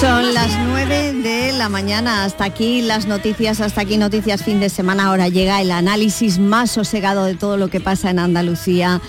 Son 0.00 0.34
las 0.34 0.58
9 0.58 1.12
de 1.12 1.52
la 1.52 1.68
mañana, 1.68 2.24
hasta 2.24 2.44
aquí 2.44 2.82
las 2.82 3.06
noticias, 3.06 3.60
hasta 3.60 3.82
aquí 3.82 3.96
noticias 3.96 4.42
fin 4.42 4.60
de 4.60 4.68
semana. 4.68 5.06
Ahora 5.06 5.28
llega 5.28 5.60
el 5.60 5.70
análisis 5.70 6.38
más 6.38 6.70
sosegado 6.70 7.24
de 7.24 7.34
todo 7.34 7.56
lo 7.56 7.68
que 7.68 7.80
pasa 7.80 8.10
en 8.10 8.18
Andalucía 8.18 9.00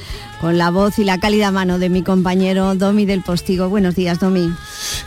con 0.42 0.58
la 0.58 0.72
voz 0.72 0.98
y 0.98 1.04
la 1.04 1.20
cálida 1.20 1.52
mano 1.52 1.78
de 1.78 1.88
mi 1.90 2.02
compañero 2.02 2.74
Domi 2.74 3.06
del 3.06 3.22
Postigo. 3.22 3.70
Buenos 3.70 3.94
días, 3.94 4.20
Domi. 4.20 4.52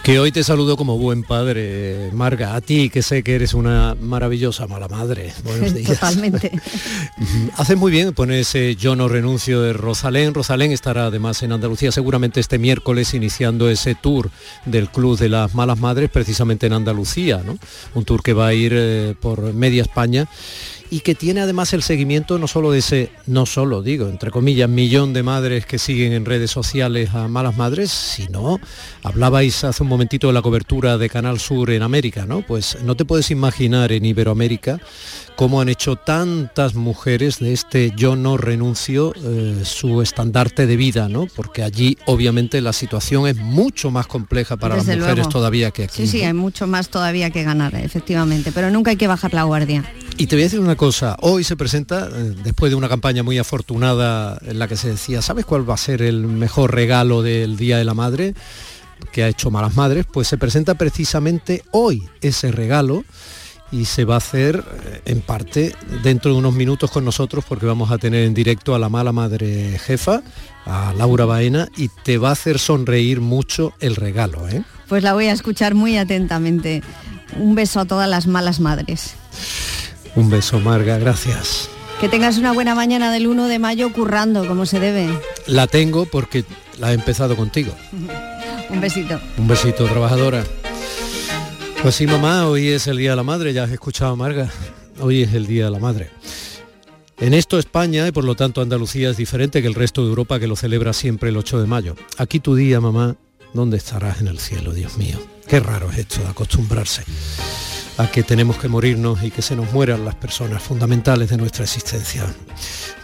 Que 0.05 0.21
hoy 0.21 0.31
te 0.31 0.45
saludo 0.45 0.77
como 0.77 0.97
buen 0.97 1.25
padre, 1.25 2.11
Marga, 2.13 2.55
a 2.55 2.61
ti 2.61 2.89
que 2.89 3.03
sé 3.03 3.25
que 3.25 3.35
eres 3.35 3.53
una 3.53 3.97
maravillosa 4.01 4.69
mala 4.69 4.87
madre. 4.87 5.33
Buenos 5.43 5.75
días. 5.75 5.99
Totalmente. 5.99 6.53
Haces 7.57 7.77
muy 7.77 7.91
bien 7.91 8.15
poner 8.15 8.39
ese 8.39 8.77
Yo 8.77 8.95
no 8.95 9.09
renuncio 9.09 9.61
de 9.61 9.73
Rosalén. 9.73 10.35
Rosalén 10.35 10.71
estará 10.71 11.07
además 11.07 11.43
en 11.43 11.51
Andalucía 11.51 11.91
seguramente 11.91 12.39
este 12.39 12.61
miércoles 12.61 13.13
iniciando 13.13 13.69
ese 13.69 13.97
tour 13.97 14.31
del 14.67 14.89
Club 14.89 15.19
de 15.19 15.31
las 15.31 15.53
Malas 15.53 15.81
Madres 15.81 16.11
precisamente 16.11 16.69
en 16.69 16.75
Andalucía, 16.75 17.43
¿no? 17.45 17.59
Un 17.95 18.05
tour 18.05 18.23
que 18.23 18.35
va 18.35 18.47
a 18.47 18.55
ir 18.55 18.73
eh, 18.73 19.17
por 19.21 19.53
media 19.53 19.83
España 19.83 20.29
y 20.95 21.01
que 21.01 21.17
tiene 21.17 21.41
además 21.41 21.73
el 21.73 21.83
seguimiento 21.83 22.39
no 22.39 22.47
solo 22.47 22.71
de 22.71 22.79
ese, 22.79 23.11
no 23.27 23.47
solo 23.47 23.83
digo, 23.83 24.07
entre 24.09 24.31
comillas, 24.31 24.69
millón 24.69 25.13
de 25.13 25.25
madres 25.25 25.67
que 25.67 25.77
siguen 25.77 26.13
en 26.13 26.25
redes 26.25 26.53
sociales 26.53 27.13
a 27.15 27.27
malas 27.27 27.57
madres, 27.57 27.91
sino, 27.91 28.61
hablabais 29.03 29.65
hace 29.65 29.83
un 29.83 29.89
momentito 29.89 30.29
de 30.29 30.35
la 30.35 30.41
cobertura 30.41 30.97
de 30.97 31.11
Canal 31.11 31.41
Sur 31.41 31.73
en 31.73 31.83
América, 31.83 32.27
¿no? 32.27 32.43
Pues 32.43 32.79
no 32.85 32.95
te 32.95 33.05
puedes 33.05 33.33
imaginar 33.33 33.91
en 33.91 34.05
Iberoamérica 34.05 34.79
cómo 35.37 35.61
han 35.61 35.69
hecho 35.69 35.97
tantas 35.97 36.75
mujeres 36.75 37.39
de 37.39 37.53
este 37.53 37.93
yo 37.97 38.17
no 38.17 38.37
renuncio 38.37 39.13
eh, 39.17 39.63
su 39.65 40.03
estandarte 40.03 40.67
de 40.67 40.77
vida, 40.77 41.09
¿no? 41.09 41.27
Porque 41.35 41.63
allí 41.63 41.99
obviamente 42.07 42.61
la 42.61 42.73
situación 42.73 43.27
es 43.27 43.37
mucho 43.37 43.91
más 43.91 44.07
compleja 44.07 44.57
para 44.57 44.77
las 44.77 44.87
mujeres 44.87 45.29
todavía 45.29 45.71
que 45.71 45.85
aquí. 45.85 46.03
Sí, 46.03 46.07
sí, 46.07 46.23
hay 46.23 46.33
mucho 46.33 46.67
más 46.67 46.89
todavía 46.89 47.31
que 47.31 47.43
ganar, 47.43 47.75
efectivamente, 47.75 48.53
pero 48.53 48.71
nunca 48.71 48.91
hay 48.91 48.97
que 48.97 49.09
bajar 49.09 49.35
la 49.35 49.43
guardia. 49.45 49.85
Y 50.17 50.27
te 50.27 50.37
voy 50.37 50.43
a 50.43 50.47
decir 50.47 50.61
una 50.61 50.77
cosa, 50.77 51.17
hoy 51.21 51.43
se 51.43 51.57
presenta, 51.57 52.09
eh, 52.13 52.35
después 52.45 52.71
de 52.71 52.77
una 52.77 52.89
campaña 52.89 53.23
muy 53.23 53.39
afortunada 53.39 54.39
en 54.47 54.59
la 54.59 54.69
que 54.69 54.77
se 54.77 54.91
decía, 54.91 55.23
¿sabes 55.23 55.45
cuál 55.45 55.69
va 55.69 55.75
a 55.75 55.79
ser 55.79 56.03
el 56.03 56.27
mejor 56.27 56.75
regalo 56.75 57.23
del 57.23 57.57
Día 57.57 57.79
de 57.79 57.85
la 57.85 57.95
Madre? 57.95 58.35
que 59.13 59.23
ha 59.23 59.29
hecho 59.29 59.51
Malas 59.51 59.77
Madres, 59.77 60.07
pues 60.11 60.29
se 60.29 60.39
presenta 60.39 60.75
precisamente 60.75 61.63
hoy 61.73 62.09
ese 62.21 62.51
regalo 62.51 63.05
y 63.71 63.87
se 63.87 64.05
va 64.05 64.15
a 64.15 64.19
hacer 64.19 64.65
eh, 64.85 65.03
en 65.07 65.21
parte 65.21 65.75
dentro 66.03 66.33
de 66.33 66.39
unos 66.39 66.55
minutos 66.55 66.91
con 66.91 67.05
nosotros 67.05 67.45
porque 67.49 67.67
vamos 67.67 67.91
a 67.91 67.99
tener 67.99 68.25
en 68.25 68.35
directo 68.35 68.75
a 68.75 68.79
la 68.79 68.89
mala 68.89 69.13
madre 69.13 69.79
jefa, 69.79 70.23
a 70.67 70.93
Laura 70.97 71.25
Baena, 71.25 71.69
y 71.77 71.89
te 71.89 72.19
va 72.19 72.31
a 72.31 72.33
hacer 72.33 72.59
sonreír 72.59 73.21
mucho 73.21 73.73
el 73.81 73.97
regalo. 73.97 74.49
¿eh? 74.49 74.63
Pues 74.89 75.03
la 75.03 75.15
voy 75.15 75.27
a 75.27 75.33
escuchar 75.33 75.75
muy 75.75 75.97
atentamente. 75.97 76.83
Un 77.37 77.55
beso 77.55 77.81
a 77.81 77.85
todas 77.85 78.09
las 78.09 78.27
malas 78.27 78.61
madres. 78.61 79.15
Un 80.15 80.31
beso, 80.31 80.61
Marga, 80.61 80.99
gracias. 80.99 81.69
Que 82.01 82.09
tengas 82.09 82.39
una 82.39 82.53
buena 82.53 82.75
mañana 82.75 83.11
del 83.11 83.27
1 83.27 83.47
de 83.47 83.59
mayo 83.59 83.93
currando 83.93 84.47
como 84.47 84.67
se 84.67 84.79
debe. 84.79 85.09
La 85.47 85.67
tengo 85.67 86.07
porque 86.07 86.45
la 86.79 86.93
he 86.93 86.95
empezado 86.95 87.37
contigo. 87.37 87.75
Un 88.71 88.81
besito. 88.81 89.21
Un 89.37 89.47
besito, 89.47 89.85
trabajadora. 89.85 90.43
Pues 91.85 91.97
sí, 91.97 92.07
mamá, 92.07 92.49
hoy 92.49 92.69
es 92.69 92.87
el 92.87 92.97
Día 92.97 93.11
de 93.11 93.17
la 93.17 93.23
Madre, 93.23 93.53
ya 93.53 93.65
has 93.65 93.71
escuchado, 93.71 94.17
Marga. 94.17 94.51
Hoy 95.01 95.21
es 95.21 95.35
el 95.35 95.47
Día 95.47 95.67
de 95.67 95.71
la 95.71 95.79
Madre. 95.79 96.09
En 97.19 97.35
esto 97.35 97.59
España 97.59 98.09
y 98.09 98.11
por 98.11 98.25
lo 98.25 98.35
tanto 98.35 98.63
Andalucía 98.63 99.11
es 99.11 99.19
diferente 99.19 99.61
que 99.61 99.69
el 99.69 99.75
resto 99.75 100.01
de 100.03 100.09
Europa 100.09 100.41
que 100.41 100.47
lo 100.47 100.57
celebra 100.57 100.95
siempre 100.95 101.29
el 101.29 101.37
8 101.37 101.61
de 101.61 101.67
mayo. 101.67 101.95
Aquí 102.17 102.41
tu 102.41 102.55
día, 102.55 102.81
mamá, 102.81 103.17
¿dónde 103.53 103.77
estarás 103.77 104.23
en 104.23 104.29
el 104.29 104.39
cielo, 104.39 104.73
Dios 104.73 104.97
mío? 104.97 105.19
Qué 105.47 105.61
raro 105.61 105.91
es 105.91 105.99
esto 105.99 106.23
de 106.23 106.29
acostumbrarse 106.29 107.05
a 107.97 108.11
que 108.11 108.23
tenemos 108.23 108.59
que 108.59 108.69
morirnos 108.69 109.23
y 109.23 109.31
que 109.31 109.43
se 109.43 109.55
nos 109.55 109.73
mueran 109.73 110.05
las 110.05 110.17
personas 110.17 110.63
fundamentales 110.63 111.31
de 111.31 111.37
nuestra 111.37 111.65
existencia. 111.65 112.27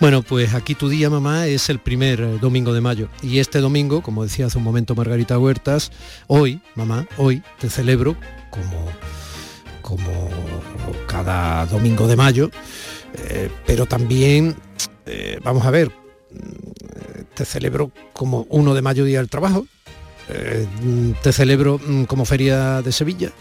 Bueno, 0.01 0.23
pues 0.23 0.55
aquí 0.55 0.75
tu 0.75 0.89
día, 0.89 1.11
mamá, 1.11 1.47
es 1.47 1.69
el 1.69 1.79
primer 1.79 2.21
eh, 2.21 2.39
domingo 2.41 2.73
de 2.73 2.81
mayo. 2.81 3.09
Y 3.23 3.39
este 3.39 3.61
domingo, 3.61 4.03
como 4.03 4.25
decía 4.25 4.47
hace 4.47 4.59
un 4.59 4.65
momento 4.65 4.95
Margarita 4.95 5.39
Huertas, 5.39 5.93
hoy, 6.27 6.61
mamá, 6.75 7.07
hoy 7.19 7.43
te 7.61 7.71
celebro 7.71 8.17
como, 8.51 8.89
como 9.83 10.29
cada 11.07 11.67
domingo 11.67 12.09
de 12.09 12.17
mayo, 12.17 12.51
eh, 13.15 13.49
pero 13.67 13.87
también, 13.87 14.57
eh, 15.07 15.39
vamos 15.45 15.67
a 15.67 15.71
ver, 15.71 15.91
mm, 16.33 17.35
te 17.35 17.45
celebro 17.45 17.93
como 18.13 18.47
1 18.49 18.75
de 18.75 18.83
mayo, 18.83 19.05
Día 19.05 19.19
del 19.19 19.29
Trabajo, 19.29 19.67
te 21.23 21.33
celebro 21.33 21.81
mm, 21.85 22.05
como 22.05 22.25
Feria 22.25 22.83
de 22.83 22.93
Sevilla, 22.93 23.33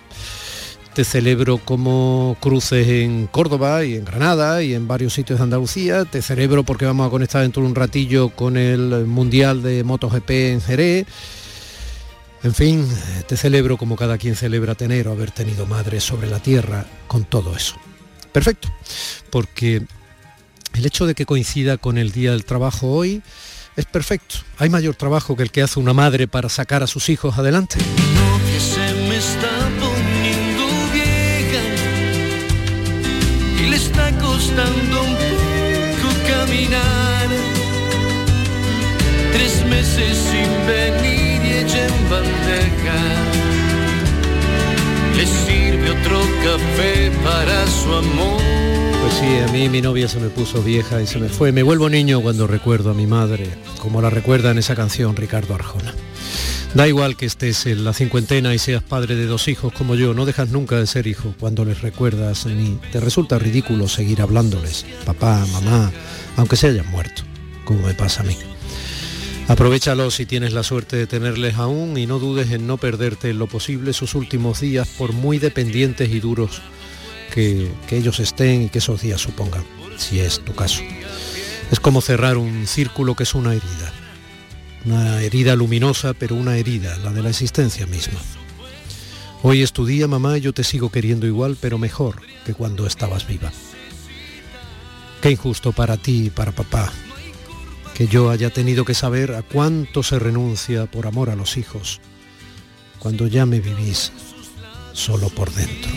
te 0.94 1.04
celebro 1.04 1.58
como 1.60 2.36
cruces 2.40 2.88
en 2.88 3.28
Córdoba 3.28 3.86
y 3.86 3.96
en 3.96 4.06
Granada 4.06 4.64
y 4.64 4.74
en 4.74 4.88
varios 4.88 5.14
sitios 5.14 5.40
de 5.40 5.44
Andalucía. 5.44 6.06
Te 6.06 6.22
celebro 6.22 6.64
porque 6.64 6.86
vamos 6.86 7.08
a 7.08 7.10
conectar 7.10 7.42
dentro 7.42 7.64
de 7.64 7.70
un 7.70 7.76
ratillo 7.76 8.30
con 8.30 8.58
el 8.58 9.06
Mundial 9.06 9.62
de 9.62 9.84
MotoGP 9.84 10.30
en 10.30 10.62
Jerez. 10.62 11.08
En 12.44 12.54
fin, 12.54 12.88
te 13.28 13.36
celebro 13.36 13.78
como 13.78 13.96
cada 13.96 14.18
quien 14.18 14.36
celebra 14.36 14.76
tener 14.76 15.08
o 15.08 15.12
haber 15.12 15.32
tenido 15.32 15.66
madre 15.66 16.00
sobre 16.00 16.30
la 16.30 16.40
tierra 16.40 16.86
con 17.08 17.26
todo 17.26 17.56
eso. 17.56 17.76
Perfecto, 18.32 18.70
porque 19.30 19.84
el 20.74 20.86
hecho 20.86 21.06
de 21.06 21.16
que 21.16 21.26
coincida 21.26 21.78
con 21.78 21.98
el 21.98 22.12
Día 22.12 22.32
del 22.32 22.46
Trabajo 22.46 22.88
hoy 22.88 23.22
es 23.76 23.86
perfecto. 23.86 24.36
Hay 24.58 24.70
mayor 24.70 24.96
trabajo 24.96 25.36
que 25.36 25.44
el 25.44 25.52
que 25.52 25.62
hace 25.62 25.80
una 25.80 25.94
madre 25.94 26.28
para 26.28 26.50
sacar 26.50 26.84
a 26.84 26.88
sus 26.88 27.10
hijos 27.10 27.38
adelante. 27.38 27.78
Le 45.16 45.26
sirve 45.26 45.92
otro 45.92 46.22
café 46.44 47.12
para 47.24 47.68
su 47.68 47.94
amor. 47.94 48.42
Pues 49.02 49.14
sí, 49.14 49.38
a 49.48 49.52
mí 49.52 49.70
mi 49.70 49.82
novia 49.82 50.08
se 50.08 50.20
me 50.20 50.30
puso 50.30 50.62
vieja 50.62 51.02
y 51.02 51.08
se 51.08 51.20
me 51.20 51.30
fue. 51.30 51.52
Me 51.52 51.64
vuelvo 51.64 51.90
niño 51.90 52.22
cuando 52.22 52.48
recuerdo 52.48 52.92
a 52.92 52.94
mi 52.94 53.08
madre, 53.08 53.50
como 53.82 54.02
la 54.02 54.10
recuerda 54.10 54.52
en 54.52 54.58
esa 54.58 54.76
canción 54.76 55.16
Ricardo 55.16 55.56
Arjona. 55.56 55.94
Da 56.76 56.88
igual 56.88 57.18
que 57.18 57.26
estés 57.26 57.66
en 57.66 57.84
la 57.84 57.94
cincuentena 57.94 58.54
y 58.54 58.60
seas 58.60 58.84
padre 58.84 59.16
de 59.16 59.26
dos 59.26 59.48
hijos 59.48 59.74
como 59.74 59.96
yo, 59.96 60.14
no 60.14 60.26
dejas 60.26 60.50
nunca 60.50 60.76
de 60.76 60.86
ser 60.86 61.08
hijo 61.08 61.34
cuando 61.40 61.66
les 61.66 61.82
recuerdas 61.82 62.46
ni 62.46 62.78
te 62.92 63.00
resulta 63.00 63.40
ridículo 63.40 63.88
seguir 63.88 64.22
hablándoles, 64.22 64.86
papá, 65.04 65.44
mamá, 65.52 65.92
aunque 66.38 66.56
se 66.56 66.68
hayan 66.68 66.88
muerto, 66.92 67.24
como 67.66 67.88
me 67.88 67.96
pasa 67.96 68.22
a 68.22 68.26
mí. 68.26 68.38
Aprovechalos 69.50 70.16
si 70.16 70.26
tienes 70.26 70.54
la 70.54 70.64
suerte 70.64 70.96
de 70.96 71.08
tenerles 71.08 71.56
aún 71.56 71.98
y 71.98 72.06
no 72.06 72.20
dudes 72.20 72.52
en 72.52 72.66
no 72.68 72.78
perderte 72.78 73.32
en 73.32 73.40
lo 73.40 73.48
posible 73.48 73.92
sus 73.92 74.16
últimos 74.16 74.62
días 74.62 74.88
por 74.88 75.12
muy 75.12 75.40
dependientes 75.40 76.10
y 76.10 76.22
duros 76.22 76.62
que, 77.34 77.70
que 77.88 77.98
ellos 77.98 78.22
estén 78.22 78.64
y 78.64 78.70
que 78.70 78.78
esos 78.78 79.02
días 79.02 79.20
supongan, 79.20 79.66
si 79.98 80.22
es 80.22 80.40
tu 80.40 80.56
caso. 80.56 80.82
Es 81.72 81.82
como 81.82 82.00
cerrar 82.00 82.38
un 82.38 82.66
círculo 82.66 83.16
que 83.16 83.24
es 83.24 83.36
una 83.36 83.54
herida 83.54 83.92
una 84.86 85.22
herida 85.22 85.56
luminosa, 85.56 86.14
pero 86.14 86.36
una 86.36 86.58
herida, 86.58 86.98
la 86.98 87.12
de 87.12 87.22
la 87.22 87.30
existencia 87.30 87.86
misma. 87.86 88.20
Hoy 89.42 89.62
es 89.62 89.72
tu 89.72 89.86
día, 89.86 90.08
mamá, 90.08 90.38
yo 90.38 90.54
te 90.54 90.64
sigo 90.64 90.90
queriendo 90.90 91.26
igual, 91.26 91.58
pero 91.60 91.78
mejor 91.78 92.22
que 92.46 92.54
cuando 92.54 92.86
estabas 92.86 93.28
viva. 93.28 93.52
Qué 95.22 95.32
injusto 95.32 95.72
para 95.72 95.98
ti 95.98 96.26
y 96.26 96.30
para 96.30 96.52
papá, 96.52 96.92
que 97.94 98.08
yo 98.08 98.30
haya 98.30 98.50
tenido 98.50 98.86
que 98.86 98.94
saber 98.94 99.34
a 99.34 99.42
cuánto 99.42 100.04
se 100.04 100.20
renuncia 100.20 100.86
por 100.86 101.08
amor 101.08 101.30
a 101.30 101.36
los 101.36 101.58
hijos, 101.58 102.00
cuando 103.00 103.28
ya 103.28 103.46
me 103.46 103.60
vivís 103.60 104.12
solo 104.94 105.30
por 105.30 105.52
dentro. 105.52 105.92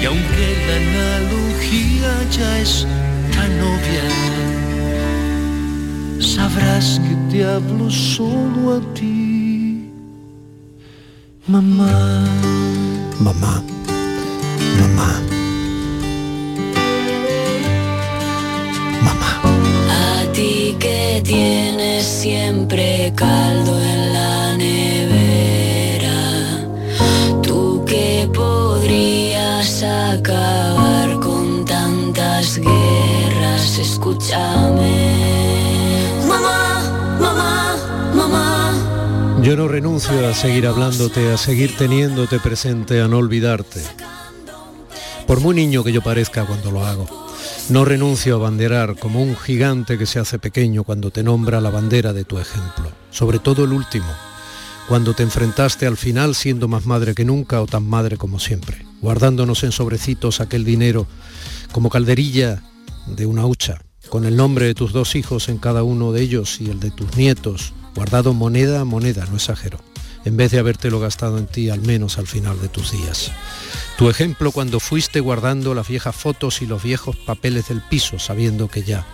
Y 0.00 0.04
aunque 0.04 0.56
la 0.66 0.76
analogía 0.76 2.30
ya 2.30 2.60
es 2.60 2.86
tan 3.32 3.60
obvia, 3.60 4.08
sabrás 6.20 7.00
que 7.00 7.14
te 7.30 7.44
hablo 7.44 7.90
solo 7.90 8.76
a 8.76 8.94
ti, 8.94 9.88
mamá. 11.46 12.52
Mamá, 13.22 13.62
mamá. 13.62 13.62
Mamá. 14.80 15.41
Tienes 21.20 22.04
siempre 22.04 23.12
caldo 23.14 23.78
en 23.78 24.12
la 24.12 24.56
nevera, 24.56 26.20
tú 27.42 27.84
que 27.84 28.30
podrías 28.32 29.82
acabar 29.82 31.20
con 31.20 31.64
tantas 31.64 32.58
guerras, 32.58 33.78
escúchame. 33.78 35.12
Yo 39.42 39.56
no 39.56 39.66
renuncio 39.66 40.28
a 40.28 40.34
seguir 40.34 40.68
hablándote, 40.68 41.32
a 41.32 41.36
seguir 41.36 41.76
teniéndote 41.76 42.38
presente, 42.38 43.00
a 43.00 43.08
no 43.08 43.18
olvidarte. 43.18 43.82
Por 45.26 45.40
muy 45.40 45.52
niño 45.56 45.82
que 45.82 45.90
yo 45.90 46.00
parezca 46.00 46.44
cuando 46.44 46.70
lo 46.70 46.86
hago, 46.86 47.06
no 47.68 47.84
renuncio 47.84 48.34
a 48.36 48.38
banderar 48.38 48.96
como 48.98 49.22
un 49.22 49.36
gigante 49.36 49.96
que 49.96 50.06
se 50.06 50.18
hace 50.18 50.38
pequeño 50.38 50.84
cuando 50.84 51.10
te 51.10 51.22
nombra 51.22 51.60
la 51.60 51.70
bandera 51.70 52.12
de 52.12 52.24
tu 52.24 52.38
ejemplo, 52.38 52.90
sobre 53.10 53.38
todo 53.38 53.64
el 53.64 53.72
último, 53.72 54.12
cuando 54.88 55.14
te 55.14 55.22
enfrentaste 55.22 55.86
al 55.86 55.96
final 55.96 56.34
siendo 56.34 56.68
más 56.68 56.86
madre 56.86 57.14
que 57.14 57.24
nunca 57.24 57.62
o 57.62 57.66
tan 57.66 57.84
madre 57.84 58.16
como 58.16 58.38
siempre, 58.38 58.84
guardándonos 59.00 59.62
en 59.64 59.72
sobrecitos 59.72 60.40
aquel 60.40 60.64
dinero 60.64 61.06
como 61.72 61.88
calderilla 61.88 62.62
de 63.06 63.26
una 63.26 63.46
hucha, 63.46 63.80
con 64.08 64.24
el 64.24 64.36
nombre 64.36 64.66
de 64.66 64.74
tus 64.74 64.92
dos 64.92 65.14
hijos 65.14 65.48
en 65.48 65.58
cada 65.58 65.82
uno 65.82 66.12
de 66.12 66.22
ellos 66.22 66.60
y 66.60 66.68
el 66.68 66.80
de 66.80 66.90
tus 66.90 67.16
nietos, 67.16 67.72
guardado 67.94 68.34
moneda 68.34 68.80
a 68.80 68.84
moneda, 68.84 69.24
no 69.26 69.36
exagero, 69.36 69.78
en 70.24 70.36
vez 70.36 70.50
de 70.50 70.58
habértelo 70.58 71.00
gastado 71.00 71.38
en 71.38 71.46
ti 71.46 71.70
al 71.70 71.80
menos 71.80 72.18
al 72.18 72.26
final 72.26 72.60
de 72.60 72.68
tus 72.68 72.92
días. 72.92 73.32
Tu 73.96 74.08
ejemplo 74.08 74.52
cuando 74.52 74.80
fuiste 74.80 75.20
guardando 75.20 75.74
las 75.74 75.88
viejas 75.88 76.14
fotos 76.14 76.62
y 76.62 76.66
los 76.66 76.82
viejos 76.82 77.16
papeles 77.16 77.68
del 77.68 77.82
piso, 77.82 78.18
sabiendo 78.18 78.68
que 78.68 78.82
ya 78.82 79.06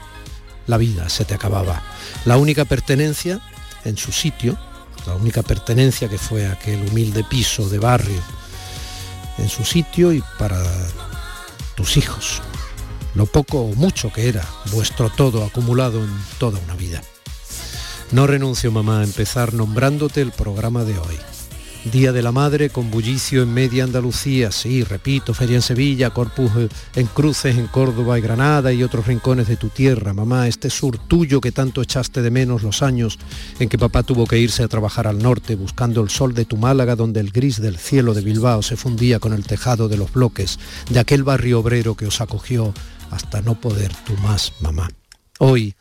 la 0.67 0.77
vida 0.77 1.09
se 1.09 1.25
te 1.25 1.35
acababa. 1.35 1.83
La 2.25 2.37
única 2.37 2.65
pertenencia 2.65 3.41
en 3.85 3.97
su 3.97 4.13
sitio, 4.13 4.59
la 5.07 5.15
única 5.15 5.43
pertenencia 5.43 6.09
que 6.09 6.19
fue 6.19 6.47
aquel 6.47 6.87
humilde 6.89 7.25
piso 7.25 7.69
de 7.69 7.79
barrio, 7.79 8.23
en 9.39 9.49
su 9.49 9.65
sitio 9.65 10.13
y 10.13 10.23
para 10.39 10.63
tus 11.75 11.97
hijos. 11.97 12.43
Lo 13.15 13.27
poco 13.27 13.61
o 13.61 13.75
mucho 13.75 14.13
que 14.13 14.29
era 14.29 14.47
vuestro 14.73 15.11
todo 15.11 15.45
acumulado 15.45 16.05
en 16.05 16.11
toda 16.39 16.59
una 16.61 16.75
vida. 16.75 17.03
No 18.11 18.27
renuncio, 18.27 18.73
mamá, 18.73 19.01
a 19.01 19.05
empezar 19.05 19.53
nombrándote 19.53 20.23
el 20.23 20.33
programa 20.33 20.85
de 20.85 20.99
hoy. 20.99 21.15
Día 21.93 22.11
de 22.11 22.23
la 22.23 22.33
Madre 22.33 22.71
con 22.71 22.91
bullicio 22.91 23.43
en 23.43 23.53
media 23.53 23.85
Andalucía, 23.85 24.51
sí, 24.51 24.83
repito, 24.83 25.35
feria 25.35 25.57
en 25.57 25.63
Sevilla, 25.63 26.09
Corpus 26.09 26.51
en 26.97 27.07
Cruces, 27.07 27.57
en 27.59 27.67
Córdoba 27.67 28.19
y 28.19 28.23
Granada 28.23 28.73
y 28.73 28.83
otros 28.83 29.07
rincones 29.07 29.47
de 29.47 29.57
tu 29.57 29.69
tierra, 29.69 30.15
mamá, 30.15 30.49
este 30.49 30.71
sur 30.71 30.97
tuyo 30.97 31.43
que 31.43 31.53
tanto 31.53 31.83
echaste 31.83 32.23
de 32.23 32.31
menos 32.31 32.63
los 32.63 32.83
años 32.83 33.19
en 33.59 33.69
que 33.69 33.77
papá 33.77 34.03
tuvo 34.03 34.27
que 34.27 34.39
irse 34.39 34.63
a 34.63 34.69
trabajar 34.69 35.07
al 35.07 35.19
norte 35.19 35.55
buscando 35.55 36.01
el 36.03 36.09
sol 36.09 36.33
de 36.33 36.47
tu 36.47 36.57
Málaga 36.57 36.97
donde 36.97 37.21
el 37.21 37.31
gris 37.31 37.61
del 37.61 37.77
cielo 37.77 38.15
de 38.15 38.23
Bilbao 38.23 38.63
se 38.63 38.77
fundía 38.77 39.19
con 39.21 39.35
el 39.35 39.45
tejado 39.45 39.89
de 39.89 39.99
los 39.99 40.13
bloques 40.15 40.59
de 40.89 40.99
aquel 40.99 41.25
barrio 41.25 41.61
obrero 41.61 41.95
que 41.95 42.07
os 42.07 42.23
acogió 42.23 42.73
hasta 43.11 43.43
no 43.43 43.61
poder 43.61 43.93
tú 44.07 44.15
más, 44.23 44.55
mamá. 44.61 44.89
Hoy, 45.41 45.77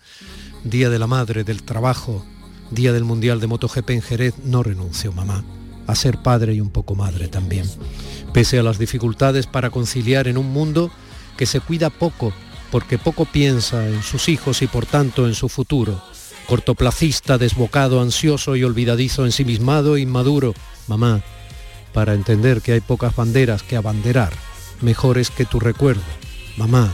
Día 0.63 0.89
de 0.89 1.00
la 1.00 1.07
Madre, 1.07 1.44
del 1.44 1.63
Trabajo, 1.63 2.25
Día 2.71 2.94
del 2.94 3.04
Mundial 3.04 3.39
de 3.39 3.48
MotoGP 3.48 3.89
en 3.92 4.01
Jerez, 4.01 4.36
no 4.44 4.63
renuncio, 4.63 5.12
mamá 5.12 5.44
a 5.88 5.95
ser 5.95 6.18
padre 6.18 6.54
y 6.54 6.62
un 6.62 6.69
poco 6.69 6.95
madre 6.95 7.30
también. 7.30 7.65
Pese 8.33 8.59
a 8.59 8.63
las 8.63 8.77
dificultades 8.77 9.48
para 9.48 9.69
conciliar 9.69 10.27
en 10.27 10.38
un 10.38 10.51
mundo 10.51 10.92
que 11.38 11.45
se 11.45 11.62
cuida 11.62 11.89
poco, 11.89 12.33
porque 12.71 12.98
poco 12.98 13.25
piensa 13.25 13.88
en 13.88 14.04
sus 14.04 14.30
hijos 14.30 14.62
y 14.62 14.68
por 14.68 14.86
tanto 14.86 15.27
en 15.27 15.33
su 15.33 15.50
futuro. 15.50 16.01
Cortoplacista, 16.45 17.38
desbocado, 17.38 18.01
ansioso 18.01 18.56
y 18.56 18.63
olvidadizo, 18.63 19.25
ensimismado, 19.25 19.98
inmaduro. 19.98 20.54
Mamá, 20.88 21.21
para 21.94 22.13
entender 22.13 22.62
que 22.62 22.74
hay 22.74 22.81
pocas 22.81 23.15
banderas 23.15 23.63
que 23.63 23.77
abanderar, 23.77 24.33
mejores 24.81 25.30
que 25.30 25.45
tu 25.45 25.59
recuerdo. 25.59 26.04
Mamá, 26.57 26.92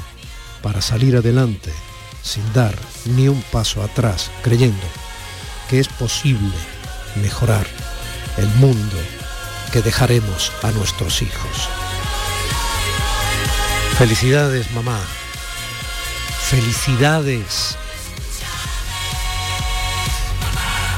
para 0.61 0.81
salir 0.81 1.15
adelante 1.15 1.71
sin 2.23 2.51
dar 2.53 2.75
ni 3.05 3.27
un 3.27 3.41
paso 3.43 3.83
atrás, 3.83 4.31
creyendo 4.41 4.87
que 5.69 5.79
es 5.79 5.87
posible 5.87 6.55
mejorar 7.21 7.67
el 8.37 8.47
mundo 8.55 8.97
que 9.71 9.81
dejaremos 9.81 10.51
a 10.63 10.71
nuestros 10.71 11.21
hijos. 11.21 11.69
Felicidades, 13.97 14.71
mamá. 14.71 14.99
Felicidades. 16.49 17.77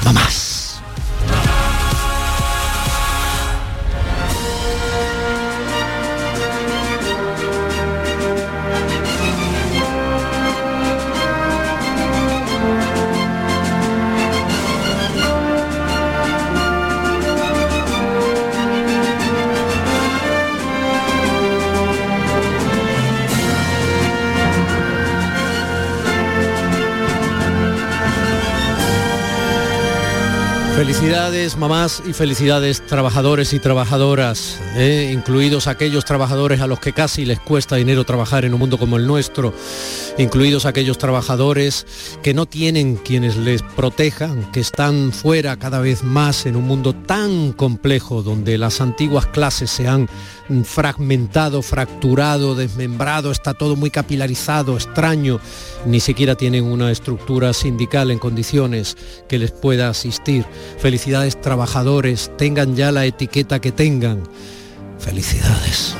Mamás. 0.03 0.54
Felicidades 30.85 31.57
mamás 31.57 32.03
y 32.07 32.13
felicidades 32.13 32.85
trabajadores 32.85 33.53
y 33.53 33.59
trabajadoras, 33.59 34.59
eh, 34.75 35.09
incluidos 35.11 35.65
aquellos 35.65 36.05
trabajadores 36.05 36.61
a 36.61 36.67
los 36.67 36.79
que 36.79 36.93
casi 36.93 37.25
les 37.25 37.39
cuesta 37.39 37.75
dinero 37.75 38.03
trabajar 38.03 38.45
en 38.45 38.53
un 38.53 38.59
mundo 38.59 38.77
como 38.77 38.97
el 38.97 39.07
nuestro, 39.07 39.51
incluidos 40.19 40.67
aquellos 40.67 40.99
trabajadores 40.99 41.87
que 42.21 42.35
no 42.35 42.45
tienen 42.45 42.97
quienes 42.97 43.35
les 43.35 43.63
protejan, 43.63 44.51
que 44.51 44.59
están 44.59 45.11
fuera 45.11 45.57
cada 45.57 45.79
vez 45.79 46.03
más 46.03 46.45
en 46.45 46.55
un 46.55 46.65
mundo 46.65 46.93
tan 46.93 47.51
complejo 47.53 48.21
donde 48.21 48.59
las 48.59 48.79
antiguas 48.79 49.25
clases 49.25 49.71
se 49.71 49.87
han 49.87 50.07
fragmentado, 50.63 51.63
fracturado, 51.63 52.53
desmembrado, 52.53 53.31
está 53.31 53.55
todo 53.55 53.75
muy 53.75 53.89
capilarizado, 53.89 54.75
extraño, 54.75 55.39
ni 55.87 55.99
siquiera 55.99 56.35
tienen 56.35 56.65
una 56.65 56.91
estructura 56.91 57.53
sindical 57.53 58.11
en 58.11 58.19
condiciones 58.19 58.95
que 59.27 59.39
les 59.39 59.51
pueda 59.51 59.89
asistir. 59.89 60.45
Felicidades 60.77 61.39
trabajadores, 61.39 62.31
tengan 62.37 62.75
ya 62.75 62.91
la 62.91 63.05
etiqueta 63.05 63.59
que 63.59 63.71
tengan. 63.71 64.23
Felicidades. 64.99 65.95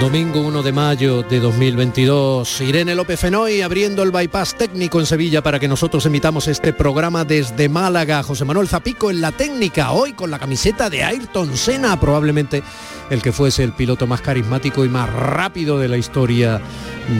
Domingo 0.00 0.40
1 0.40 0.62
de 0.62 0.72
mayo 0.72 1.22
de 1.22 1.40
2022. 1.40 2.60
Irene 2.60 2.94
López 2.94 3.18
Fenoy 3.18 3.62
abriendo 3.62 4.02
el 4.02 4.10
bypass 4.10 4.54
técnico 4.54 5.00
en 5.00 5.06
Sevilla 5.06 5.42
para 5.42 5.58
que 5.58 5.68
nosotros 5.68 6.04
emitamos 6.04 6.48
este 6.48 6.74
programa 6.74 7.24
desde 7.24 7.70
Málaga. 7.70 8.22
José 8.22 8.44
Manuel 8.44 8.68
Zapico 8.68 9.10
en 9.10 9.22
la 9.22 9.32
técnica, 9.32 9.92
hoy 9.92 10.12
con 10.12 10.30
la 10.30 10.38
camiseta 10.38 10.90
de 10.90 11.02
Ayrton 11.02 11.56
Senna, 11.56 11.98
probablemente 11.98 12.62
el 13.08 13.22
que 13.22 13.32
fuese 13.32 13.64
el 13.64 13.72
piloto 13.72 14.06
más 14.06 14.20
carismático 14.20 14.84
y 14.84 14.90
más 14.90 15.10
rápido 15.10 15.78
de 15.78 15.88
la 15.88 15.96
historia 15.96 16.60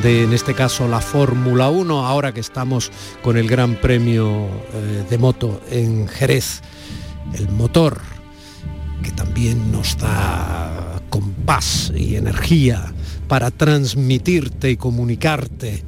de, 0.02 0.24
en 0.24 0.34
este 0.34 0.52
caso, 0.52 0.86
la 0.86 1.00
Fórmula 1.00 1.70
1, 1.70 2.06
ahora 2.06 2.34
que 2.34 2.40
estamos 2.40 2.92
con 3.22 3.38
el 3.38 3.48
Gran 3.48 3.76
Premio 3.76 4.48
eh, 4.74 5.06
de 5.08 5.18
Moto 5.18 5.62
en 5.70 6.08
Jerez. 6.08 6.60
El 7.32 7.48
motor 7.48 8.02
que 9.02 9.12
también 9.12 9.72
nos 9.72 9.96
da 9.96 10.95
compás 11.16 11.90
y 11.96 12.16
energía 12.16 12.92
para 13.26 13.50
transmitirte 13.50 14.70
y 14.70 14.76
comunicarte. 14.76 15.82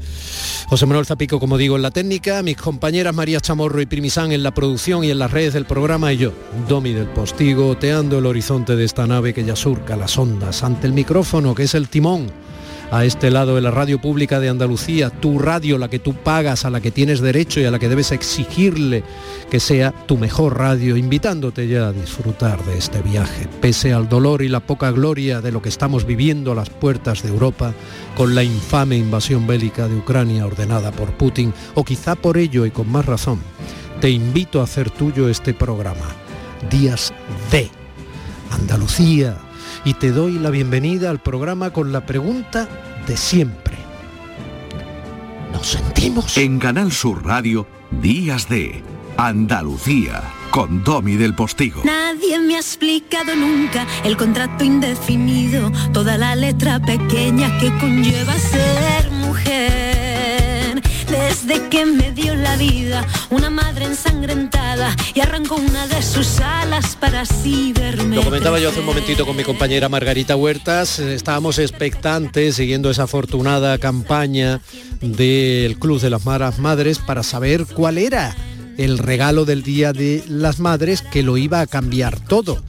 José 0.69 0.87
Manuel 0.87 1.05
Zapico, 1.05 1.39
como 1.39 1.59
digo, 1.59 1.77
en 1.77 1.83
la 1.83 1.91
técnica, 1.91 2.43
mis 2.43 2.57
compañeras 2.57 3.15
María 3.15 3.43
Chamorro 3.43 3.83
y 3.83 3.87
Primisán 3.87 4.33
en 4.33 4.43
la 4.43 4.55
producción 4.55 5.05
y 5.05 5.11
en 5.11 5.19
las 5.19 5.31
redes 5.31 5.53
del 5.53 5.67
programa 5.67 6.15
y 6.15 6.17
yo, 6.17 6.33
Domi 6.67 6.95
del 6.95 7.09
Postigo, 7.09 7.69
oteando 7.69 8.19
el 8.19 8.27
horizonte 8.27 8.75
de 8.75 8.85
esta 8.85 9.07
nave 9.07 9.35
que 9.35 9.45
ya 9.45 9.55
surca 9.55 9.97
las 9.97 10.17
ondas 10.17 10.63
ante 10.63 10.87
el 10.87 10.95
micrófono 10.95 11.55
que 11.55 11.65
es 11.65 11.75
el 11.75 11.91
timón 11.91 12.29
a 12.91 13.05
este 13.05 13.31
lado 13.31 13.55
de 13.55 13.61
la 13.61 13.71
radio 13.71 14.01
pública 14.01 14.41
de 14.41 14.49
Andalucía, 14.49 15.11
tu 15.11 15.39
radio, 15.39 15.79
la 15.79 15.89
que 15.89 15.99
tú 15.99 16.15
pagas, 16.15 16.65
a 16.65 16.71
la 16.71 16.81
que 16.81 16.91
tienes 16.91 17.21
derecho 17.21 17.61
y 17.61 17.65
a 17.65 17.71
la 17.71 17.79
que 17.79 17.89
debes 17.89 18.13
exigirle 18.13 19.05
que 19.51 19.61
sea 19.61 19.93
tu 19.93 20.17
mejor 20.17 20.59
radio, 20.59 20.97
invitándote 20.97 21.69
ya 21.69 21.89
a 21.89 21.93
disfrutar 21.93 22.65
de 22.65 22.79
este 22.79 23.03
viaje, 23.03 23.47
pese 23.61 23.93
al 23.93 24.09
dolor 24.09 24.43
y 24.43 24.49
la 24.49 24.61
poca 24.61 24.91
gloria 24.91 25.41
de 25.41 25.53
lo 25.53 25.61
que 25.63 25.69
estamos 25.69 26.07
viviendo 26.07 26.53
a 26.53 26.55
las 26.55 26.71
puertas 26.71 27.23
de 27.23 27.29
Europa, 27.29 27.75
con 28.17 28.35
la 28.35 28.43
infame 28.43 28.97
invasión 28.97 29.47
bélica 29.47 29.89
de 29.89 29.97
Ucrania 29.97 30.47
ordenada 30.47 30.91
por 30.91 31.13
Putin, 31.13 31.53
o 31.75 31.85
quizá 31.85 32.15
por 32.15 32.39
ello 32.39 32.65
y 32.67 32.71
con 32.71 32.91
más 32.91 33.07
razón, 33.07 33.41
te 34.01 34.11
invito 34.11 34.61
a 34.61 34.65
hacer 34.65 34.91
tuyo 34.91 35.29
este 35.29 35.55
programa, 35.55 36.07
Días 36.71 37.13
de 37.51 37.71
Andalucía, 38.51 39.37
y 39.85 39.95
te 39.95 40.13
doy 40.13 40.39
la 40.39 40.51
bienvenida 40.51 41.11
al 41.11 41.21
programa 41.21 41.71
con 41.71 41.93
la 41.93 42.07
pregunta 42.07 42.69
de 43.07 43.17
siempre. 43.17 43.77
¿Nos 45.53 45.67
sentimos? 45.67 46.37
En 46.37 46.59
Canal 46.59 46.93
Sur 46.93 47.25
Radio, 47.25 47.67
Días 47.91 48.49
de 48.49 48.83
Andalucía, 49.17 50.23
con 50.51 50.85
Domi 50.85 51.17
del 51.17 51.35
Postigo. 51.35 51.83
Nadie 51.85 52.39
me 52.39 52.57
ha 52.57 52.59
explicado 52.59 53.35
nunca 53.35 53.87
el 54.05 54.17
contrato 54.17 54.65
indefinido, 54.65 55.73
toda 55.93 56.17
la 56.19 56.37
letra 56.37 56.81
pequeña 56.81 57.59
que 57.59 57.77
conlleva 57.79 58.35
ser 58.35 59.11
mujer. 59.11 59.78
Desde 61.49 61.69
que 61.71 61.87
me 61.87 62.13
dio 62.13 62.35
la 62.35 62.57
vida, 62.57 63.07
una 63.31 63.49
madre 63.49 63.87
ensangrentada 63.87 64.95
y 65.15 65.21
arrancó 65.21 65.55
una 65.55 65.87
de 65.87 66.03
sus 66.03 66.41
alas 66.41 66.95
para 66.97 67.23
así 67.23 67.73
verme. 67.73 68.17
Lo 68.17 68.23
comentaba 68.23 68.61
yo 68.61 68.69
hace 68.69 68.81
un 68.81 68.87
momentito 68.87 69.25
con 69.25 69.35
mi 69.35 69.45
compañera 69.45 69.89
Margarita 69.89 70.37
Huertas, 70.37 70.99
eh, 70.99 71.15
estábamos 71.15 71.59
expectantes 71.59 72.57
siguiendo 72.57 72.91
esa 72.91 73.05
afortunada 73.05 73.79
campaña 73.79 74.61
del 75.01 75.79
Club 75.79 75.99
de 76.03 76.11
las 76.11 76.27
Maras 76.27 76.59
Madres 76.59 76.99
para 76.99 77.23
saber 77.23 77.65
cuál 77.65 77.97
era 77.97 78.37
el 78.77 78.99
regalo 78.99 79.47
del 79.47 79.63
Día 79.63 79.95
de 79.95 80.23
las 80.29 80.59
Madres 80.59 81.01
que 81.01 81.23
lo 81.23 81.39
iba 81.39 81.63
a 81.63 81.67
cambiar 81.67 82.21
todo. 82.21 82.63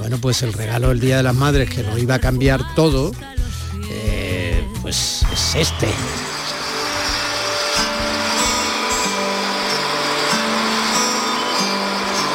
Bueno, 0.00 0.18
pues 0.18 0.42
el 0.42 0.54
regalo 0.54 0.88
del 0.88 0.98
Día 0.98 1.18
de 1.18 1.22
las 1.22 1.36
Madres 1.36 1.70
que 1.70 1.84
lo 1.84 1.96
iba 1.96 2.16
a 2.16 2.18
cambiar 2.18 2.74
todo, 2.74 3.12
eh, 3.92 4.60
pues 4.82 5.24
es 5.32 5.54
este. 5.54 5.86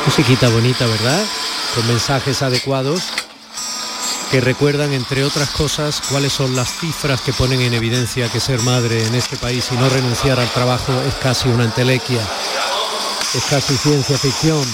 Musiquita 0.06 0.50
bonita, 0.50 0.86
¿verdad? 0.86 1.26
Con 1.76 1.88
mensajes 1.88 2.42
adecuados 2.42 3.02
que 4.34 4.42
recuerdan, 4.42 4.92
entre 4.94 5.24
otras 5.24 5.50
cosas, 5.52 6.02
cuáles 6.10 6.34
son 6.34 6.56
las 6.56 6.80
cifras 6.80 7.22
que 7.22 7.32
ponen 7.34 7.62
en 7.62 7.74
evidencia 7.74 8.30
que 8.30 8.40
ser 8.40 8.62
madre 8.64 9.06
en 9.06 9.16
este 9.16 9.38
país 9.38 9.70
y 9.72 9.76
no 9.76 9.88
renunciar 9.90 10.40
al 10.40 10.52
trabajo 10.52 10.92
es 11.08 11.14
casi 11.16 11.50
una 11.50 11.66
entelequia, 11.66 12.22
es 13.36 13.44
casi 13.44 13.78
ciencia 13.78 14.18
ficción. 14.18 14.66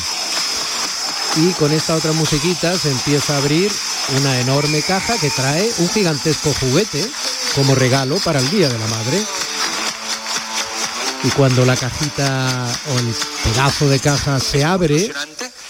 Y 1.35 1.51
con 1.53 1.71
esta 1.73 1.95
otra 1.95 2.13
musiquita 2.13 2.77
se 2.77 2.89
empieza 2.89 3.35
a 3.35 3.37
abrir 3.37 3.71
una 4.17 4.39
enorme 4.39 4.81
caja 4.81 5.17
que 5.17 5.29
trae 5.29 5.69
un 5.79 5.89
gigantesco 5.89 6.53
juguete 6.59 7.05
como 7.53 7.75
regalo 7.75 8.15
para 8.23 8.39
el 8.39 8.49
Día 8.49 8.69
de 8.69 8.79
la 8.79 8.87
Madre. 8.87 9.25
Y 11.23 11.29
cuando 11.31 11.65
la 11.65 11.75
cajita 11.75 12.67
o 12.93 12.99
el 12.99 13.13
pedazo 13.43 13.89
de 13.89 13.99
caja 13.99 14.39
se 14.39 14.63
abre, 14.63 15.11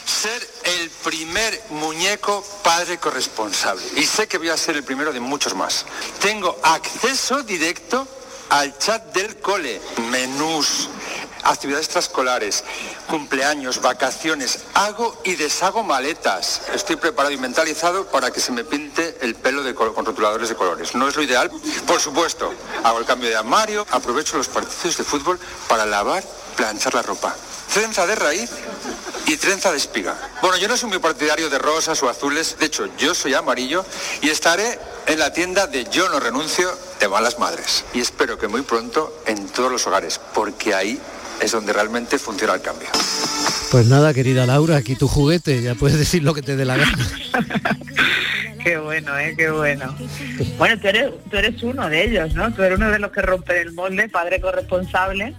ser 0.06 0.48
el 0.64 0.90
primer 1.04 1.60
muñeco 1.72 2.46
padre 2.64 2.98
corresponsable. 2.98 3.84
Y 3.96 4.06
sé 4.06 4.28
que 4.28 4.38
voy 4.38 4.50
a 4.50 4.58
ser 4.58 4.76
el 4.76 4.84
primero 4.84 5.12
de 5.12 5.20
muchos 5.20 5.56
más. 5.56 5.86
Tengo 6.22 6.60
acceso 6.64 7.42
directo 7.44 8.08
al 8.50 8.78
chat 8.78 9.14
del 9.14 9.38
cole, 9.38 9.82
menús, 10.12 10.90
actividades 11.50 11.88
extraescolares, 11.88 12.64
cumpleaños, 13.08 13.82
vacaciones, 13.82 14.60
hago 14.76 15.20
y 15.24 15.36
deshago 15.36 15.84
maletas. 15.84 16.62
Estoy 16.74 16.96
preparado 16.96 17.34
y 17.34 17.38
mentalizado 17.38 18.06
para 18.08 18.32
que 18.32 18.40
se 18.40 18.52
me 18.52 18.64
pinte 18.64 19.18
el 19.22 19.36
pelo 19.36 19.60
con 19.76 20.06
rotuladores 20.06 20.50
de 20.50 20.56
colores. 20.56 20.96
¿No 20.96 21.08
es 21.08 21.16
lo 21.16 21.24
ideal? 21.24 21.52
Por 21.88 22.00
supuesto, 22.00 22.54
hago 22.84 23.00
el 23.00 23.06
cambio 23.06 23.30
de 23.30 23.36
armario, 23.36 23.86
aprovecho 23.92 24.38
los 24.38 24.48
partidos 24.48 24.98
de 24.98 25.04
fútbol 25.04 25.40
para 25.68 25.86
lavar, 25.86 26.24
planchar 26.56 26.94
la 26.94 27.02
ropa. 27.02 27.36
Trenza 27.74 28.06
de 28.08 28.16
raíz 28.16 28.50
y 29.26 29.38
trenza 29.38 29.72
de 29.72 29.78
espiga. 29.78 30.16
Bueno, 30.42 30.58
yo 30.58 30.68
no 30.68 30.78
soy 30.78 30.90
muy 30.90 31.00
partidario 31.00 31.50
de 31.50 31.60
rosas 31.60 32.02
o 32.02 32.10
azules, 32.10 32.58
de 32.60 32.66
hecho 32.66 32.88
yo 32.98 33.14
soy 33.14 33.34
amarillo 33.34 33.86
y 34.22 34.30
estaré 34.30 34.80
en 35.06 35.20
la 35.20 35.34
tienda 35.34 35.68
de 35.68 35.86
Yo 35.86 36.10
no 36.10 36.20
renuncio 36.20 36.76
de 37.00 37.08
Malas 37.08 37.38
Madres. 37.38 37.84
Y 37.94 38.02
espero 38.02 38.38
que 38.38 38.48
muy 38.48 38.62
pronto 38.62 39.22
en 39.26 39.48
todos 39.50 39.72
los 39.72 39.86
hogares, 39.88 40.20
porque 40.34 40.74
ahí 40.74 41.00
es 41.42 41.52
donde 41.52 41.74
realmente 41.74 42.18
funciona 42.20 42.56
el 42.56 42.62
cambio. 42.62 42.88
pues 43.72 43.88
nada, 43.88 44.14
querida 44.14 44.46
Laura, 44.46 44.78
aquí 44.78 44.96
tu 44.96 45.08
juguete, 45.08 45.62
ya 45.62 45.76
puedes 45.76 45.98
decir 45.98 46.24
lo 46.24 46.34
que 46.34 46.42
te 46.42 46.56
dé 46.56 46.66
la 46.66 46.78
gana. 46.78 46.98
Qué 48.64 48.78
bueno, 48.78 49.18
¿eh? 49.18 49.34
Qué 49.38 49.50
bueno. 49.50 49.96
Bueno, 50.58 50.80
tú 50.80 50.88
eres, 50.88 51.12
tú 51.30 51.38
eres 51.38 51.64
uno 51.64 51.90
de 51.90 52.04
ellos, 52.04 52.34
¿no? 52.36 52.52
Tú 52.54 52.62
eres 52.62 52.78
uno 52.78 52.92
de 52.92 53.00
los 53.00 53.12
que 53.12 53.22
rompen 53.22 53.58
el 53.58 53.74
molde, 53.74 54.10
padre 54.10 54.42
corresponsable. 54.42 55.34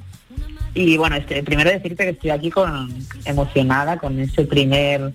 Y 0.72 0.96
bueno, 0.96 1.16
este, 1.16 1.42
primero 1.42 1.70
decirte 1.70 2.04
que 2.04 2.10
estoy 2.10 2.30
aquí 2.30 2.50
con 2.50 2.88
emocionada 3.26 3.98
con 3.98 4.18
ese 4.18 4.44
primer 4.44 5.12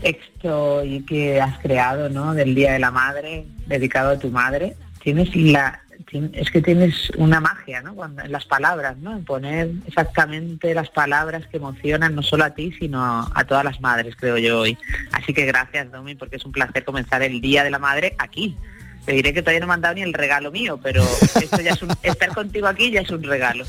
texto 0.00 0.84
y 0.84 1.02
que 1.02 1.40
has 1.40 1.58
creado, 1.58 2.08
¿no? 2.08 2.32
Del 2.32 2.54
Día 2.54 2.72
de 2.72 2.78
la 2.78 2.90
Madre, 2.90 3.44
dedicado 3.66 4.10
a 4.10 4.18
tu 4.18 4.30
madre. 4.30 4.76
Tienes 5.02 5.34
la 5.36 5.82
es 6.12 6.50
que 6.50 6.62
tienes 6.62 7.10
una 7.16 7.40
magia, 7.40 7.82
¿no? 7.82 7.94
Cuando, 7.94 8.22
en 8.22 8.30
las 8.32 8.44
palabras, 8.44 8.96
¿no? 8.98 9.12
En 9.16 9.24
poner 9.24 9.70
exactamente 9.86 10.72
las 10.74 10.88
palabras 10.90 11.46
que 11.48 11.56
emocionan 11.56 12.14
no 12.14 12.22
solo 12.22 12.44
a 12.44 12.50
ti, 12.50 12.72
sino 12.78 13.02
a 13.34 13.44
todas 13.44 13.64
las 13.64 13.80
madres, 13.80 14.14
creo 14.16 14.38
yo 14.38 14.60
hoy. 14.60 14.78
Así 15.12 15.34
que 15.34 15.44
gracias, 15.46 15.90
Domi, 15.90 16.14
porque 16.14 16.36
es 16.36 16.44
un 16.44 16.52
placer 16.52 16.84
comenzar 16.84 17.22
el 17.22 17.40
Día 17.40 17.64
de 17.64 17.70
la 17.70 17.78
Madre 17.78 18.14
aquí. 18.18 18.56
Te 19.04 19.12
diré 19.12 19.32
que 19.34 19.42
todavía 19.42 19.60
no 19.60 19.66
me 19.66 19.74
han 19.74 19.80
dado 19.80 19.94
ni 19.96 20.02
el 20.02 20.12
regalo 20.12 20.50
mío, 20.50 20.78
pero 20.82 21.02
esto 21.40 21.60
ya 21.60 21.72
es 21.72 21.82
un- 21.82 21.92
estar 22.02 22.28
contigo 22.34 22.66
aquí 22.68 22.90
ya 22.90 23.00
es 23.00 23.10
un 23.10 23.22
regalo. 23.22 23.64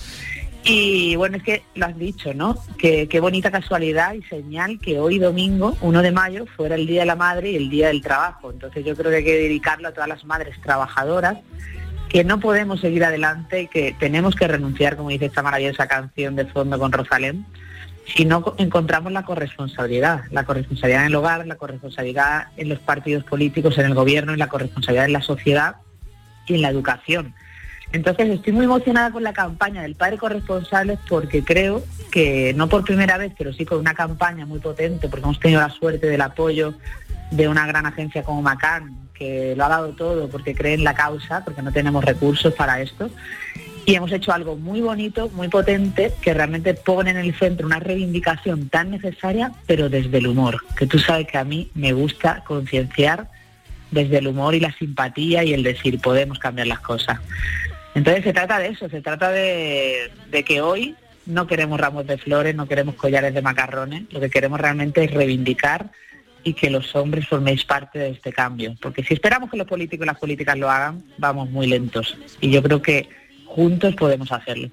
Y 0.63 1.15
bueno, 1.15 1.37
es 1.37 1.43
que 1.43 1.63
lo 1.75 1.85
has 1.85 1.97
dicho, 1.97 2.33
¿no? 2.33 2.57
Que 2.77 3.07
qué 3.07 3.19
bonita 3.21 3.49
casualidad 3.51 4.13
y 4.13 4.21
señal 4.23 4.79
que 4.79 4.99
hoy 4.99 5.17
domingo, 5.17 5.77
1 5.81 6.01
de 6.01 6.11
mayo, 6.11 6.45
fuera 6.57 6.75
el 6.75 6.85
Día 6.87 7.01
de 7.01 7.05
la 7.05 7.15
Madre 7.15 7.51
y 7.51 7.55
el 7.55 7.69
Día 7.69 7.87
del 7.87 8.01
Trabajo. 8.01 8.51
Entonces 8.51 8.83
yo 8.83 8.95
creo 8.95 9.09
que 9.09 9.17
hay 9.17 9.23
que 9.23 9.35
dedicarlo 9.37 9.87
a 9.87 9.91
todas 9.93 10.09
las 10.09 10.25
madres 10.25 10.59
trabajadoras 10.61 11.37
que 12.09 12.23
no 12.23 12.39
podemos 12.39 12.79
seguir 12.79 13.03
adelante 13.03 13.63
y 13.63 13.67
que 13.67 13.95
tenemos 13.99 14.35
que 14.35 14.47
renunciar, 14.47 14.95
como 14.95 15.09
dice 15.09 15.25
esta 15.25 15.43
maravillosa 15.43 15.87
canción 15.87 16.35
de 16.35 16.45
fondo 16.45 16.79
con 16.79 16.91
Rosalén, 16.91 17.45
si 18.15 18.23
no 18.23 18.41
co- 18.41 18.55
encontramos 18.57 19.11
la 19.11 19.23
corresponsabilidad, 19.23 20.21
la 20.31 20.45
corresponsabilidad 20.45 21.01
en 21.01 21.07
el 21.07 21.15
hogar, 21.15 21.45
la 21.45 21.55
corresponsabilidad 21.55 22.47
en 22.55 22.69
los 22.69 22.79
partidos 22.79 23.23
políticos, 23.25 23.77
en 23.77 23.85
el 23.87 23.93
gobierno, 23.93 24.33
y 24.33 24.37
la 24.37 24.47
corresponsabilidad 24.47 25.05
en 25.07 25.13
la 25.13 25.21
sociedad 25.21 25.75
y 26.45 26.55
en 26.55 26.61
la 26.61 26.69
educación. 26.69 27.33
Entonces 27.91 28.29
estoy 28.29 28.51
muy 28.53 28.65
emocionada 28.65 29.11
con 29.11 29.23
la 29.23 29.31
campaña 29.33 29.81
del 29.81 29.95
padre 29.95 30.17
corresponsable 30.17 30.97
porque 31.07 31.43
creo 31.43 31.83
que 32.11 32.53
no 32.53 32.67
por 32.67 32.83
primera 32.83 33.17
vez, 33.17 33.31
pero 33.37 33.53
sí 33.53 33.65
con 33.65 33.79
una 33.79 33.93
campaña 33.93 34.45
muy 34.45 34.59
potente, 34.59 35.07
porque 35.07 35.23
hemos 35.23 35.39
tenido 35.39 35.61
la 35.61 35.69
suerte 35.69 36.07
del 36.07 36.21
apoyo 36.21 36.73
de 37.31 37.47
una 37.47 37.65
gran 37.67 37.85
agencia 37.85 38.23
como 38.23 38.41
Macan, 38.41 39.09
que 39.13 39.55
lo 39.55 39.65
ha 39.65 39.69
dado 39.69 39.89
todo 39.93 40.29
porque 40.29 40.55
cree 40.55 40.75
en 40.75 40.83
la 40.83 40.93
causa, 40.93 41.43
porque 41.43 41.61
no 41.61 41.71
tenemos 41.71 42.03
recursos 42.03 42.53
para 42.53 42.81
esto. 42.81 43.09
Y 43.85 43.95
hemos 43.95 44.11
hecho 44.11 44.33
algo 44.33 44.57
muy 44.57 44.81
bonito, 44.81 45.29
muy 45.29 45.47
potente, 45.47 46.13
que 46.21 46.33
realmente 46.33 46.73
pone 46.73 47.11
en 47.11 47.17
el 47.17 47.33
centro 47.33 47.65
una 47.65 47.79
reivindicación 47.79 48.67
tan 48.67 48.91
necesaria, 48.91 49.53
pero 49.65 49.87
desde 49.89 50.17
el 50.17 50.27
humor, 50.27 50.61
que 50.75 50.87
tú 50.87 50.99
sabes 50.99 51.25
que 51.27 51.37
a 51.37 51.45
mí 51.45 51.71
me 51.73 51.93
gusta 51.93 52.43
concienciar 52.45 53.29
desde 53.91 54.17
el 54.17 54.27
humor 54.27 54.55
y 54.55 54.59
la 54.59 54.73
simpatía 54.73 55.43
y 55.45 55.53
el 55.53 55.63
decir 55.63 56.01
podemos 56.01 56.37
cambiar 56.37 56.67
las 56.67 56.81
cosas. 56.81 57.19
Entonces 57.95 58.25
se 58.25 58.33
trata 58.33 58.59
de 58.59 58.67
eso, 58.67 58.89
se 58.89 59.01
trata 59.01 59.31
de, 59.31 60.11
de 60.29 60.43
que 60.43 60.61
hoy 60.61 60.95
no 61.25 61.47
queremos 61.47 61.79
ramos 61.79 62.05
de 62.05 62.17
flores, 62.17 62.55
no 62.55 62.67
queremos 62.67 62.95
collares 62.95 63.33
de 63.33 63.41
macarrones, 63.41 64.03
lo 64.11 64.19
que 64.19 64.29
queremos 64.29 64.59
realmente 64.59 65.03
es 65.03 65.11
reivindicar 65.11 65.91
y 66.43 66.53
que 66.53 66.69
los 66.69 66.95
hombres 66.95 67.27
forméis 67.27 67.65
parte 67.65 67.99
de 67.99 68.09
este 68.09 68.31
cambio. 68.31 68.75
Porque 68.81 69.03
si 69.03 69.13
esperamos 69.13 69.49
que 69.49 69.57
los 69.57 69.67
políticos 69.67 70.05
y 70.05 70.07
las 70.07 70.19
políticas 70.19 70.57
lo 70.57 70.69
hagan, 70.69 71.03
vamos 71.17 71.49
muy 71.49 71.67
lentos. 71.67 72.17
Y 72.41 72.51
yo 72.51 72.63
creo 72.63 72.81
que 72.81 73.09
juntos 73.45 73.95
podemos 73.95 74.31
hacerlo. 74.31 74.69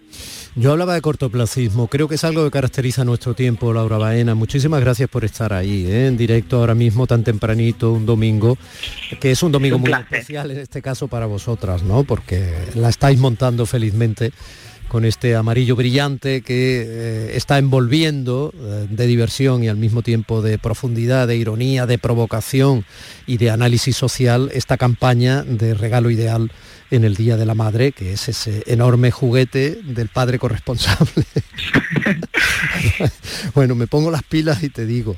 Yo 0.56 0.72
hablaba 0.72 0.94
de 0.94 1.00
cortoplacismo, 1.00 1.88
creo 1.88 2.06
que 2.06 2.16
es 2.16 2.24
algo 2.24 2.44
que 2.44 2.50
caracteriza 2.50 3.04
nuestro 3.04 3.34
tiempo, 3.34 3.72
Laura 3.72 3.98
Baena. 3.98 4.34
Muchísimas 4.34 4.80
gracias 4.80 5.08
por 5.08 5.24
estar 5.24 5.52
ahí, 5.52 5.86
¿eh? 5.86 6.06
en 6.06 6.16
directo 6.16 6.58
ahora 6.58 6.74
mismo, 6.74 7.06
tan 7.06 7.24
tempranito, 7.24 7.92
un 7.92 8.04
domingo, 8.04 8.58
que 9.20 9.30
es 9.30 9.42
un 9.42 9.52
domingo 9.52 9.76
un 9.76 9.82
muy 9.82 9.92
especial 9.92 10.50
en 10.50 10.58
este 10.58 10.82
caso 10.82 11.08
para 11.08 11.26
vosotras, 11.26 11.82
¿no? 11.82 12.04
Porque 12.04 12.52
la 12.74 12.88
estáis 12.88 13.18
montando 13.18 13.64
felizmente 13.66 14.32
con 14.94 15.04
este 15.04 15.34
amarillo 15.34 15.74
brillante 15.74 16.42
que 16.42 16.84
eh, 16.86 17.36
está 17.36 17.58
envolviendo 17.58 18.54
eh, 18.54 18.86
de 18.88 19.08
diversión 19.08 19.64
y 19.64 19.68
al 19.68 19.76
mismo 19.76 20.02
tiempo 20.02 20.40
de 20.40 20.56
profundidad, 20.56 21.26
de 21.26 21.36
ironía, 21.36 21.84
de 21.86 21.98
provocación 21.98 22.84
y 23.26 23.38
de 23.38 23.50
análisis 23.50 23.96
social 23.96 24.52
esta 24.54 24.76
campaña 24.76 25.42
de 25.42 25.74
regalo 25.74 26.10
ideal 26.10 26.52
en 26.92 27.02
el 27.02 27.16
Día 27.16 27.36
de 27.36 27.44
la 27.44 27.56
Madre, 27.56 27.90
que 27.90 28.12
es 28.12 28.28
ese 28.28 28.62
enorme 28.68 29.10
juguete 29.10 29.80
del 29.82 30.10
padre 30.10 30.38
corresponsable. 30.38 31.24
bueno, 33.56 33.74
me 33.74 33.88
pongo 33.88 34.12
las 34.12 34.22
pilas 34.22 34.62
y 34.62 34.68
te 34.68 34.86
digo 34.86 35.16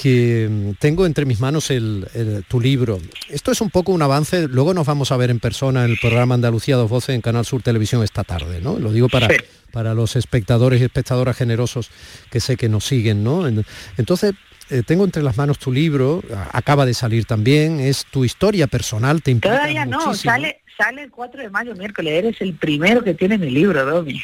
que 0.00 0.48
mm, 0.50 0.70
tengo 0.78 1.06
entre 1.06 1.24
mis 1.24 1.40
manos 1.40 1.70
el- 1.70 2.06
el- 2.14 2.44
tu 2.46 2.60
libro. 2.60 2.98
Esto 3.30 3.50
es 3.50 3.60
un 3.60 3.70
poco 3.70 3.92
un 3.92 4.02
avance, 4.02 4.46
luego 4.48 4.74
nos 4.74 4.86
vamos 4.86 5.10
a 5.10 5.16
ver 5.16 5.30
en 5.30 5.40
persona 5.40 5.84
en 5.84 5.90
el 5.92 5.98
programa 5.98 6.34
Andalucía 6.34 6.76
Dos 6.76 6.90
Voces 6.90 7.14
en 7.14 7.22
Canal 7.22 7.46
Sur 7.46 7.62
Televisión 7.62 8.02
esta 8.02 8.22
tarde, 8.24 8.60
¿no? 8.60 8.78
Lo 8.78 8.92
digo 8.92 9.08
para, 9.08 9.28
Sí. 9.28 9.36
para 9.72 9.94
los 9.94 10.14
espectadores 10.16 10.80
y 10.80 10.84
espectadoras 10.84 11.36
generosos 11.36 11.88
que 12.30 12.40
sé 12.40 12.56
que 12.56 12.68
nos 12.68 12.84
siguen, 12.84 13.24
¿no? 13.24 13.48
En- 13.48 13.64
Entonces, 13.96 14.34
eh, 14.68 14.82
tengo 14.84 15.04
entre 15.04 15.22
las 15.22 15.36
manos 15.36 15.58
tu 15.58 15.72
libro, 15.72 16.22
acaba 16.52 16.84
de 16.84 16.92
salir 16.92 17.24
también, 17.24 17.80
es 17.80 18.04
tu 18.10 18.24
historia 18.24 18.66
personal, 18.66 19.22
te 19.22 19.30
implica 19.30 19.56
Todavía 19.56 19.86
no, 19.86 20.04
muchísimo. 20.06 20.32
sale, 20.32 20.60
sale 20.76 21.02
el 21.04 21.10
4 21.10 21.42
de 21.42 21.50
mayo, 21.50 21.74
miércoles. 21.74 22.12
Eres 22.12 22.40
el 22.40 22.54
primero 22.54 23.02
que 23.02 23.14
tiene 23.14 23.38
mi 23.38 23.50
libro, 23.50 23.84
Domi. 23.84 24.20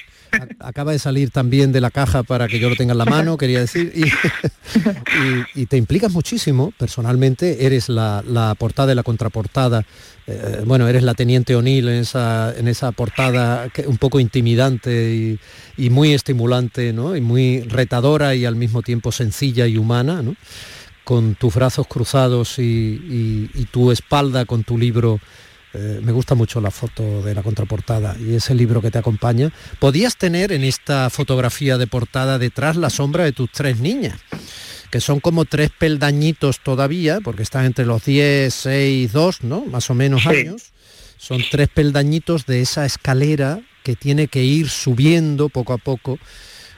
Acaba 0.61 0.93
de 0.93 0.99
salir 0.99 1.31
también 1.31 1.73
de 1.73 1.81
la 1.83 1.91
caja 1.91 2.23
para 2.23 2.49
que 2.49 2.59
yo 2.59 2.71
lo 2.71 2.77
tenga 2.77 2.93
en 2.93 2.99
la 2.99 3.05
mano, 3.05 3.37
quería 3.39 3.61
decir, 3.61 3.93
y, 3.95 4.05
y- 4.07 5.63
y 5.63 5.67
te 5.67 5.77
implicas 5.77 6.13
muchísimo, 6.13 6.73
personalmente, 6.79 7.67
eres 7.67 7.89
la, 7.89 8.23
la 8.27 8.55
portada 8.55 8.93
y 8.93 8.95
la 8.95 9.03
contraportada, 9.03 9.85
eh, 10.27 10.63
bueno, 10.65 10.89
eres 10.89 11.03
la 11.03 11.15
teniente 11.15 11.55
O'Neill 11.55 11.89
en 11.89 11.97
esa, 12.01 12.55
en 12.57 12.69
esa 12.69 12.93
portada 12.93 13.69
que- 13.69 13.87
un 13.87 13.99
poco 13.99 14.21
intimidante 14.21 15.15
y, 15.15 15.39
y 15.77 15.91
muy 15.91 16.15
estimulante, 16.15 16.93
¿no? 16.93 17.15
Y 17.17 17.21
muy 17.21 17.61
retadora 17.63 18.35
y 18.35 18.45
al 18.47 18.57
mismo 18.57 18.83
tiempo 18.83 19.13
sencilla 19.13 19.67
y 19.67 19.77
humana, 19.77 20.23
¿no? 20.23 20.35
Con 21.05 21.35
tus 21.35 21.55
brazos 21.55 21.87
cruzados 21.89 22.59
y, 22.59 22.63
y- 22.63 23.51
y 23.55 23.65
tu 23.67 23.91
espalda 23.93 24.45
con 24.47 24.65
tu 24.65 24.79
libro 24.79 25.21
eh, 25.75 26.01
me 26.03 26.13
gusta 26.13 26.35
mucho 26.35 26.61
la 26.61 26.71
foto 26.71 27.23
de 27.23 27.35
la 27.35 27.43
contraportada 27.43 28.17
y 28.19 28.35
ese 28.35 28.55
libro 28.55 28.81
que 28.83 28.91
te 28.91 28.99
acompaña. 28.99 29.53
Podías 29.79 30.17
tener 30.17 30.53
en 30.53 30.65
esta 30.65 31.09
fotografía 31.11 31.79
de 31.79 31.87
portada 31.87 32.39
detrás 32.39 32.77
la 32.77 32.91
sombra 32.91 33.25
de 33.25 33.33
tus 33.33 33.51
tres 33.51 33.79
niñas, 33.81 34.19
que 34.91 35.01
son 35.01 35.21
como 35.21 35.45
tres 35.45 35.71
peldañitos 35.77 36.61
todavía, 36.61 37.21
porque 37.23 37.43
están 37.43 37.65
entre 37.65 37.87
los 37.87 38.05
10, 38.05 38.53
6, 38.53 39.13
2, 39.13 39.45
¿no? 39.45 39.65
Más 39.67 39.89
o 39.91 39.95
menos 39.95 40.23
Sí. 40.23 40.29
años. 40.29 40.73
Son 41.17 41.41
tres 41.51 41.69
peldañitos 41.69 42.47
de 42.47 42.61
esa 42.63 42.85
escalera 42.85 43.61
que 43.85 43.95
tiene 43.97 44.29
que 44.29 44.43
ir 44.45 44.69
subiendo 44.69 45.49
poco 45.49 45.73
a 45.73 45.79
poco 45.79 46.19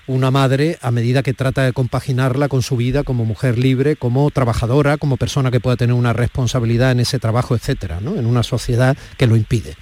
una 0.06 0.30
madre 0.30 0.78
a 0.82 0.90
medida 0.90 1.22
que 1.22 1.32
trata 1.32 1.64
de 1.64 1.72
compaginarla 1.72 2.48
con 2.48 2.62
su 2.62 2.76
vida 2.76 3.02
como 3.04 3.24
mujer 3.24 3.58
libre, 3.58 3.96
como 3.96 4.30
trabajadora, 4.30 4.96
como 4.98 5.16
persona 5.16 5.50
que 5.50 5.60
pueda 5.60 5.76
tener 5.76 5.94
una 5.94 6.12
responsabilidad 6.12 6.92
en 6.92 7.00
ese 7.00 7.18
trabajo, 7.18 7.54
etcétera, 7.54 8.00
¿no? 8.00 8.16
En 8.16 8.26
una 8.26 8.42
sociedad 8.42 8.96
que 9.16 9.26
lo 9.26 9.36
impide. 9.36 9.74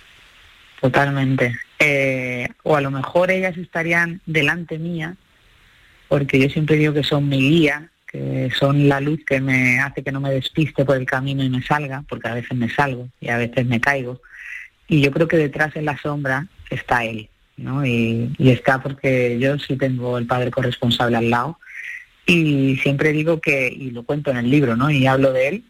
Totalmente. 0.80 1.54
Eh, 1.78 2.48
o 2.62 2.76
a 2.76 2.80
lo 2.80 2.90
mejor 2.90 3.30
ellas 3.30 3.56
estarían 3.56 4.20
delante 4.26 4.78
mía, 4.78 5.16
porque 6.08 6.38
yo 6.38 6.48
siempre 6.48 6.76
digo 6.76 6.92
que 6.92 7.02
son 7.02 7.28
mi 7.28 7.38
guía, 7.38 7.88
que 8.06 8.50
son 8.56 8.88
la 8.88 9.00
luz 9.00 9.20
que 9.26 9.40
me 9.40 9.80
hace 9.80 10.02
que 10.02 10.12
no 10.12 10.20
me 10.20 10.30
despiste 10.30 10.84
por 10.84 10.96
el 10.96 11.06
camino 11.06 11.42
y 11.42 11.48
me 11.48 11.62
salga, 11.62 12.04
porque 12.08 12.28
a 12.28 12.34
veces 12.34 12.56
me 12.56 12.68
salgo 12.68 13.08
y 13.20 13.30
a 13.30 13.38
veces 13.38 13.66
me 13.66 13.80
caigo. 13.80 14.20
Y 14.86 15.00
yo 15.00 15.10
creo 15.10 15.26
que 15.26 15.38
detrás 15.38 15.74
en 15.76 15.86
la 15.86 15.96
sombra 15.98 16.46
está 16.68 17.04
él, 17.04 17.28
¿no? 17.56 17.84
Y, 17.86 18.34
está 18.38 18.82
porque 18.82 19.38
yo 19.38 19.58
sí 19.58 19.76
tengo 19.76 20.18
el 20.18 20.26
padre 20.26 20.50
corresponsable 20.50 21.16
al 21.16 21.30
lado. 21.30 21.58
Y 22.26 22.76
siempre 22.76 23.12
digo 23.12 23.40
que, 23.40 23.68
y 23.68 23.90
lo 23.90 24.04
cuento 24.04 24.30
en 24.30 24.36
el 24.36 24.50
libro, 24.50 24.76
¿no? 24.76 24.90
Y 24.90 25.06
hablo 25.06 25.32
de 25.32 25.48
él, 25.48 25.64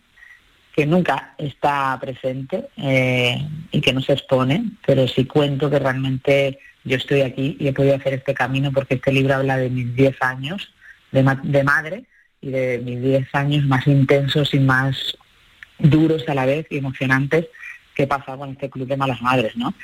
que 0.74 0.86
nunca 0.86 1.34
está 1.38 1.98
presente 2.00 2.68
eh, 2.76 3.46
y 3.70 3.80
que 3.80 3.92
no 3.92 4.00
se 4.00 4.14
expone, 4.14 4.64
pero 4.86 5.06
sí 5.06 5.26
cuento 5.26 5.70
que 5.70 5.78
realmente 5.78 6.58
yo 6.84 6.96
estoy 6.96 7.20
aquí 7.20 7.56
y 7.60 7.68
he 7.68 7.72
podido 7.72 7.94
hacer 7.94 8.14
este 8.14 8.34
camino 8.34 8.72
porque 8.72 8.94
este 8.94 9.12
libro 9.12 9.34
habla 9.34 9.56
de 9.56 9.70
mis 9.70 9.94
10 9.94 10.16
años 10.20 10.72
de, 11.10 11.22
de 11.42 11.64
madre 11.64 12.04
y 12.40 12.50
de 12.50 12.80
mis 12.84 13.00
10 13.02 13.34
años 13.34 13.66
más 13.66 13.86
intensos 13.86 14.54
y 14.54 14.60
más 14.60 15.16
duros 15.78 16.28
a 16.28 16.34
la 16.34 16.46
vez 16.46 16.66
y 16.70 16.78
emocionantes 16.78 17.46
que 17.94 18.04
he 18.04 18.06
pasado 18.06 18.38
con 18.38 18.50
este 18.50 18.70
club 18.70 18.88
de 18.88 18.96
malas 18.96 19.20
madres, 19.20 19.56
¿no? 19.56 19.74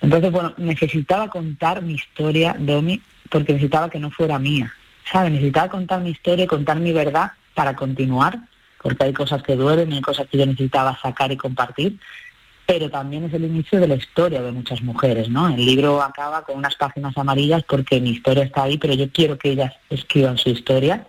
Entonces, 0.00 0.30
bueno, 0.30 0.54
necesitaba 0.56 1.28
contar 1.28 1.82
mi 1.82 1.94
historia, 1.94 2.56
Domi, 2.58 3.00
porque 3.30 3.52
necesitaba 3.52 3.90
que 3.90 3.98
no 3.98 4.10
fuera 4.10 4.38
mía, 4.38 4.72
¿sabes? 5.10 5.32
Necesitaba 5.32 5.68
contar 5.68 6.00
mi 6.00 6.10
historia 6.10 6.44
y 6.44 6.48
contar 6.48 6.78
mi 6.78 6.92
verdad 6.92 7.32
para 7.54 7.74
continuar, 7.74 8.38
porque 8.82 9.04
hay 9.04 9.12
cosas 9.12 9.42
que 9.42 9.56
duelen, 9.56 9.92
hay 9.92 10.00
cosas 10.00 10.28
que 10.28 10.38
yo 10.38 10.46
necesitaba 10.46 10.98
sacar 11.00 11.32
y 11.32 11.36
compartir, 11.36 11.98
pero 12.66 12.90
también 12.90 13.24
es 13.24 13.32
el 13.32 13.44
inicio 13.44 13.80
de 13.80 13.88
la 13.88 13.94
historia 13.94 14.42
de 14.42 14.52
muchas 14.52 14.82
mujeres, 14.82 15.28
¿no? 15.28 15.48
El 15.48 15.64
libro 15.64 16.02
acaba 16.02 16.42
con 16.42 16.58
unas 16.58 16.76
páginas 16.76 17.16
amarillas 17.16 17.64
porque 17.64 18.00
mi 18.00 18.10
historia 18.10 18.44
está 18.44 18.64
ahí, 18.64 18.78
pero 18.78 18.94
yo 18.94 19.10
quiero 19.10 19.38
que 19.38 19.50
ellas 19.50 19.74
escriban 19.90 20.38
su 20.38 20.50
historia 20.50 21.06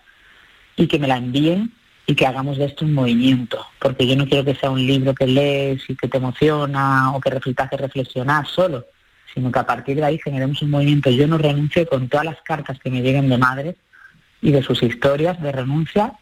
y 0.75 0.87
que 0.87 0.97
me 0.97 1.07
la 1.07 1.17
envíen 1.17 1.73
y 2.09 2.15
que 2.15 2.25
hagamos 2.25 2.57
de 2.57 2.65
esto 2.65 2.85
un 2.85 2.93
movimiento, 2.95 3.63
porque 3.77 4.07
yo 4.07 4.15
no 4.15 4.25
quiero 4.27 4.43
que 4.43 4.55
sea 4.55 4.71
un 4.71 4.83
libro 4.83 5.13
que 5.13 5.27
lees 5.27 5.87
y 5.87 5.95
que 5.95 6.07
te 6.07 6.17
emociona 6.17 7.13
o 7.13 7.21
que 7.21 7.29
refle- 7.29 7.55
te 7.55 7.61
hace 7.61 7.77
reflexionar 7.77 8.47
solo, 8.47 8.87
sino 9.31 9.51
que 9.51 9.59
a 9.59 9.65
partir 9.67 9.97
de 9.97 10.05
ahí 10.05 10.17
generemos 10.17 10.59
un 10.63 10.71
movimiento. 10.71 11.11
Yo 11.11 11.27
no 11.27 11.37
renuncio 11.37 11.85
con 11.87 12.09
todas 12.09 12.25
las 12.25 12.41
cartas 12.41 12.79
que 12.79 12.89
me 12.89 13.03
lleguen 13.03 13.29
de 13.29 13.37
madres 13.37 13.75
y 14.41 14.51
de 14.51 14.63
sus 14.63 14.81
historias 14.81 15.39
de 15.39 15.51
renuncia 15.51 16.13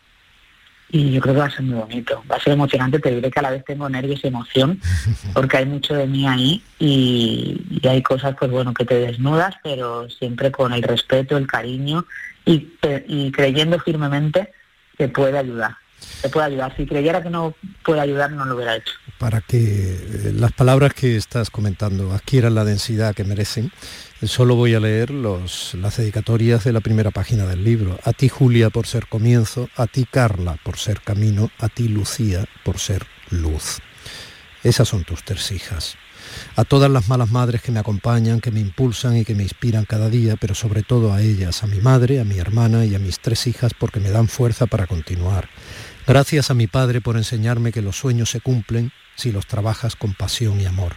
y 0.89 1.11
yo 1.13 1.21
creo 1.21 1.35
que 1.35 1.39
va 1.39 1.45
a 1.47 1.51
ser 1.51 1.63
muy 1.63 1.75
bonito, 1.79 2.21
va 2.29 2.35
a 2.35 2.41
ser 2.41 2.51
emocionante, 2.51 2.99
te 2.99 3.11
diré 3.15 3.31
que 3.31 3.39
a 3.39 3.43
la 3.43 3.51
vez 3.51 3.63
tengo 3.63 3.87
nervios 3.87 4.19
y 4.23 4.27
emoción 4.27 4.81
porque 5.33 5.55
hay 5.55 5.65
mucho 5.67 5.93
de 5.93 6.05
mí 6.07 6.27
ahí 6.27 6.61
y, 6.79 7.61
y 7.81 7.87
hay 7.87 8.01
cosas 8.01 8.35
pues 8.37 8.51
bueno 8.51 8.73
que 8.73 8.83
te 8.83 8.95
desnudas 8.99 9.55
pero 9.63 10.09
siempre 10.09 10.51
con 10.51 10.73
el 10.73 10.83
respeto, 10.83 11.37
el 11.37 11.47
cariño 11.47 12.05
y 12.45 13.31
creyendo 13.31 13.79
firmemente 13.79 14.51
que 14.97 15.07
puede 15.07 15.37
ayudar, 15.37 15.75
que 16.21 16.29
puede 16.29 16.47
ayudar. 16.47 16.75
Si 16.75 16.85
creyera 16.85 17.21
que 17.21 17.29
no 17.29 17.53
puede 17.83 18.01
ayudar 18.01 18.31
no 18.31 18.45
lo 18.45 18.55
hubiera 18.55 18.75
hecho. 18.75 18.93
Para 19.17 19.41
que 19.41 19.57
eh, 19.57 20.31
las 20.33 20.51
palabras 20.51 20.93
que 20.93 21.15
estás 21.15 21.49
comentando 21.49 22.13
adquieran 22.13 22.55
la 22.55 22.65
densidad 22.65 23.15
que 23.15 23.23
merecen, 23.23 23.71
solo 24.23 24.55
voy 24.55 24.73
a 24.73 24.79
leer 24.79 25.11
las 25.11 25.97
dedicatorias 25.97 26.63
de 26.63 26.73
la 26.73 26.81
primera 26.81 27.11
página 27.11 27.45
del 27.45 27.63
libro. 27.63 27.99
A 28.03 28.13
ti 28.13 28.29
Julia 28.29 28.69
por 28.69 28.87
ser 28.87 29.07
comienzo, 29.07 29.69
a 29.75 29.87
ti 29.87 30.07
Carla 30.09 30.57
por 30.63 30.77
ser 30.77 31.01
camino, 31.01 31.51
a 31.59 31.69
ti 31.69 31.87
Lucía 31.87 32.45
por 32.63 32.79
ser 32.79 33.05
luz. 33.29 33.79
Esas 34.63 34.87
son 34.87 35.03
tus 35.03 35.23
tres 35.23 35.51
hijas. 35.51 35.97
A 36.55 36.63
todas 36.63 36.89
las 36.89 37.07
malas 37.07 37.31
madres 37.31 37.61
que 37.61 37.71
me 37.71 37.79
acompañan, 37.79 38.41
que 38.41 38.51
me 38.51 38.59
impulsan 38.59 39.17
y 39.17 39.25
que 39.25 39.35
me 39.35 39.43
inspiran 39.43 39.85
cada 39.85 40.09
día, 40.09 40.35
pero 40.35 40.55
sobre 40.55 40.83
todo 40.83 41.13
a 41.13 41.21
ellas, 41.21 41.63
a 41.63 41.67
mi 41.67 41.79
madre, 41.79 42.19
a 42.19 42.23
mi 42.23 42.37
hermana 42.37 42.85
y 42.85 42.95
a 42.95 42.99
mis 42.99 43.19
tres 43.19 43.47
hijas 43.47 43.73
porque 43.73 43.99
me 43.99 44.09
dan 44.09 44.27
fuerza 44.27 44.65
para 44.65 44.87
continuar. 44.87 45.49
Gracias 46.07 46.49
a 46.49 46.53
mi 46.53 46.67
padre 46.67 47.01
por 47.01 47.17
enseñarme 47.17 47.71
que 47.71 47.81
los 47.81 47.97
sueños 47.97 48.29
se 48.29 48.39
cumplen 48.39 48.91
si 49.15 49.31
los 49.31 49.45
trabajas 49.45 49.95
con 49.95 50.13
pasión 50.13 50.61
y 50.61 50.65
amor. 50.65 50.95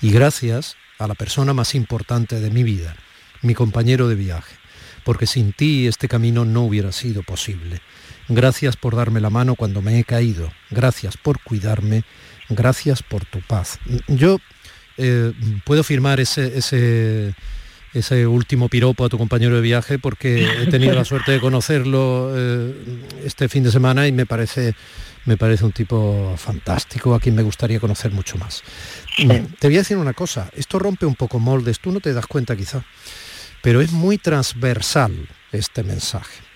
Y 0.00 0.10
gracias 0.10 0.76
a 0.98 1.06
la 1.06 1.14
persona 1.14 1.52
más 1.52 1.74
importante 1.74 2.40
de 2.40 2.50
mi 2.50 2.62
vida, 2.62 2.96
mi 3.42 3.54
compañero 3.54 4.08
de 4.08 4.14
viaje, 4.14 4.56
porque 5.04 5.26
sin 5.26 5.52
ti 5.52 5.86
este 5.86 6.08
camino 6.08 6.44
no 6.44 6.62
hubiera 6.62 6.92
sido 6.92 7.22
posible. 7.22 7.80
Gracias 8.28 8.76
por 8.76 8.96
darme 8.96 9.20
la 9.20 9.30
mano 9.30 9.54
cuando 9.54 9.80
me 9.80 9.98
he 9.98 10.04
caído, 10.04 10.52
gracias 10.70 11.16
por 11.16 11.42
cuidarme, 11.42 12.04
gracias 12.48 13.02
por 13.02 13.24
tu 13.24 13.40
paz. 13.40 13.78
Yo 14.06 14.38
eh, 14.98 15.32
puedo 15.64 15.84
firmar 15.84 16.20
ese, 16.20 16.58
ese, 16.58 17.34
ese 17.94 18.26
último 18.26 18.68
piropo 18.68 19.04
a 19.04 19.08
tu 19.08 19.16
compañero 19.16 19.54
de 19.54 19.60
viaje 19.60 19.98
porque 19.98 20.44
he 20.62 20.66
tenido 20.66 20.94
la 20.94 21.04
suerte 21.04 21.32
de 21.32 21.40
conocerlo 21.40 22.32
eh, 22.36 22.74
este 23.24 23.48
fin 23.48 23.62
de 23.62 23.70
semana 23.70 24.08
y 24.08 24.12
me 24.12 24.26
parece, 24.26 24.74
me 25.24 25.36
parece 25.36 25.64
un 25.64 25.72
tipo 25.72 26.34
fantástico 26.36 27.14
a 27.14 27.20
quien 27.20 27.36
me 27.36 27.42
gustaría 27.42 27.78
conocer 27.80 28.10
mucho 28.10 28.36
más. 28.36 28.62
Te 29.16 29.68
voy 29.68 29.76
a 29.76 29.78
decir 29.78 29.96
una 29.96 30.14
cosa, 30.14 30.50
esto 30.56 30.78
rompe 30.78 31.06
un 31.06 31.14
poco 31.14 31.38
moldes, 31.38 31.80
tú 31.80 31.92
no 31.92 32.00
te 32.00 32.12
das 32.12 32.26
cuenta 32.26 32.56
quizá, 32.56 32.84
pero 33.62 33.80
es 33.80 33.92
muy 33.92 34.18
transversal 34.18 35.28
este 35.52 35.82
mensaje. 35.84 36.47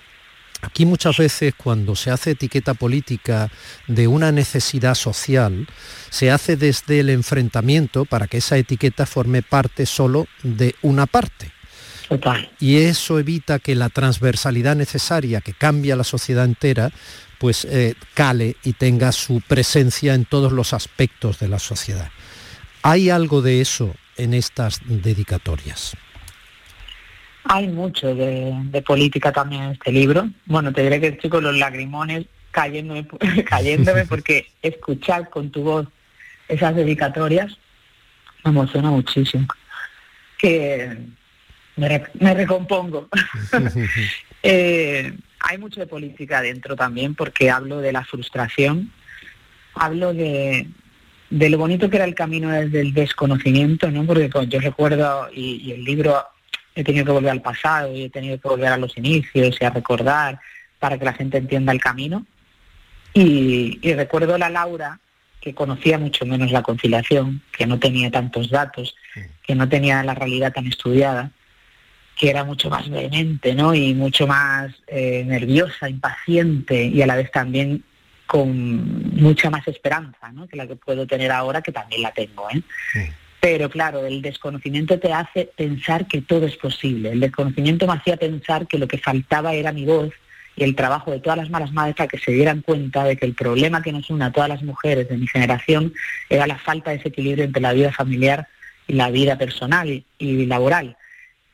Aquí 0.62 0.87
muchas 0.87 1.16
veces 1.18 1.55
cuando 1.57 1.96
se 1.96 2.11
hace 2.11 2.31
etiqueta 2.31 2.75
política 2.75 3.51
de 3.88 4.07
una 4.07 4.31
necesidad 4.31 4.94
social, 4.94 5.66
se 6.09 6.31
hace 6.31 6.57
desde 6.57 7.01
el 7.01 7.11
enfrentamiento 7.11 8.05
para 8.05 8.29
que 8.29 8.38
esa 8.38 8.57
etiqueta 8.57 9.05
forme 9.05 9.42
parte 9.42 9.87
solo 9.87 10.29
de 10.44 10.77
una 10.81 11.07
parte. 11.07 11.51
Total. 12.09 12.48
Y 12.61 12.77
eso 12.77 13.18
evita 13.18 13.59
que 13.59 13.75
la 13.75 13.88
transversalidad 13.88 14.77
necesaria 14.77 15.40
que 15.40 15.53
cambia 15.53 15.96
la 15.96 16.05
sociedad 16.05 16.44
entera, 16.44 16.92
pues 17.38 17.64
eh, 17.64 17.94
cale 18.14 18.57
y 18.62 18.75
tenga 18.75 19.11
su 19.11 19.40
presencia 19.40 20.14
en 20.14 20.25
todos 20.25 20.53
los 20.53 20.72
aspectos 20.72 21.40
de 21.40 21.48
la 21.48 21.59
sociedad. 21.59 22.11
¿Hay 22.83 23.11
algo 23.11 23.42
de 23.42 23.61
eso 23.61 23.94
en 24.16 24.33
estas 24.33 24.81
dedicatorias? 24.85 25.96
Hay 27.44 27.68
mucho 27.68 28.14
de, 28.14 28.52
de 28.64 28.83
política 28.83 29.33
también 29.33 29.62
en 29.64 29.70
este 29.72 29.90
libro. 29.92 30.28
Bueno, 30.46 30.72
te 30.72 30.83
diré 30.83 31.00
que 31.00 31.09
estoy 31.09 31.28
con 31.31 31.42
los 31.44 31.57
lagrimones 31.57 32.26
cayéndome, 32.50 33.07
cayéndome 33.46 34.05
porque 34.07 34.46
escuchar 34.62 35.28
con 35.31 35.50
tu 35.50 35.62
voz 35.62 35.88
esas 36.48 36.74
dedicatorias 36.76 37.57
me 38.44 38.50
emociona 38.50 38.90
muchísimo. 38.90 39.46
Que 40.38 40.96
me, 41.76 41.88
re- 41.88 42.11
me 42.20 42.35
recompongo. 42.35 43.09
Eh, 44.44 45.12
hay 45.38 45.57
mucho 45.59 45.78
de 45.78 45.87
política 45.87 46.42
dentro 46.42 46.74
también 46.74 47.14
porque 47.14 47.48
hablo 47.48 47.78
de 47.81 47.92
la 47.92 48.05
frustración, 48.05 48.90
hablo 49.74 50.12
de, 50.12 50.66
de 51.31 51.48
lo 51.48 51.59
bonito 51.59 51.88
que 51.88 51.94
era 51.94 52.07
el 52.07 52.16
camino 52.16 52.50
desde 52.50 52.81
el 52.81 52.92
desconocimiento, 52.92 53.88
¿no? 53.92 54.05
Porque 54.05 54.28
pues, 54.28 54.48
yo 54.48 54.59
recuerdo, 54.59 55.28
y, 55.33 55.59
y 55.64 55.70
el 55.70 55.85
libro 55.85 56.24
he 56.75 56.85
tenido 56.85 57.05
que 57.05 57.13
volver 57.13 57.31
al 57.31 57.43
pasado 57.43 57.95
y 57.95 58.05
he 58.05 58.11
tenido 58.11 58.39
que 58.39 58.49
volver 58.49 58.73
a 58.73 58.77
los 58.77 58.97
inicios 58.97 59.57
y 59.61 59.65
a 59.65 59.71
recordar 59.71 60.39
para 60.79 60.99
que 60.99 61.05
la 61.05 61.13
gente 61.13 61.39
entienda 61.39 61.73
el 61.73 61.81
camino. 61.81 62.27
Y, 63.15 63.79
y 63.83 63.95
recuerdo 63.95 64.39
la 64.39 64.49
Laura 64.49 64.99
que 65.43 65.55
conocía 65.55 65.99
mucho 65.99 66.25
menos 66.25 66.53
la 66.53 66.63
conciliación, 66.63 67.43
que 67.51 67.67
no 67.67 67.79
tenía 67.81 68.11
tantos 68.13 68.49
datos, 68.49 68.95
que 69.43 69.57
no 69.57 69.69
tenía 69.69 70.03
la 70.05 70.15
realidad 70.15 70.53
tan 70.53 70.69
estudiada, 70.69 71.33
que 72.17 72.31
era 72.31 72.45
mucho 72.45 72.71
más 72.71 72.89
vehemente, 72.89 73.53
¿no? 73.53 73.75
Y 73.75 73.93
mucho 73.93 74.29
más 74.29 74.73
eh, 74.87 75.25
nerviosa, 75.27 75.89
impaciente 75.89 76.85
y 76.85 77.03
a 77.03 77.09
la 77.09 77.17
vez 77.17 77.33
también 77.33 77.83
con 78.25 79.17
mucha 79.17 79.51
más 79.51 79.67
esperanza, 79.67 80.31
¿no? 80.31 80.47
Que 80.47 80.57
la 80.57 80.69
que 80.69 80.77
puedo 80.77 81.09
tener 81.09 81.33
ahora, 81.33 81.61
que 81.61 81.73
también 81.73 82.03
la 82.03 82.13
tengo, 82.13 82.49
¿eh? 82.51 82.63
Pero 83.42 83.68
claro, 83.68 84.07
el 84.07 84.22
desconocimiento 84.22 85.00
te 85.00 85.12
hace 85.12 85.50
pensar 85.57 86.07
que 86.07 86.22
todo 86.22 86.46
es 86.46 86.57
posible. 86.57 87.11
El 87.11 87.18
desconocimiento 87.18 87.88
me 87.88 87.94
hacía 87.94 88.16
pensar 88.16 88.68
que 88.68 88.78
lo 88.78 88.87
que 88.87 88.98
faltaba 88.98 89.52
era 89.52 89.72
mi 89.72 89.85
voz 89.85 90.12
y 90.55 90.62
el 90.62 90.76
trabajo 90.76 91.11
de 91.11 91.18
todas 91.18 91.38
las 91.38 91.50
malas 91.50 91.72
madres 91.72 91.96
para 91.96 92.07
que 92.07 92.18
se 92.18 92.31
dieran 92.31 92.61
cuenta 92.61 93.02
de 93.02 93.16
que 93.16 93.26
el 93.26 93.35
problema 93.35 93.83
que 93.83 93.90
nos 93.90 94.09
une 94.11 94.26
a 94.26 94.31
todas 94.31 94.48
las 94.48 94.62
mujeres 94.62 95.09
de 95.09 95.16
mi 95.16 95.26
generación 95.26 95.92
era 96.31 96.46
la 96.46 96.57
falta 96.57 96.92
de 96.92 96.98
ese 96.98 97.09
equilibrio 97.09 97.44
entre 97.44 97.61
la 97.61 97.72
vida 97.72 97.90
familiar 97.90 98.46
y 98.87 98.92
la 98.92 99.11
vida 99.11 99.37
personal 99.37 100.05
y 100.18 100.46
laboral 100.46 100.96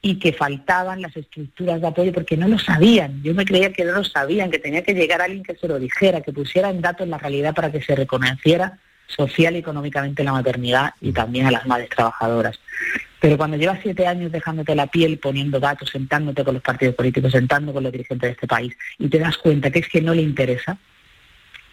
y 0.03 0.19
que 0.19 0.35
faltaban 0.35 1.01
las 1.01 1.17
estructuras 1.17 1.81
de 1.81 1.87
apoyo 1.87 2.13
porque 2.13 2.37
no 2.37 2.49
lo 2.49 2.59
sabían. 2.59 3.23
Yo 3.23 3.33
me 3.33 3.47
creía 3.47 3.73
que 3.73 3.87
no 3.87 3.93
lo 3.93 4.05
sabían, 4.05 4.51
que 4.51 4.59
tenía 4.59 4.83
que 4.83 4.93
llegar 4.93 5.23
alguien 5.23 5.43
que 5.43 5.57
se 5.57 5.67
lo 5.67 5.79
dijera, 5.79 6.21
que 6.21 6.35
pusiera 6.35 6.69
en 6.69 6.83
datos 6.83 7.09
la 7.09 7.17
realidad 7.17 7.55
para 7.55 7.73
que 7.73 7.81
se 7.81 7.97
reconociera 7.97 8.79
social 9.09 9.57
y 9.57 9.59
económicamente 9.59 10.23
la 10.23 10.33
maternidad 10.33 10.95
y 11.01 11.13
también 11.13 11.47
a 11.47 11.51
las 11.51 11.67
madres 11.67 11.89
trabajadoras. 11.89 12.61
Pero 13.21 13.37
cuando 13.37 13.57
llevas 13.57 13.81
siete 13.83 14.07
años 14.07 14.31
dejándote 14.31 14.75
la 14.77 14.87
piel, 14.87 15.19
poniendo 15.19 15.59
datos, 15.59 15.91
sentándote 15.91 16.45
con 16.45 16.55
los 16.55 16.63
partidos 16.63 16.95
políticos, 16.95 17.33
sentando 17.33 17.73
con 17.73 17.83
los 17.83 17.91
dirigentes 17.91 18.29
de 18.29 18.33
este 18.33 18.47
país, 18.47 18.77
y 18.99 19.09
te 19.09 19.19
das 19.19 19.37
cuenta 19.39 19.71
que 19.71 19.81
es 19.81 19.89
que 19.89 20.01
no 20.01 20.15
le 20.15 20.23
interesa, 20.23 20.79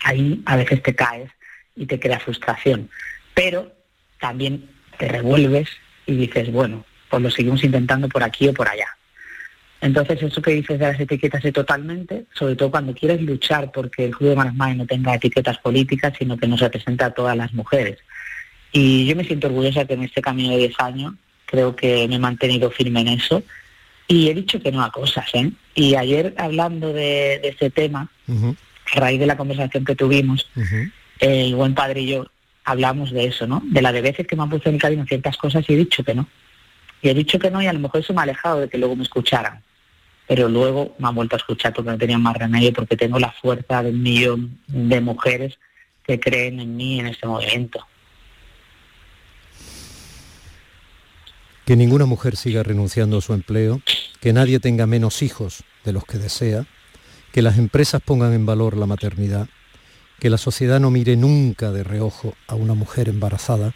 ahí 0.04 0.42
a 0.46 0.56
veces 0.56 0.82
te 0.82 0.96
caes 0.96 1.30
y 1.76 1.86
te 1.86 2.00
crea 2.00 2.20
frustración. 2.20 2.90
Pero 3.36 3.72
también 4.20 4.70
te 4.98 5.08
revuelves 5.08 5.70
y 6.08 6.16
dices, 6.16 6.52
bueno, 6.52 6.86
pues 7.10 7.22
lo 7.22 7.30
seguimos 7.30 7.64
intentando 7.64 8.10
por 8.10 8.24
aquí 8.24 8.48
o 8.48 8.54
por 8.54 8.68
allá. 8.68 8.95
Entonces, 9.82 10.22
eso 10.24 10.42
que 10.42 10.52
dices 10.52 10.80
de 10.80 10.88
las 10.88 11.00
etiquetas 11.00 11.44
es 11.44 11.54
totalmente, 11.54 12.26
sobre 12.34 12.56
todo 12.56 12.72
cuando 12.72 12.94
quieres 12.94 13.22
luchar 13.22 13.72
porque 13.72 14.06
el 14.06 14.16
Club 14.16 14.30
de 14.30 14.36
Manos 14.36 14.56
Madres 14.56 14.78
no 14.78 14.86
tenga 14.86 15.16
etiquetas 15.16 15.58
políticas, 15.60 16.14
sino 16.18 16.38
que 16.38 16.48
nos 16.48 16.60
representa 16.60 17.08
a 17.08 17.14
todas 17.14 17.38
las 17.38 17.54
mujeres. 17.54 18.00
Y 18.72 19.06
yo 19.06 19.16
me 19.16 19.24
siento 19.24 19.48
orgullosa 19.48 19.86
que 19.86 19.94
en 19.94 20.04
este 20.04 20.22
camino 20.22 20.52
de 20.52 20.58
10 20.58 20.80
años 20.80 21.14
creo 21.46 21.76
que 21.76 22.08
me 22.08 22.16
he 22.16 22.20
mantenido 22.20 22.72
firme 22.72 23.02
en 23.02 23.10
eso 23.10 23.44
y 24.08 24.30
he 24.30 24.34
dicho 24.34 24.62
que 24.62 24.72
no 24.72 24.84
a 24.84 24.92
cosas. 24.92 25.28
¿eh? 25.34 25.52
Y 25.74 25.96
ayer 25.96 26.34
hablando 26.38 26.94
de, 26.94 27.36
ese 27.44 27.70
tema, 27.70 28.10
a 28.28 29.00
raíz 29.00 29.20
de 29.20 29.28
la 29.28 29.38
conversación 29.38 29.86
que 29.86 29.96
tuvimos, 29.96 30.50
el 31.20 31.56
buen 31.56 31.74
padre 31.74 32.02
y 32.02 32.08
yo 32.08 32.26
hablamos 32.66 33.12
de 33.12 33.26
eso, 33.26 33.48
¿no? 33.48 33.62
De 33.64 33.82
la 33.82 33.92
de 33.92 34.02
veces 34.02 34.28
que 34.28 34.36
me 34.36 34.44
han 34.44 34.50
puesto 34.50 34.70
en 34.70 34.76
el 34.76 34.82
camino 34.82 35.06
ciertas 35.06 35.38
cosas 35.38 35.64
y 35.68 35.74
he 35.74 35.78
dicho 35.78 36.04
que 36.04 36.16
no. 36.16 36.28
Y 37.06 37.10
he 37.10 37.14
dicho 37.14 37.38
que 37.38 37.52
no 37.52 37.62
y 37.62 37.68
a 37.68 37.74
lo 37.74 37.80
mejor 37.80 38.02
eso 38.02 38.14
me 38.14 38.22
ha 38.22 38.24
alejado 38.24 38.62
de 38.62 38.70
que 38.70 38.78
luego 38.78 38.96
me 38.96 39.04
escucharan 39.04 39.64
pero 40.28 40.50
luego 40.50 40.96
me 40.98 41.08
han 41.08 41.16
vuelto 41.16 41.36
a 41.36 41.38
escuchar 41.38 41.74
porque 41.74 41.92
no 41.92 41.98
tenía 41.98 42.18
más 42.18 42.36
remedio, 42.36 42.74
porque 42.74 42.98
tengo 42.98 43.20
la 43.20 43.32
fuerza 43.32 43.84
de 43.84 43.92
un 43.92 44.02
millón 44.02 44.60
de 44.68 45.02
mujeres 45.02 45.60
que 46.04 46.20
creen 46.20 46.60
en 46.60 46.76
mí 46.76 47.00
en 47.00 47.08
este 47.08 47.28
movimiento. 47.28 47.86
Que 51.66 51.76
ninguna 51.76 52.06
mujer 52.06 52.36
siga 52.36 52.64
renunciando 52.64 53.18
a 53.18 53.22
su 53.22 53.34
empleo, 53.34 53.82
que 54.20 54.34
nadie 54.34 54.60
tenga 54.60 54.86
menos 54.86 55.22
hijos 55.22 55.64
de 55.84 55.94
los 55.94 56.06
que 56.06 56.18
desea, 56.18 56.66
que 57.32 57.42
las 57.42 57.58
empresas 57.58 58.02
pongan 58.04 58.34
en 58.34 58.46
valor 58.46 58.78
la 58.78 58.86
maternidad, 58.86 59.48
que 60.20 60.30
la 60.30 60.38
sociedad 60.38 60.80
no 60.80 60.92
mire 60.92 61.16
nunca 61.18 61.72
de 61.72 61.84
reojo 61.84 62.36
a 62.48 62.56
una 62.56 62.74
mujer 62.74 63.10
embarazada, 63.10 63.74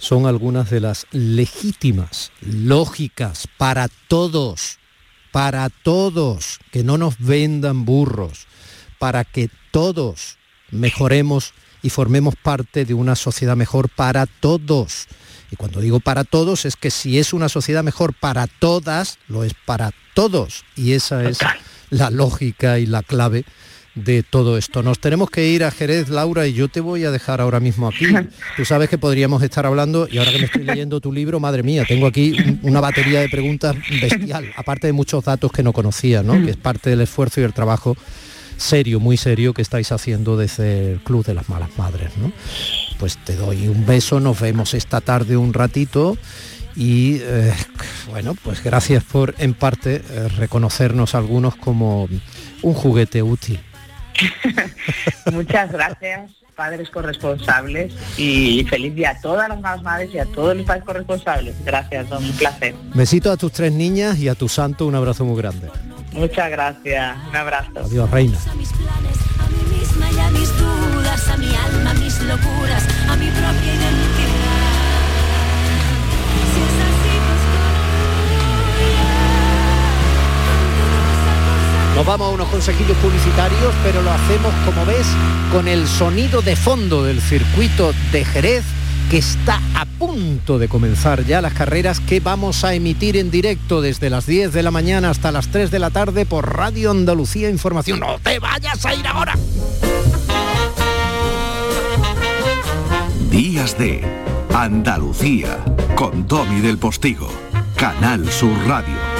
son 0.00 0.26
algunas 0.26 0.70
de 0.70 0.80
las 0.80 1.06
legítimas, 1.12 2.32
lógicas, 2.40 3.46
para 3.58 3.88
todos, 4.08 4.78
para 5.30 5.68
todos, 5.68 6.58
que 6.72 6.82
no 6.82 6.96
nos 6.96 7.18
vendan 7.18 7.84
burros, 7.84 8.46
para 8.98 9.24
que 9.24 9.50
todos 9.70 10.38
mejoremos 10.70 11.52
y 11.82 11.90
formemos 11.90 12.34
parte 12.34 12.86
de 12.86 12.94
una 12.94 13.14
sociedad 13.14 13.56
mejor 13.56 13.90
para 13.90 14.24
todos. 14.24 15.06
Y 15.50 15.56
cuando 15.56 15.80
digo 15.80 16.00
para 16.00 16.24
todos 16.24 16.64
es 16.64 16.76
que 16.76 16.90
si 16.90 17.18
es 17.18 17.34
una 17.34 17.50
sociedad 17.50 17.84
mejor 17.84 18.14
para 18.14 18.46
todas, 18.46 19.18
lo 19.28 19.44
es 19.44 19.52
para 19.66 19.92
todos. 20.14 20.64
Y 20.76 20.92
esa 20.92 21.28
es 21.28 21.38
la 21.90 22.10
lógica 22.10 22.78
y 22.78 22.86
la 22.86 23.02
clave 23.02 23.44
de 23.94 24.22
todo 24.22 24.56
esto. 24.56 24.82
Nos 24.82 24.98
tenemos 24.98 25.30
que 25.30 25.48
ir 25.48 25.64
a 25.64 25.70
Jerez, 25.70 26.08
Laura, 26.08 26.46
y 26.46 26.52
yo 26.52 26.68
te 26.68 26.80
voy 26.80 27.04
a 27.04 27.10
dejar 27.10 27.40
ahora 27.40 27.60
mismo 27.60 27.88
aquí. 27.88 28.06
Tú 28.56 28.64
sabes 28.64 28.88
que 28.88 28.98
podríamos 28.98 29.42
estar 29.42 29.66
hablando, 29.66 30.08
y 30.10 30.18
ahora 30.18 30.32
que 30.32 30.38
me 30.38 30.44
estoy 30.44 30.64
leyendo 30.64 31.00
tu 31.00 31.12
libro, 31.12 31.40
madre 31.40 31.62
mía, 31.62 31.84
tengo 31.86 32.06
aquí 32.06 32.36
una 32.62 32.80
batería 32.80 33.20
de 33.20 33.28
preguntas 33.28 33.76
bestial, 34.00 34.52
aparte 34.56 34.86
de 34.86 34.92
muchos 34.92 35.24
datos 35.24 35.50
que 35.52 35.62
no 35.62 35.72
conocía, 35.72 36.22
¿no? 36.22 36.32
que 36.44 36.50
es 36.50 36.56
parte 36.56 36.90
del 36.90 37.00
esfuerzo 37.00 37.40
y 37.40 37.44
el 37.44 37.52
trabajo 37.52 37.96
serio, 38.56 39.00
muy 39.00 39.16
serio 39.16 39.54
que 39.54 39.62
estáis 39.62 39.90
haciendo 39.90 40.36
desde 40.36 40.92
el 40.92 41.00
Club 41.00 41.24
de 41.24 41.34
las 41.34 41.48
Malas 41.48 41.70
Madres. 41.76 42.10
¿no? 42.18 42.32
Pues 42.98 43.16
te 43.24 43.34
doy 43.34 43.68
un 43.68 43.86
beso, 43.86 44.20
nos 44.20 44.38
vemos 44.38 44.74
esta 44.74 45.00
tarde 45.00 45.36
un 45.36 45.52
ratito 45.52 46.16
y 46.76 47.16
eh, 47.20 47.52
bueno, 48.10 48.34
pues 48.34 48.62
gracias 48.62 49.02
por 49.02 49.34
en 49.38 49.54
parte 49.54 50.02
eh, 50.08 50.28
reconocernos 50.28 51.14
algunos 51.14 51.56
como 51.56 52.08
un 52.62 52.74
juguete 52.74 53.22
útil. 53.22 53.60
Muchas 55.32 55.72
gracias, 55.72 56.30
padres 56.54 56.90
corresponsables, 56.90 57.92
y 58.16 58.64
feliz 58.64 58.94
día 58.94 59.10
a 59.10 59.20
todas 59.20 59.48
las 59.48 59.60
más 59.60 59.82
madres 59.82 60.10
y 60.12 60.18
a 60.18 60.26
todos 60.26 60.56
los 60.56 60.66
padres 60.66 60.84
corresponsables. 60.84 61.54
Gracias, 61.64 62.08
Don, 62.08 62.24
un 62.24 62.32
placer. 62.32 62.74
Besito 62.94 63.30
a 63.30 63.36
tus 63.36 63.52
tres 63.52 63.72
niñas 63.72 64.18
y 64.18 64.28
a 64.28 64.34
tu 64.34 64.48
santo, 64.48 64.86
un 64.86 64.94
abrazo 64.94 65.24
muy 65.24 65.36
grande. 65.36 65.68
Muchas 66.12 66.50
gracias, 66.50 67.16
un 67.28 67.36
abrazo. 67.36 67.80
Adiós, 67.84 68.10
reina. 68.10 68.38
A 68.50 68.54
mis 68.54 68.72
planes, 68.72 69.18
a 69.38 69.48
mí 69.48 69.78
misma 69.78 70.10
y 70.10 70.18
a 70.18 70.30
mis 70.30 70.58
dudas, 70.58 71.28
a 71.28 71.36
mi 71.36 71.54
alma, 71.54 71.90
a 71.90 71.94
mis 71.94 72.20
locuras, 72.22 72.84
a 73.08 73.16
mi 73.16 73.26
propia 73.26 73.74
Nos 82.00 82.06
vamos 82.06 82.28
a 82.28 82.30
unos 82.30 82.48
consejillos 82.48 82.96
publicitarios, 82.96 83.74
pero 83.84 84.00
lo 84.00 84.10
hacemos, 84.10 84.54
como 84.64 84.86
ves, 84.86 85.06
con 85.52 85.68
el 85.68 85.86
sonido 85.86 86.40
de 86.40 86.56
fondo 86.56 87.04
del 87.04 87.20
circuito 87.20 87.92
de 88.10 88.24
Jerez 88.24 88.64
que 89.10 89.18
está 89.18 89.60
a 89.74 89.84
punto 89.84 90.58
de 90.58 90.66
comenzar 90.66 91.26
ya 91.26 91.42
las 91.42 91.52
carreras 91.52 92.00
que 92.00 92.20
vamos 92.20 92.64
a 92.64 92.72
emitir 92.72 93.18
en 93.18 93.30
directo 93.30 93.82
desde 93.82 94.08
las 94.08 94.24
10 94.24 94.54
de 94.54 94.62
la 94.62 94.70
mañana 94.70 95.10
hasta 95.10 95.30
las 95.30 95.48
3 95.48 95.70
de 95.70 95.78
la 95.78 95.90
tarde 95.90 96.24
por 96.24 96.56
Radio 96.56 96.90
Andalucía 96.90 97.50
Información. 97.50 98.00
¡No 98.00 98.18
te 98.18 98.38
vayas 98.38 98.86
a 98.86 98.94
ir 98.94 99.06
ahora! 99.06 99.34
Días 103.30 103.76
de 103.76 104.00
Andalucía 104.54 105.62
con 105.96 106.26
Domi 106.26 106.62
del 106.62 106.78
Postigo, 106.78 107.28
Canal 107.76 108.26
Sur 108.32 108.56
Radio. 108.66 109.19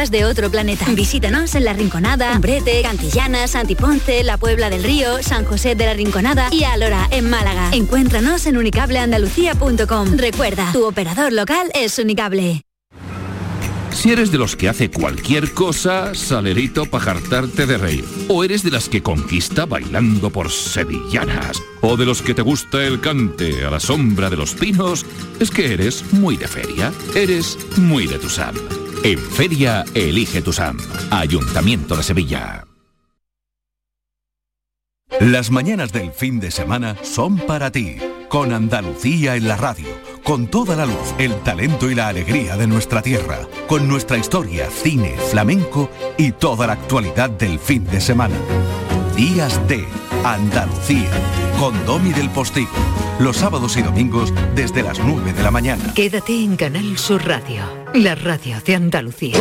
de 0.09 0.25
otro 0.25 0.49
planeta. 0.49 0.85
Visítanos 0.93 1.53
en 1.53 1.65
La 1.65 1.73
Rinconada, 1.73 2.33
Umbrete, 2.33 2.81
Cantillana, 2.81 3.47
Santiponce, 3.47 4.23
La 4.23 4.37
Puebla 4.37 4.69
del 4.69 4.83
Río, 4.83 5.21
San 5.21 5.45
José 5.45 5.75
de 5.75 5.85
la 5.85 5.93
Rinconada 5.93 6.47
y 6.51 6.63
Alora, 6.63 7.07
en 7.11 7.29
Málaga. 7.29 7.69
Encuéntranos 7.73 8.45
en 8.47 8.57
unicableandalucía.com. 8.57 10.17
Recuerda, 10.17 10.71
tu 10.71 10.87
operador 10.87 11.33
local 11.33 11.69
es 11.75 11.99
Unicable. 11.99 12.63
Si 13.91 14.09
eres 14.09 14.31
de 14.31 14.37
los 14.37 14.55
que 14.55 14.69
hace 14.69 14.89
cualquier 14.89 15.51
cosa, 15.51 16.15
salerito 16.15 16.85
para 16.85 17.03
jartarte 17.03 17.65
de 17.65 17.77
reír. 17.77 18.05
O 18.29 18.43
eres 18.43 18.63
de 18.63 18.71
las 18.71 18.89
que 18.89 19.03
conquista 19.03 19.65
bailando 19.65 20.29
por 20.29 20.49
sevillanas. 20.49 21.61
O 21.81 21.97
de 21.97 22.05
los 22.05 22.21
que 22.21 22.33
te 22.33 22.41
gusta 22.41 22.83
el 22.83 23.01
cante 23.01 23.65
a 23.65 23.69
la 23.69 23.79
sombra 23.79 24.29
de 24.29 24.37
los 24.37 24.55
pinos, 24.55 25.05
es 25.39 25.51
que 25.51 25.73
eres 25.73 26.13
muy 26.13 26.37
de 26.37 26.47
feria. 26.47 26.91
Eres 27.15 27.57
muy 27.77 28.07
de 28.07 28.17
Tusam. 28.17 28.55
En 29.03 29.17
feria, 29.17 29.83
elige 29.95 30.43
Tusam. 30.43 30.77
Ayuntamiento 31.09 31.95
de 31.95 32.03
Sevilla. 32.03 32.67
Las 35.19 35.49
mañanas 35.49 35.91
del 35.91 36.11
fin 36.11 36.39
de 36.39 36.51
semana 36.51 36.95
son 37.01 37.37
para 37.37 37.71
ti, 37.71 37.97
con 38.29 38.53
Andalucía 38.53 39.35
en 39.35 39.47
la 39.47 39.57
radio, 39.57 39.87
con 40.23 40.47
toda 40.47 40.75
la 40.75 40.85
luz, 40.85 41.15
el 41.17 41.33
talento 41.41 41.89
y 41.89 41.95
la 41.95 42.09
alegría 42.09 42.57
de 42.57 42.67
nuestra 42.67 43.01
tierra, 43.01 43.39
con 43.67 43.87
nuestra 43.87 44.19
historia, 44.19 44.69
cine, 44.69 45.15
flamenco 45.31 45.89
y 46.17 46.31
toda 46.33 46.67
la 46.67 46.73
actualidad 46.73 47.31
del 47.31 47.57
fin 47.57 47.83
de 47.85 48.01
semana. 48.01 48.35
Días 49.15 49.67
de 49.67 49.83
Andalucía, 50.23 51.09
con 51.61 51.85
Domi 51.85 52.11
del 52.11 52.27
Postigo, 52.31 52.71
los 53.19 53.37
sábados 53.37 53.77
y 53.77 53.83
domingos 53.83 54.33
desde 54.55 54.81
las 54.81 54.97
9 54.97 55.31
de 55.31 55.43
la 55.43 55.51
mañana. 55.51 55.93
Quédate 55.93 56.43
en 56.43 56.55
Canal 56.55 56.97
Sur 56.97 57.23
Radio, 57.23 57.61
la 57.93 58.15
radio 58.15 58.57
de 58.65 58.75
Andalucía. 58.75 59.37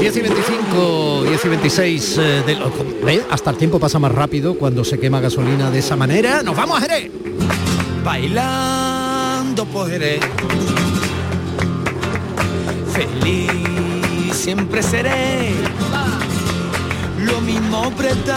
Diez 0.00 0.16
y 0.16 0.20
25, 0.20 1.24
10 1.28 1.44
y 1.44 1.48
26 1.48 2.18
eh, 2.18 2.42
del- 2.46 2.58
¿Ve? 3.04 3.22
Hasta 3.30 3.50
el 3.50 3.56
tiempo 3.56 3.78
pasa 3.78 3.98
más 3.98 4.12
rápido 4.12 4.54
cuando 4.56 4.84
se 4.84 4.98
quema 4.98 5.20
gasolina 5.20 5.70
de 5.70 5.78
esa 5.78 5.96
manera. 5.96 6.42
¡Nos 6.42 6.56
vamos 6.56 6.78
a 6.78 6.80
Jerez! 6.82 7.10
Bailando 8.04 9.66
Jerez. 9.88 10.20
Feliz 12.92 13.50
siempre 14.36 14.82
seré. 14.82 15.52
Lo 17.24 17.40
mismo 17.40 17.90
preta 17.92 18.36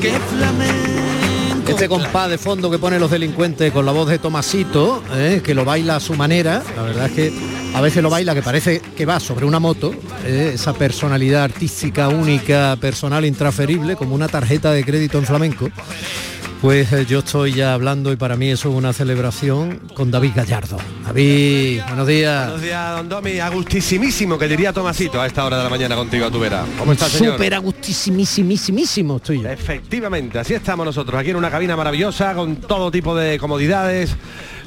que 0.00 0.12
flamenco. 0.12 1.68
Este 1.68 1.86
compás 1.86 2.30
de 2.30 2.38
fondo 2.38 2.70
que 2.70 2.78
pone 2.78 2.98
los 2.98 3.10
delincuentes 3.10 3.70
con 3.72 3.84
la 3.84 3.92
voz 3.92 4.08
de 4.08 4.18
Tomasito, 4.18 5.02
eh, 5.12 5.42
que 5.44 5.54
lo 5.54 5.64
baila 5.64 5.96
a 5.96 6.00
su 6.00 6.14
manera, 6.14 6.62
la 6.74 6.82
verdad 6.82 7.06
es 7.06 7.12
que 7.12 7.32
a 7.74 7.80
veces 7.80 8.02
lo 8.02 8.10
baila 8.10 8.34
que 8.34 8.42
parece 8.42 8.80
que 8.96 9.06
va 9.06 9.20
sobre 9.20 9.46
una 9.46 9.60
moto, 9.60 9.94
eh, 10.24 10.52
esa 10.54 10.72
personalidad 10.72 11.44
artística 11.44 12.08
única, 12.08 12.76
personal 12.80 13.24
intransferible, 13.24 13.96
como 13.96 14.14
una 14.14 14.28
tarjeta 14.28 14.72
de 14.72 14.84
crédito 14.84 15.18
en 15.18 15.26
flamenco. 15.26 15.70
Pues 16.62 16.92
eh, 16.92 17.04
yo 17.06 17.18
estoy 17.18 17.54
ya 17.54 17.74
hablando 17.74 18.12
y 18.12 18.16
para 18.16 18.36
mí 18.36 18.48
eso 18.48 18.70
es 18.70 18.76
una 18.76 18.92
celebración 18.92 19.80
con 19.94 20.12
David 20.12 20.30
Gallardo. 20.36 20.76
David, 21.04 21.80
buenos 21.88 22.06
días. 22.06 22.44
Buenos 22.44 22.62
días, 22.62 22.96
don 22.98 23.08
Domi. 23.08 23.40
Agustísimísimo, 23.40 24.38
que 24.38 24.46
diría 24.46 24.72
Tomasito 24.72 25.20
a 25.20 25.26
esta 25.26 25.44
hora 25.44 25.58
de 25.58 25.64
la 25.64 25.68
mañana 25.68 25.96
contigo 25.96 26.24
a 26.26 26.30
tu 26.30 26.38
vera. 26.38 26.64
¿Cómo 26.78 26.92
estás, 26.92 27.10
señor? 27.10 27.32
Súper 27.32 27.54
agustísimísimísimo 27.54 29.16
estoy 29.16 29.42
yo. 29.42 29.48
Efectivamente, 29.48 30.38
así 30.38 30.54
estamos 30.54 30.86
nosotros, 30.86 31.20
aquí 31.20 31.30
en 31.30 31.36
una 31.36 31.50
cabina 31.50 31.74
maravillosa, 31.74 32.32
con 32.32 32.54
todo 32.54 32.92
tipo 32.92 33.16
de 33.16 33.40
comodidades, 33.40 34.14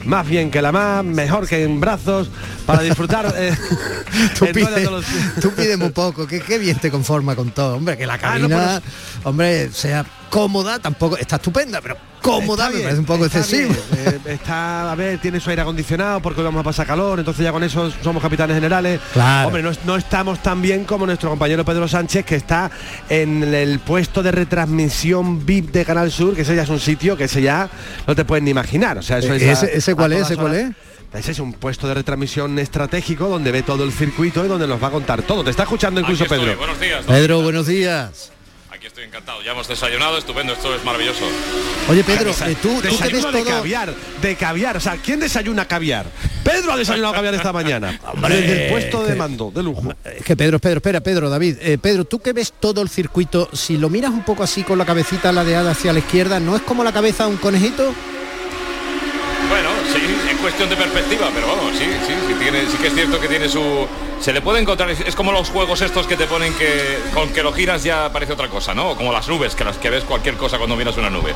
más 0.05 0.27
bien 0.27 0.49
que 0.51 0.61
la 0.61 0.71
más, 0.71 1.03
mejor 1.03 1.47
que 1.47 1.63
en 1.63 1.79
brazos, 1.79 2.29
para 2.65 2.81
disfrutar. 2.81 3.33
eh, 3.37 3.55
Tú 4.39 4.45
pides, 4.53 4.83
los- 4.89 5.05
tú 5.41 5.51
pides 5.51 5.77
muy 5.77 5.89
poco, 5.89 6.25
que 6.27 6.39
qué 6.41 6.57
bien 6.57 6.77
te 6.79 6.89
conforma 6.91 7.35
con 7.35 7.51
todo, 7.51 7.75
hombre, 7.75 7.97
que 7.97 8.05
la 8.05 8.13
Ah, 8.21 8.37
no, 8.39 8.47
cabina, 8.49 8.81
hombre, 9.23 9.69
sea 9.71 10.05
cómoda, 10.29 10.79
tampoco 10.79 11.17
está 11.17 11.35
estupenda, 11.37 11.81
pero 11.81 11.97
cómoda 12.25 12.69
me 12.69 12.79
parece 12.79 12.99
un 12.99 13.05
poco 13.05 13.25
está 13.25 13.39
excesivo. 13.39 13.73
bien, 13.91 14.05
eh, 14.27 14.33
está, 14.33 14.91
a 14.91 14.95
ver, 14.95 15.19
tiene 15.19 15.39
su 15.39 15.49
aire 15.49 15.61
acondicionado 15.61 16.19
porque 16.21 16.41
hoy 16.41 16.45
vamos 16.45 16.61
a 16.61 16.63
pasar 16.63 16.85
calor, 16.88 17.19
entonces 17.19 17.43
ya 17.43 17.51
con 17.51 17.63
eso 17.63 17.91
somos 18.03 18.21
capitanes 18.21 18.55
generales. 18.55 18.99
Claro. 19.13 19.47
Hombre, 19.47 19.63
no, 19.63 19.69
es- 19.71 19.83
no 19.85 19.95
estamos 19.95 20.41
tan 20.41 20.61
bien 20.61 20.83
como 20.85 21.05
nuestro 21.05 21.29
compañero 21.29 21.63
Pedro 21.65 21.88
Sánchez, 21.88 22.25
que 22.25 22.35
está 22.35 22.69
en 23.09 23.43
el 23.53 23.79
puesto 23.79 24.23
de 24.23 24.31
retransmisión 24.31 25.45
VIP 25.45 25.71
de 25.71 25.85
Canal 25.85 26.11
Sur, 26.11 26.35
que 26.35 26.41
ese 26.41 26.55
ya 26.55 26.63
es 26.63 26.69
un 26.69 26.79
sitio 26.79 27.15
que 27.17 27.25
ese 27.25 27.41
ya 27.41 27.69
no 28.07 28.15
te 28.15 28.25
puedes 28.25 28.43
ni 28.43 28.51
imaginar. 28.51 28.97
O 28.97 29.01
sea, 29.01 29.19
eso 29.19 29.33
Eh, 29.33 29.38
es 29.38 29.43
a- 29.43 29.65
ese- 29.65 29.77
ese 29.77 29.91
a 29.91 29.95
cuál 29.95 30.13
es, 30.13 30.21
ese 30.23 30.35
cuál 30.35 30.51
horas. 30.51 30.71
Ese 31.13 31.31
es 31.31 31.39
un 31.39 31.53
puesto 31.53 31.88
de 31.88 31.93
retransmisión 31.93 32.59
estratégico 32.59 33.29
donde 33.29 33.49
ve 33.51 33.63
todo 33.63 33.85
el 33.85 33.93
circuito 33.93 34.43
y 34.43 34.49
donde 34.49 34.67
nos 34.67 34.83
va 34.83 34.88
a 34.88 34.91
contar 34.91 35.21
todo. 35.21 35.45
Te 35.45 35.49
está 35.51 35.63
escuchando 35.63 36.01
incluso 36.01 36.25
Pedro. 36.25 36.57
Buenos 36.57 36.77
días. 36.79 37.05
Pedro, 37.07 37.41
buenos 37.41 37.67
días. 37.67 38.31
Aquí 38.86 38.89
estoy 38.89 39.06
encantado. 39.06 39.41
Ya 39.41 39.54
hemos 39.54 39.67
desayunado, 39.67 40.15
estúpendo, 40.19 40.54
esto 40.54 40.76
es 40.76 40.84
maravilloso. 40.84 41.26
Oye, 41.89 42.04
Pedro, 42.04 42.32
Desa- 42.32 42.52
eh, 42.52 42.56
tú, 42.62 42.69
tú 42.76 42.82
que 42.82 42.88
ves 42.89 43.00
desayuno 43.00 43.32
de 43.32 43.39
todo... 43.41 43.50
caviar, 43.58 43.95
de 44.21 44.36
caviar. 44.36 44.78
O 44.78 44.80
sea, 44.80 44.98
¿quién 44.98 45.19
desayuna 45.19 45.67
caviar? 45.67 46.06
Pedro 46.43 46.71
ha 46.71 46.78
desayunado 46.78 47.15
caviar 47.15 47.34
esta 47.34 47.52
mañana. 47.54 48.00
Hombre, 48.13 48.41
desde 48.41 48.65
el 48.67 48.71
puesto 48.71 49.04
de 49.04 49.15
mando, 49.15 49.50
de 49.50 49.63
lujo. 49.63 49.91
Es 50.04 50.24
que 50.24 50.38
Pedro, 50.38 50.60
Pedro, 50.60 50.78
espera, 50.78 51.02
Pedro, 51.02 51.32
David, 51.32 51.58
eh, 51.62 51.80
Pedro, 51.82 52.06
tú 52.06 52.19
que 52.19 52.32
ves 52.32 52.54
todo 52.60 52.84
el 52.84 52.89
circuito, 52.89 53.50
si 53.54 53.76
lo 53.80 53.89
miras 53.89 54.12
un 54.12 54.24
poco 54.24 54.43
así 54.43 54.62
con 54.62 54.78
la 54.78 54.86
cabecita 54.86 55.32
ladeada 55.32 55.71
hacia 55.71 55.91
la 55.91 55.98
izquierda, 55.98 56.39
¿no 56.39 56.56
es 56.56 56.62
como 56.62 56.84
la 56.84 56.93
cabeza 56.93 57.24
de 57.24 57.32
un 57.32 57.38
conejito? 57.38 57.91
Cuestión 60.45 60.69
de 60.69 60.75
perspectiva, 60.75 61.31
pero 61.34 61.47
vamos, 61.47 61.75
sí, 61.75 61.86
sí, 62.05 62.13
sí, 62.27 62.34
tiene, 62.36 62.69
sí 62.69 62.77
que 62.77 62.86
es 62.86 62.93
cierto 62.93 63.19
que 63.19 63.27
tiene 63.27 63.49
su... 63.49 63.88
Se 64.19 64.31
le 64.31 64.41
puede 64.41 64.62
encontrar, 64.62 64.89
es, 64.91 65.15
como 65.15 65.31
los 65.31 65.49
juegos 65.49 65.81
estos 65.81 66.05
que 66.08 66.15
te 66.15 66.25
ponen 66.25 66.53
que 66.53 66.99
con 67.13 67.29
que 67.29 67.43
lo 67.43 67.51
giras 67.51 67.84
ya 67.84 68.12
parece 68.13 68.34
otra 68.34 68.47
cosa, 68.47 68.73
¿no? 68.73 68.95
Como 68.95 69.12
las 69.12 69.27
nubes, 69.27 69.55
que 69.55 69.63
las 69.63 69.77
que 69.77 69.89
ves 69.89 70.03
cualquier 70.03 70.36
cosa 70.36 70.58
cuando 70.58 70.75
miras 70.75 70.97
una 70.97 71.10
nube. 71.10 71.34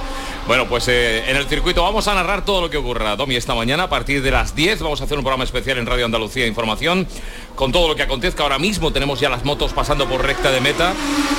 Bueno, 0.48 0.68
pues 0.68 0.88
eh, 0.88 1.30
en 1.30 1.36
el 1.36 1.48
circuito 1.48 1.84
vamos 1.84 2.08
a 2.08 2.14
narrar 2.14 2.46
todo 2.46 2.62
lo 2.62 2.70
que 2.70 2.78
ocurra, 2.78 3.16
Domi, 3.16 3.36
esta 3.36 3.54
mañana 3.54 3.84
a 3.84 3.90
partir 3.90 4.22
de 4.22 4.32
las 4.32 4.56
10 4.56 4.82
vamos 4.82 5.02
a 5.02 5.04
hacer 5.06 5.18
un 5.18 5.24
programa 5.24 5.44
especial 5.44 5.78
en 5.80 5.86
Radio 5.86 6.06
Andalucía 6.06 6.48
Información 6.48 7.08
con 7.56 7.72
todo 7.72 7.90
lo 7.90 7.96
que 7.96 8.04
acontezca. 8.04 8.44
Ahora 8.44 8.58
mismo 8.58 8.92
tenemos 8.94 9.20
ya 9.20 9.30
las 9.30 9.44
motos 9.44 9.74
pasando 9.74 10.08
por 10.08 10.26
recta 10.26 10.52
de 10.52 10.62
meta, 10.62 10.94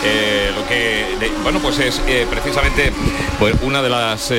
eh, 0.05 0.51
lo 0.55 0.69
que, 0.69 1.31
bueno, 1.43 1.61
pues 1.61 1.79
es 1.79 2.03
eh, 2.07 2.27
precisamente 2.29 2.93
pues, 3.39 3.55
una 3.63 3.81
de 3.81 3.89
las 3.89 4.33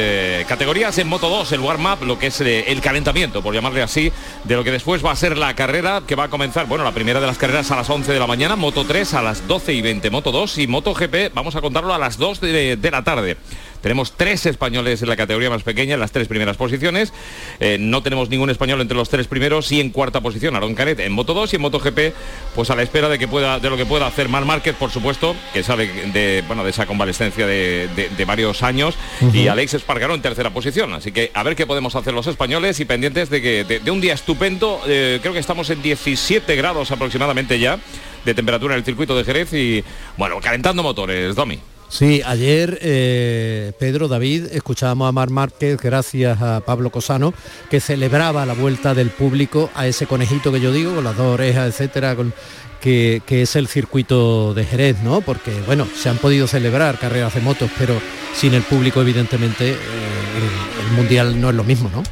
categorías 0.47 0.97
en 0.99 1.07
Moto 1.07 1.29
2, 1.29 1.51
el 1.53 1.59
warm-up, 1.61 2.05
lo 2.05 2.19
que 2.19 2.27
es 2.27 2.39
el 2.41 2.81
calentamiento, 2.81 3.20
por 3.29 3.53
llamarle 3.53 3.83
así, 3.83 4.11
de 4.43 4.55
lo 4.55 4.63
que 4.63 4.71
después 4.71 5.05
va 5.05 5.11
a 5.11 5.15
ser 5.15 5.37
la 5.37 5.55
carrera 5.55 6.01
que 6.07 6.15
va 6.15 6.23
a 6.23 6.29
comenzar, 6.29 6.65
bueno, 6.65 6.83
la 6.83 6.91
primera 6.91 7.19
de 7.19 7.27
las 7.27 7.37
carreras 7.37 7.69
a 7.69 7.75
las 7.75 7.89
11 7.89 8.11
de 8.11 8.19
la 8.19 8.25
mañana, 8.25 8.55
Moto 8.55 8.85
3 8.85 9.13
a 9.13 9.21
las 9.21 9.47
12 9.47 9.73
y 9.73 9.81
20, 9.81 10.09
Moto 10.09 10.31
2 10.31 10.57
y 10.57 10.67
Moto 10.67 10.93
GP, 10.93 11.33
vamos 11.33 11.55
a 11.55 11.61
contarlo 11.61 11.93
a 11.93 11.99
las 11.99 12.17
2 12.17 12.41
de, 12.41 12.77
de 12.77 12.91
la 12.91 13.03
tarde. 13.03 13.37
Tenemos 13.81 14.13
tres 14.15 14.45
españoles 14.45 15.01
en 15.01 15.09
la 15.09 15.15
categoría 15.17 15.49
más 15.49 15.63
pequeña, 15.63 15.95
en 15.95 15.99
las 15.99 16.11
tres 16.11 16.27
primeras 16.27 16.57
posiciones. 16.57 17.13
Eh, 17.59 17.77
no 17.79 18.03
tenemos 18.03 18.29
ningún 18.29 18.49
español 18.49 18.79
entre 18.81 18.95
los 18.95 19.09
tres 19.09 19.27
primeros 19.27 19.71
y 19.71 19.79
en 19.79 19.89
cuarta 19.89 20.21
posición 20.21 20.55
Aaron 20.55 20.75
Canet 20.75 20.99
en 20.99 21.11
Moto 21.11 21.33
2 21.33 21.53
y 21.53 21.55
en 21.55 21.61
Moto 21.61 21.79
GP, 21.79 22.13
pues 22.55 22.69
a 22.69 22.75
la 22.75 22.83
espera 22.83 23.09
de 23.09 23.17
que 23.19 23.27
pueda, 23.27 23.59
de 23.59 23.69
lo 23.69 23.77
que 23.77 23.85
pueda 23.85 24.07
hacer 24.07 24.29
Mar 24.29 24.45
Márquez, 24.45 24.75
por 24.75 24.91
supuesto, 24.91 25.35
que 25.53 25.63
sale 25.63 25.87
de, 26.11 26.43
bueno, 26.47 26.63
de 26.63 26.69
esa 26.69 26.85
convalescencia 26.85 27.45
de, 27.47 27.89
de- 27.95 28.09
de 28.09 28.25
varios 28.25 28.61
años, 28.63 28.95
y 29.33 29.47
Alex 29.47 29.73
Espargaró 29.73 30.13
en 30.15 30.21
tercera 30.21 30.51
posición. 30.51 30.93
Así 30.93 31.11
que 31.11 31.31
a 31.33 31.43
ver 31.43 31.55
qué 31.55 31.65
podemos 31.65 31.95
hacer 31.95 32.13
los 32.13 32.27
españoles 32.27 32.79
y 32.79 32.85
pendientes 32.85 33.29
de 33.29 33.41
que 33.41 33.63
de, 33.63 33.79
de 33.79 33.91
un 33.91 33.99
día 34.01 34.13
estupendo. 34.13 34.81
eh, 34.87 35.19
creo 35.21 35.33
que 35.33 35.39
estamos 35.39 35.69
en 35.69 35.81
17 35.81 36.55
grados 36.55 36.91
aproximadamente 36.91 37.57
ya 37.59 37.79
de 38.25 38.33
temperatura 38.35 38.75
en 38.75 38.79
el 38.79 38.85
circuito 38.85 39.17
de 39.17 39.23
Jerez 39.23 39.51
y 39.53 39.83
bueno, 40.17 40.39
calentando 40.39 40.83
motores, 40.83 41.33
Domi. 41.35 41.59
Sí, 41.91 42.21
ayer 42.25 42.79
eh, 42.81 43.73
Pedro, 43.77 44.07
David, 44.07 44.45
escuchábamos 44.53 45.09
a 45.09 45.11
Mar 45.11 45.29
Márquez, 45.29 45.77
gracias 45.77 46.41
a 46.41 46.61
Pablo 46.61 46.89
Cosano, 46.89 47.33
que 47.69 47.81
celebraba 47.81 48.45
la 48.45 48.53
vuelta 48.53 48.93
del 48.93 49.09
público 49.09 49.69
a 49.75 49.87
ese 49.87 50.07
conejito 50.07 50.53
que 50.53 50.61
yo 50.61 50.71
digo, 50.71 50.95
con 50.95 51.03
las 51.03 51.17
dos 51.17 51.33
orejas, 51.33 51.67
etcétera, 51.67 52.15
con, 52.15 52.33
que, 52.79 53.21
es 53.27 53.57
el 53.57 53.67
circuito 53.67 54.53
de 54.53 54.63
Jerez, 54.63 55.01
¿no? 55.03 55.19
Porque, 55.19 55.51
bueno, 55.67 55.85
se 55.93 56.07
han 56.07 56.17
podido 56.17 56.47
celebrar 56.47 56.97
carreras 56.97 57.35
de 57.35 57.41
motos, 57.41 57.69
pero 57.77 58.01
sin 58.33 58.53
el 58.53 58.63
público, 58.63 59.01
evidentemente, 59.01 59.71
eh, 59.71 59.75
el, 59.75 60.85
el 60.85 60.91
mundial 60.93 61.41
no 61.41 61.49
es 61.49 61.55
lo 61.55 61.65
mismo, 61.65 61.91
¿no? 61.93 62.03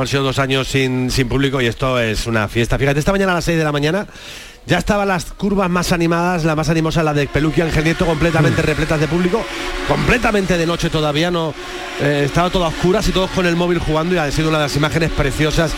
Han 0.00 0.08
sido 0.08 0.24
dos 0.24 0.40
años 0.40 0.66
sin, 0.66 1.10
sin 1.10 1.28
público 1.28 1.60
y 1.60 1.66
esto 1.66 2.00
es 2.00 2.26
una 2.26 2.48
fiesta. 2.48 2.78
Fíjate, 2.78 2.98
esta 2.98 3.12
mañana 3.12 3.30
a 3.30 3.36
las 3.36 3.44
6 3.44 3.56
de 3.56 3.64
la 3.64 3.70
mañana 3.70 4.06
Ya 4.66 4.78
estaban 4.78 5.08
las 5.08 5.26
curvas 5.26 5.68
más 5.68 5.92
animadas, 5.92 6.44
la 6.44 6.56
más 6.56 6.70
animosa 6.70 7.02
la 7.02 7.12
de 7.12 7.26
Peluquia 7.26 7.64
Ángel 7.64 7.84
Nieto, 7.84 8.06
completamente 8.06 8.62
repletas 8.62 8.98
de 8.98 9.06
público, 9.06 9.44
completamente 9.86 10.56
de 10.56 10.66
noche 10.66 10.88
todavía, 10.88 11.30
no 11.30 11.52
eh, 12.00 12.22
estaba 12.24 12.48
todo 12.48 12.64
a 12.64 12.68
oscuras 12.68 13.06
y 13.06 13.12
todos 13.12 13.30
con 13.30 13.44
el 13.44 13.56
móvil 13.56 13.78
jugando 13.78 14.14
y 14.14 14.18
ha 14.18 14.30
sido 14.30 14.48
una 14.48 14.56
de 14.58 14.64
las 14.64 14.76
imágenes 14.76 15.10
preciosas 15.10 15.72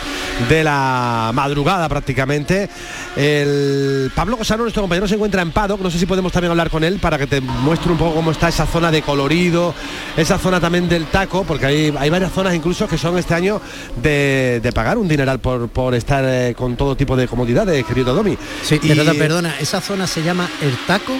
de 0.47 0.63
la 0.63 1.31
madrugada 1.33 1.89
prácticamente. 1.89 2.69
El 3.17 4.09
Pablo 4.15 4.37
Cosano, 4.37 4.63
nuestro 4.63 4.83
compañero, 4.83 5.05
se 5.05 5.15
encuentra 5.15 5.41
en 5.41 5.51
Paddock, 5.51 5.81
no 5.81 5.91
sé 5.91 5.99
si 5.99 6.05
podemos 6.05 6.31
también 6.31 6.51
hablar 6.51 6.69
con 6.69 6.85
él 6.85 6.99
para 6.99 7.17
que 7.17 7.27
te 7.27 7.41
muestre 7.41 7.91
un 7.91 7.97
poco 7.97 8.15
cómo 8.15 8.31
está 8.31 8.47
esa 8.47 8.65
zona 8.65 8.89
de 8.89 9.01
colorido, 9.01 9.73
esa 10.15 10.37
zona 10.37 10.61
también 10.61 10.87
del 10.87 11.07
taco, 11.07 11.43
porque 11.43 11.65
hay, 11.65 11.93
hay 11.99 12.09
varias 12.09 12.31
zonas 12.31 12.55
incluso 12.55 12.87
que 12.87 12.97
son 12.97 13.17
este 13.17 13.33
año 13.33 13.59
de, 14.01 14.61
de 14.63 14.71
pagar 14.71 14.97
un 14.97 15.09
dineral 15.09 15.39
por, 15.39 15.67
por 15.67 15.93
estar 15.93 16.23
eh, 16.25 16.55
con 16.57 16.77
todo 16.77 16.95
tipo 16.95 17.17
de 17.17 17.27
comodidades, 17.27 17.85
querido 17.85 18.15
Domi. 18.15 18.37
Sí, 18.63 18.76
Y- 18.81 18.87
perdona, 18.89 19.13
perdona, 19.13 19.55
esa 19.59 19.81
zona 19.81 20.07
se 20.07 20.23
llama 20.23 20.49
el 20.61 20.75
taco. 20.85 21.13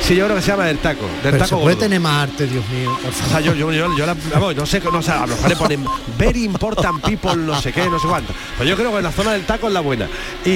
Sí, 0.00 0.14
yo 0.16 0.24
creo 0.26 0.36
que 0.36 0.42
se 0.42 0.48
llama 0.48 0.66
del 0.66 0.78
taco, 0.78 1.06
del 1.06 1.14
Pero 1.22 1.38
taco 1.38 1.48
se 1.48 1.54
puede 1.54 1.64
gordo. 1.76 1.78
tener 1.78 2.00
más 2.00 2.24
arte, 2.28 2.46
Dios 2.46 2.64
mío. 2.68 2.98
por 3.02 3.10
O 3.10 3.30
sea, 3.30 3.40
yo, 3.40 3.54
yo, 3.54 3.72
yo, 3.72 3.96
yo 3.96 4.04
la- 4.06 4.16
vamos, 4.34 4.54
no 4.54 4.66
sé, 4.66 4.80
no 4.80 5.00
sé, 5.00 5.10
a 5.12 5.20
lo 5.26 5.28
mejor 5.28 5.48
le 5.48 5.56
ponen 5.56 5.84
very 6.18 6.44
important 6.44 7.00
people, 7.02 7.36
no 7.36 7.58
sé 7.60 7.72
qué, 7.72 7.88
no 7.88 7.98
sé 7.98 8.06
cuánto. 8.06 8.34
Pero 8.58 8.68
yo 8.68 8.76
creo 8.76 8.94
que 8.94 9.00
la 9.00 9.12
zona 9.12 9.32
del 9.32 9.44
taco 9.46 9.68
es 9.68 9.72
la 9.72 9.80
buena. 9.80 10.06
Y, 10.44 10.50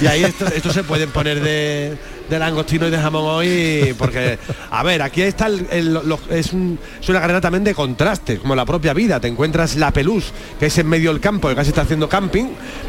y 0.00 0.06
ahí 0.08 0.22
esto, 0.22 0.46
esto 0.46 0.72
se 0.72 0.84
pueden 0.84 1.10
poner 1.10 1.40
de, 1.42 1.96
de 2.28 2.38
langostino 2.38 2.86
y 2.86 2.90
de 2.90 2.98
jamón 2.98 3.24
hoy, 3.26 3.94
porque, 3.98 4.38
a 4.70 4.82
ver, 4.82 5.02
aquí 5.02 5.22
está 5.22 5.46
el, 5.46 5.66
el- 5.70 5.94
lo- 5.94 6.18
es, 6.30 6.52
un- 6.52 6.78
es 7.00 7.08
una 7.08 7.20
carrera 7.20 7.40
también 7.40 7.64
de 7.64 7.74
contraste, 7.74 8.38
como 8.38 8.54
la 8.54 8.64
propia 8.66 8.92
vida. 8.94 9.18
Te 9.20 9.28
encuentras 9.28 9.76
la 9.76 9.90
pelús, 9.92 10.32
que 10.60 10.66
es 10.66 10.78
en 10.78 10.88
medio 10.88 11.10
del 11.12 11.20
campo, 11.20 11.48
que 11.48 11.54
casi 11.54 11.70
está 11.70 11.82
haciendo 11.82 12.08
camping, 12.08 12.46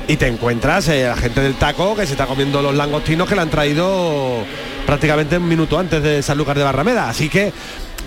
y 0.07 0.17
te 0.17 0.27
encuentras 0.27 0.87
eh, 0.89 1.05
la 1.07 1.15
gente 1.15 1.41
del 1.41 1.55
taco 1.55 1.95
que 1.95 2.05
se 2.05 2.13
está 2.13 2.25
comiendo 2.25 2.61
los 2.61 2.75
langostinos 2.75 3.27
que 3.27 3.35
le 3.35 3.41
han 3.41 3.49
traído 3.49 4.43
prácticamente 4.85 5.37
un 5.37 5.47
minuto 5.47 5.77
antes 5.79 6.01
de 6.03 6.21
Sanlúcar 6.21 6.57
de 6.57 6.63
Barrameda. 6.63 7.09
Así 7.09 7.29
que 7.29 7.53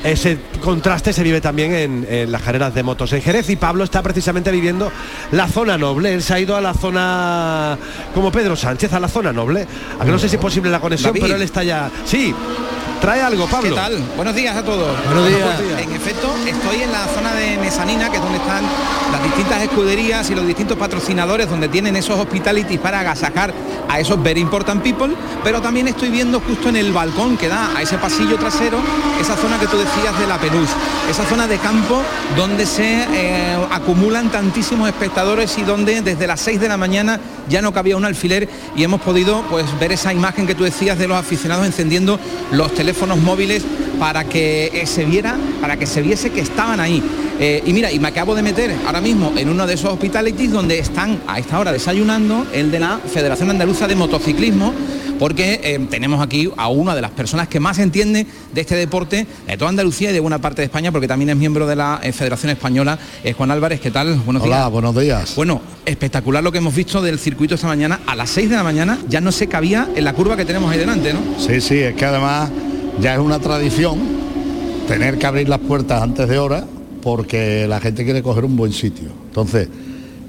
ese 0.05 0.38
contraste 0.61 1.12
se 1.12 1.23
vive 1.23 1.41
también 1.41 1.73
en, 1.75 2.07
en 2.09 2.33
las 2.33 2.43
carreras 2.43 2.75
de 2.75 2.83
motos 2.83 3.12
en 3.12 3.23
Jerez 3.23 3.49
y 3.51 3.57
Pablo 3.57 3.85
está 3.85 4.03
precisamente 4.03 4.51
viviendo 4.51 4.91
la 5.33 5.49
zona 5.49 5.79
noble. 5.79 6.12
Él 6.15 6.23
se 6.23 6.35
ha 6.35 6.41
ido 6.41 6.57
a 6.57 6.61
la 6.61 6.75
zona 6.75 7.79
como 8.15 8.33
Pedro 8.33 8.57
Sánchez, 8.57 8.93
a 8.93 9.01
la 9.01 9.09
zona 9.09 9.33
noble. 9.33 9.67
A 9.99 10.05
que 10.05 10.11
no 10.11 10.19
sé 10.19 10.29
si 10.29 10.37
es 10.37 10.43
posible 10.43 10.71
la 10.71 10.81
conexión, 10.81 11.11
David. 11.12 11.23
pero 11.23 11.37
él 11.37 11.43
está 11.43 11.62
ya. 11.62 11.91
Sí, 12.05 12.35
trae 13.03 13.21
algo, 13.21 13.47
Pablo. 13.49 13.71
¿Qué 13.71 13.75
tal? 13.75 13.99
Buenos 14.15 14.35
días 14.37 14.57
a 14.57 14.62
todos. 14.62 14.97
Buenos 15.07 15.27
días. 15.27 15.61
En 15.77 15.93
efecto, 15.93 16.33
estoy 16.47 16.83
en 16.83 16.93
la 16.93 17.05
zona 17.09 17.35
de 17.35 17.59
Mesanina, 17.59 18.09
que 18.09 18.19
es 18.19 18.23
donde 18.23 18.38
están 18.38 18.62
las 19.11 19.25
distintas 19.25 19.61
escuderías 19.61 20.31
y 20.31 20.37
los 20.37 20.47
distintos 20.47 20.79
patrocinadores, 20.79 21.51
donde 21.51 21.69
tienen 21.69 21.97
esos 21.97 22.19
hospitalities 22.19 22.79
para 22.79 23.01
agasajar 23.01 23.53
a 23.88 23.99
esos 23.99 24.23
very 24.23 24.41
important 24.41 24.83
people, 24.83 25.12
pero 25.43 25.61
también 25.61 25.88
estoy 25.88 26.11
viendo 26.11 26.38
justo 26.41 26.69
en 26.69 26.77
el 26.77 26.93
balcón 26.93 27.37
que 27.37 27.49
da 27.49 27.77
a 27.77 27.83
ese 27.83 27.99
pasillo 27.99 28.37
trasero, 28.37 28.79
esa 29.21 29.37
zona 29.37 29.59
que 29.59 29.67
tú 29.67 29.77
decías 29.77 30.17
de 30.19 30.27
la 30.29 30.38
Pelús, 30.38 30.71
esa 31.11 31.25
zona 31.25 31.49
de 31.49 31.59
campo 31.59 32.01
donde 32.37 32.67
se 32.67 33.03
eh, 33.03 33.57
acumulan 33.71 34.31
tantísimos 34.31 34.88
espectadores 34.88 35.59
y 35.59 35.62
donde 35.62 36.03
desde 36.03 36.27
las 36.29 36.41
6 36.41 36.61
de 36.61 36.69
la 36.69 36.77
mañana 36.77 37.19
ya 37.49 37.61
no 37.61 37.73
cabía 37.73 37.97
un 37.97 38.05
alfiler 38.05 38.49
y 38.77 38.85
hemos 38.85 39.01
podido 39.01 39.43
pues 39.51 39.67
ver 39.81 39.91
esa 39.93 40.12
imagen 40.12 40.47
que 40.47 40.55
tú 40.55 40.62
decías 40.62 40.97
de 40.99 41.09
los 41.09 41.17
aficionados 41.19 41.67
encendiendo 41.67 42.19
los 42.53 42.73
teléfonos 42.73 42.91
móviles 43.22 43.62
para 43.98 44.24
que 44.24 44.70
eh, 44.72 44.87
se 44.87 45.05
viera, 45.05 45.37
para 45.61 45.76
que 45.76 45.87
se 45.87 46.02
viese 46.02 46.31
que 46.31 46.40
estaban 46.40 46.81
ahí. 46.81 47.02
Eh, 47.38 47.62
y 47.66 47.72
mira, 47.72 47.90
y 47.90 47.98
me 47.98 48.09
acabo 48.09 48.35
de 48.35 48.42
meter 48.42 48.74
ahora 48.87 49.00
mismo 49.00 49.33
en 49.37 49.48
uno 49.48 49.66
de 49.66 49.74
esos 49.74 49.92
hospitalities 49.92 50.52
donde 50.52 50.78
están 50.78 51.20
a 51.26 51.38
esta 51.38 51.59
hora 51.59 51.72
desayunando 51.72 52.46
el 52.52 52.70
de 52.70 52.78
la 52.78 52.98
Federación 52.98 53.50
Andaluza 53.50 53.88
de 53.88 53.96
Motociclismo, 53.96 54.72
porque 55.18 55.61
eh, 55.62 55.78
tenemos 55.90 56.20
aquí 56.20 56.50
a 56.57 56.68
una 56.68 56.94
de 56.94 57.00
las 57.00 57.12
personas 57.12 57.48
que 57.48 57.61
más 57.61 57.78
entiende 57.78 58.26
de 58.52 58.61
este 58.61 58.74
deporte 58.74 59.26
de 59.46 59.57
toda 59.57 59.70
Andalucía 59.70 60.11
y 60.11 60.12
de 60.12 60.20
buena 60.20 60.40
parte 60.40 60.62
de 60.62 60.66
España, 60.66 60.90
porque 60.92 61.09
también 61.09 61.31
es 61.31 61.37
miembro 61.37 61.66
de 61.66 61.76
la 61.76 62.00
Federación 62.12 62.50
Española. 62.50 62.98
Eh, 63.24 63.33
Juan 63.33 63.50
Álvarez, 63.50 63.81
¿qué 63.81 63.90
tal? 63.90 64.14
Buenos 64.24 64.42
Hola, 64.42 64.57
días. 64.59 64.70
buenos 64.70 64.96
días. 64.96 65.35
Bueno, 65.37 65.61
espectacular 65.87 66.42
lo 66.42 66.52
que 66.52 66.59
hemos 66.59 66.74
visto 66.74 67.00
del 67.00 67.18
circuito 67.18 67.55
esta 67.55 67.66
mañana. 67.66 68.00
A 68.07 68.14
las 68.16 68.31
6 68.31 68.50
de 68.50 68.57
la 68.57 68.64
mañana 68.64 68.98
ya 69.09 69.20
no 69.20 69.33
se 69.33 69.46
cabía 69.46 69.88
en 69.94 70.05
la 70.05 70.12
curva 70.12 70.37
que 70.37 70.44
tenemos 70.44 70.70
ahí 70.70 70.78
delante, 70.78 71.12
¿no? 71.12 71.20
Sí, 71.38 71.61
sí, 71.61 71.78
es 71.78 71.94
que 71.94 72.05
además 72.05 72.50
ya 73.00 73.14
es 73.14 73.20
una 73.20 73.38
tradición 73.38 73.98
tener 74.87 75.18
que 75.18 75.26
abrir 75.26 75.48
las 75.48 75.61
puertas 75.61 76.02
antes 76.02 76.28
de 76.28 76.38
hora 76.38 76.64
porque 77.02 77.66
la 77.66 77.81
gente 77.81 78.05
quiere 78.05 78.22
coger 78.22 78.44
un 78.44 78.57
buen 78.57 78.72
sitio. 78.72 79.09
Entonces, 79.26 79.68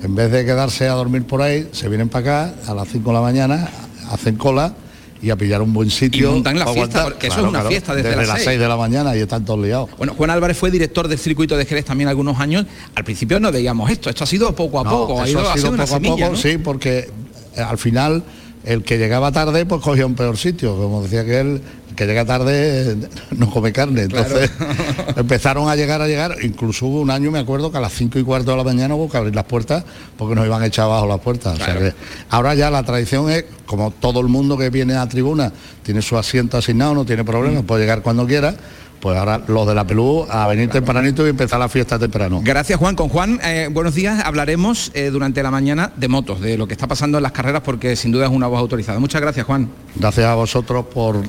en 0.01 0.15
vez 0.15 0.31
de 0.31 0.45
quedarse 0.45 0.87
a 0.87 0.93
dormir 0.93 1.23
por 1.23 1.41
ahí, 1.41 1.69
se 1.71 1.87
vienen 1.87 2.09
para 2.09 2.47
acá 2.47 2.55
a 2.67 2.73
las 2.73 2.87
5 2.89 3.09
de 3.09 3.13
la 3.13 3.21
mañana, 3.21 3.69
hacen 4.09 4.35
cola 4.35 4.73
y 5.21 5.29
a 5.29 5.37
pillar 5.37 5.61
un 5.61 5.71
buen 5.71 5.89
sitio. 5.89 6.29
Y 6.29 6.33
montan 6.33 6.59
la 6.59 6.67
fiesta, 6.67 7.03
porque 7.03 7.27
eso 7.27 7.39
es 7.39 7.47
una 7.47 7.61
fiesta 7.63 7.95
desde 7.95 8.15
las 8.15 8.27
las 8.27 8.37
seis. 8.37 8.49
6 8.49 8.59
de 8.59 8.67
la 8.67 8.75
mañana 8.75 9.15
y 9.15 9.21
están 9.21 9.45
todos 9.45 9.65
liados. 9.65 9.89
Bueno, 9.97 10.13
Juan 10.15 10.29
Álvarez 10.29 10.57
fue 10.57 10.69
director 10.69 11.07
del 11.07 11.17
circuito 11.17 11.55
de 11.55 11.65
Jerez 11.65 11.85
también 11.85 12.09
algunos 12.09 12.39
años. 12.39 12.65
Al 12.93 13.05
principio 13.05 13.39
no 13.39 13.49
veíamos 13.49 13.89
esto, 13.89 14.09
esto 14.09 14.25
ha 14.25 14.27
sido 14.27 14.53
poco 14.53 14.81
a 14.81 14.83
No, 14.83 14.89
poco, 14.89 15.21
ha 15.21 15.29
ido, 15.29 15.49
ha 15.49 15.55
sido 15.55 15.71
poco 15.71 15.95
a 15.95 15.99
poco, 15.99 16.29
¿no? 16.31 16.35
sí, 16.35 16.57
porque 16.57 17.09
eh, 17.55 17.61
al 17.61 17.77
final 17.77 18.23
el 18.65 18.83
que 18.83 18.97
llegaba 18.97 19.31
tarde 19.31 19.65
pues 19.65 19.81
cogía 19.81 20.05
un 20.05 20.15
peor 20.15 20.37
sitio, 20.37 20.75
como 20.75 21.03
decía 21.03 21.23
que 21.23 21.39
él, 21.39 21.61
que 21.95 22.05
llega 22.05 22.25
tarde 22.25 22.97
no 23.37 23.49
come 23.49 23.71
carne. 23.71 24.03
Entonces 24.03 24.51
empezaron 25.15 25.69
a 25.69 25.75
llegar, 25.75 26.01
a 26.01 26.07
llegar, 26.07 26.37
incluso 26.41 26.87
hubo 26.87 27.01
un 27.01 27.11
año, 27.11 27.31
me 27.31 27.39
acuerdo, 27.39 27.71
que 27.71 27.77
a 27.77 27.81
las 27.81 27.93
5 27.93 28.19
y 28.19 28.23
cuarto 28.23 28.51
de 28.51 28.57
la 28.57 28.63
mañana 28.63 28.95
hubo 28.95 29.09
que 29.09 29.17
abrir 29.17 29.35
las 29.35 29.45
puertas 29.45 29.83
porque 30.17 30.35
nos 30.35 30.45
iban 30.45 30.61
a 30.61 30.65
echar 30.65 30.85
abajo 30.85 31.07
las 31.07 31.19
puertas. 31.19 31.59
O 31.59 31.63
sea 31.63 31.77
que 31.77 31.93
ahora 32.29 32.55
ya 32.55 32.69
la 32.69 32.83
tradición 32.83 33.29
es, 33.29 33.45
como 33.65 33.91
todo 33.91 34.19
el 34.19 34.27
mundo 34.27 34.57
que 34.57 34.69
viene 34.69 34.95
a 34.95 35.07
tribuna 35.07 35.51
tiene 35.83 36.01
su 36.01 36.17
asiento 36.17 36.57
asignado, 36.57 36.93
no 36.93 37.05
tiene 37.05 37.23
problema, 37.23 37.61
puede 37.61 37.81
llegar 37.81 38.01
cuando 38.01 38.25
quiera. 38.25 38.55
Pues 38.99 39.17
ahora 39.17 39.41
los 39.49 39.67
de 39.67 39.75
la 39.75 39.85
Pelú 39.85 40.25
a 40.29 40.47
venir 40.47 40.69
tempranito 40.69 41.25
y 41.25 41.29
empezar 41.29 41.59
la 41.59 41.67
fiesta 41.67 41.99
temprano. 41.99 42.39
Gracias 42.41 42.79
Juan. 42.79 42.95
Con 42.95 43.09
Juan, 43.09 43.37
eh, 43.43 43.67
buenos 43.69 43.95
días. 43.95 44.23
Hablaremos 44.23 44.91
eh, 44.93 45.09
durante 45.09 45.43
la 45.43 45.51
mañana 45.51 45.91
de 45.97 46.07
motos, 46.07 46.39
de 46.39 46.57
lo 46.57 46.67
que 46.67 46.73
está 46.73 46.87
pasando 46.87 47.17
en 47.17 47.23
las 47.23 47.33
carreras, 47.33 47.63
porque 47.65 47.97
sin 47.97 48.13
duda 48.13 48.27
es 48.27 48.31
una 48.31 48.47
voz 48.47 48.59
autorizada. 48.59 48.99
Muchas 48.99 49.19
gracias 49.19 49.45
Juan. 49.45 49.67
Gracias 49.97 50.25
a 50.25 50.35
vosotros 50.35 50.85
por 50.85 51.21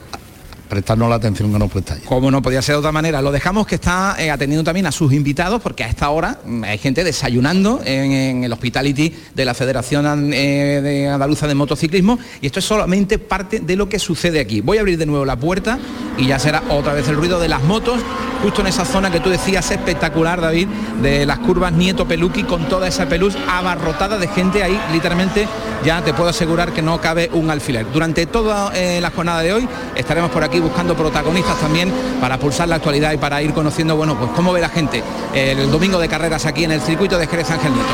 prestarnos 0.75 1.09
la 1.09 1.15
atención 1.15 1.53
que 1.53 1.59
nos 1.61 1.71
prestáis. 1.71 2.03
Como 2.03 2.33
no 2.33 2.43
podía 2.43 2.61
ser 2.61 2.75
de 2.75 2.79
otra 2.81 2.91
manera, 2.91 3.23
lo 3.23 3.31
dejamos 3.31 3.65
que 3.65 3.77
está 3.77 4.17
eh, 4.19 4.29
atendiendo 4.29 4.65
también 4.65 4.87
a 4.87 4.93
sus 4.93 5.13
invitados, 5.13 5.63
porque 5.63 5.85
a 5.85 5.89
esta 5.89 6.11
hora 6.11 6.41
mm, 6.45 6.65
hay 6.65 6.79
gente 6.79 7.05
desayunando 7.05 7.81
en, 7.85 8.43
el 8.43 8.53
hospitality 8.53 9.15
de 9.33 9.45
la 9.45 9.55
Federación 9.55 10.33
eh, 10.33 10.81
de 10.83 11.09
Andaluza 11.09 11.47
de 11.47 11.55
Motociclismo, 11.55 12.19
y 12.41 12.47
esto 12.47 12.59
es 12.59 12.65
solamente 12.65 13.21
parte 13.21 13.61
de 13.61 13.77
lo 13.77 13.89
que 13.89 14.01
sucede 14.01 14.41
aquí. 14.41 14.63
Voy 14.63 14.79
a 14.79 14.81
abrir 14.81 14.99
de 14.99 15.07
nuevo 15.07 15.25
la 15.25 15.37
puerta 15.37 15.79
y 16.19 16.27
ya 16.27 16.41
será 16.41 16.65
otra 16.71 16.93
vez 16.93 17.07
el 17.07 17.15
ruido 17.15 17.39
de 17.39 17.47
las 17.49 17.63
motos, 17.63 18.01
justo 18.43 18.61
en 18.63 18.67
esa 18.67 18.85
zona 18.85 19.13
que 19.13 19.21
tú 19.21 19.31
decías 19.31 19.71
espectacular, 19.71 20.41
David, 20.41 20.67
de 21.03 21.25
las 21.25 21.39
curvas 21.39 21.73
Nieto 21.73 22.09
Peluqui, 22.09 22.43
con 22.43 22.69
toda 22.69 22.89
esa 22.89 23.09
peluz 23.09 23.37
abarrotada 23.49 24.19
de 24.19 24.27
gente 24.27 24.65
ahí, 24.65 24.77
literalmente 24.93 25.47
ya 25.85 26.03
te 26.03 26.15
puedo 26.15 26.31
asegurar 26.31 26.73
que 26.73 26.83
no 26.83 27.01
cabe 27.01 27.31
un 27.33 27.51
alfiler. 27.51 27.87
Durante 27.93 28.27
toda 28.27 28.73
eh, 28.75 29.01
la 29.03 29.11
jornada 29.11 29.43
de 29.43 29.53
hoy 29.53 29.69
estaremos 29.95 30.31
por 30.31 30.43
aquí 30.43 30.59
buscando 30.64 30.96
protagonistas 30.96 31.59
también 31.61 31.92
para 32.20 32.38
pulsar 32.38 32.68
la 32.68 32.77
actualidad 32.77 33.12
y 33.12 33.18
para 33.18 33.40
ir 33.40 33.53
conociendo, 33.53 33.94
bueno, 33.94 34.18
pues 34.18 34.31
cómo 34.35 34.53
ve 34.53 34.61
la 34.61 34.68
gente 34.68 35.03
el 35.35 35.70
domingo 35.70 35.98
de 35.98 36.09
carreras 36.09 36.46
aquí 36.46 36.64
en 36.64 36.72
el 36.72 36.81
circuito 36.81 37.16
de 37.18 37.27
Jerez 37.27 37.50
Ángel 37.50 37.72
Nieto. 37.72 37.88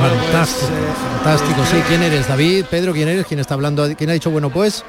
Fantástico, 0.00 0.72
fantástico. 1.22 1.60
Sí, 1.70 1.76
¿quién 1.86 2.02
eres? 2.02 2.26
David, 2.26 2.64
Pedro, 2.70 2.92
¿quién 2.92 3.08
eres? 3.08 3.26
¿Quién 3.26 3.40
está 3.40 3.54
hablando? 3.54 3.88
¿Quién 3.96 4.10
ha 4.10 4.14
dicho 4.14 4.30
bueno 4.30 4.50
pues? 4.50 4.84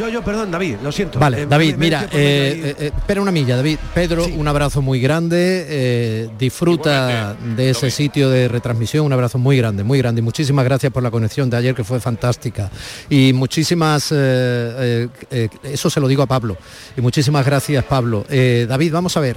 Yo, 0.00 0.08
yo, 0.08 0.22
perdón, 0.24 0.50
David, 0.50 0.76
lo 0.82 0.90
siento. 0.90 1.18
Vale, 1.18 1.42
Eh, 1.42 1.46
David, 1.46 1.72
me- 1.72 1.84
mira, 1.84 2.04
eh, 2.04 2.08
eh, 2.14 2.74
eh, 2.86 2.92
espera 2.96 3.20
una 3.20 3.30
milla, 3.30 3.54
David. 3.56 3.76
Pedro, 3.94 4.24
un 4.26 4.48
abrazo 4.48 4.80
muy 4.80 4.98
grande, 4.98 5.66
eh, 5.68 6.28
disfruta 6.38 7.34
de 7.56 7.68
ese 7.68 7.90
sitio 7.90 8.30
de 8.30 8.48
retransmisión, 8.48 9.04
un 9.04 9.12
abrazo 9.12 9.36
muy 9.36 9.58
grande, 9.58 9.84
muy 9.84 9.98
grande. 9.98 10.20
Y 10.20 10.24
muchísimas 10.24 10.64
gracias 10.64 10.90
por 10.90 11.02
la 11.02 11.10
conexión 11.10 11.50
de 11.50 11.58
ayer 11.58 11.74
que 11.74 11.84
fue 11.84 12.00
fantástica. 12.00 12.70
Y 13.10 13.34
muchísimas, 13.34 14.10
eh, 14.10 14.16
eh, 14.16 15.08
eh, 15.30 15.48
eso 15.64 15.90
se 15.90 16.00
lo 16.00 16.08
digo 16.08 16.22
a 16.22 16.26
Pablo. 16.26 16.56
Y 16.96 17.02
muchísimas 17.02 17.44
gracias, 17.44 17.84
Pablo. 17.84 18.24
Eh, 18.30 18.64
David, 18.66 18.92
vamos 18.94 19.14
a 19.18 19.20
ver, 19.20 19.36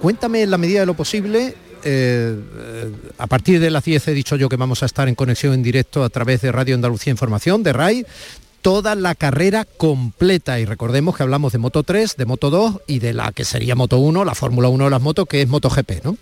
cuéntame 0.00 0.42
en 0.42 0.50
la 0.52 0.58
medida 0.58 0.78
de 0.80 0.86
lo 0.86 0.94
posible. 0.94 1.56
eh, 1.86 2.34
eh, 2.56 2.90
a 3.18 3.26
partir 3.26 3.60
de 3.60 3.70
las 3.70 3.84
10 3.84 4.08
he 4.08 4.14
dicho 4.14 4.36
yo 4.36 4.48
que 4.48 4.56
vamos 4.56 4.82
a 4.82 4.86
estar 4.86 5.06
en 5.06 5.14
conexión 5.14 5.52
en 5.52 5.62
directo 5.62 6.02
a 6.02 6.08
través 6.08 6.40
de 6.40 6.50
Radio 6.50 6.74
Andalucía 6.76 7.10
Información, 7.10 7.62
de 7.62 7.74
RAI, 7.74 8.06
toda 8.64 8.94
la 8.94 9.14
carrera 9.14 9.66
completa 9.66 10.58
y 10.58 10.64
recordemos 10.64 11.14
que 11.14 11.22
hablamos 11.22 11.52
de 11.52 11.58
Moto 11.58 11.82
3, 11.82 12.16
de 12.16 12.24
Moto 12.24 12.48
2 12.48 12.80
y 12.86 12.98
de 12.98 13.12
la 13.12 13.30
que 13.30 13.44
sería 13.44 13.74
Moto 13.74 13.98
1, 13.98 14.24
la 14.24 14.34
Fórmula 14.34 14.68
1 14.68 14.84
de 14.84 14.90
las 14.90 15.02
motos 15.02 15.26
que 15.28 15.42
es 15.42 15.48
MotoGP, 15.48 16.02
¿no? 16.02 16.16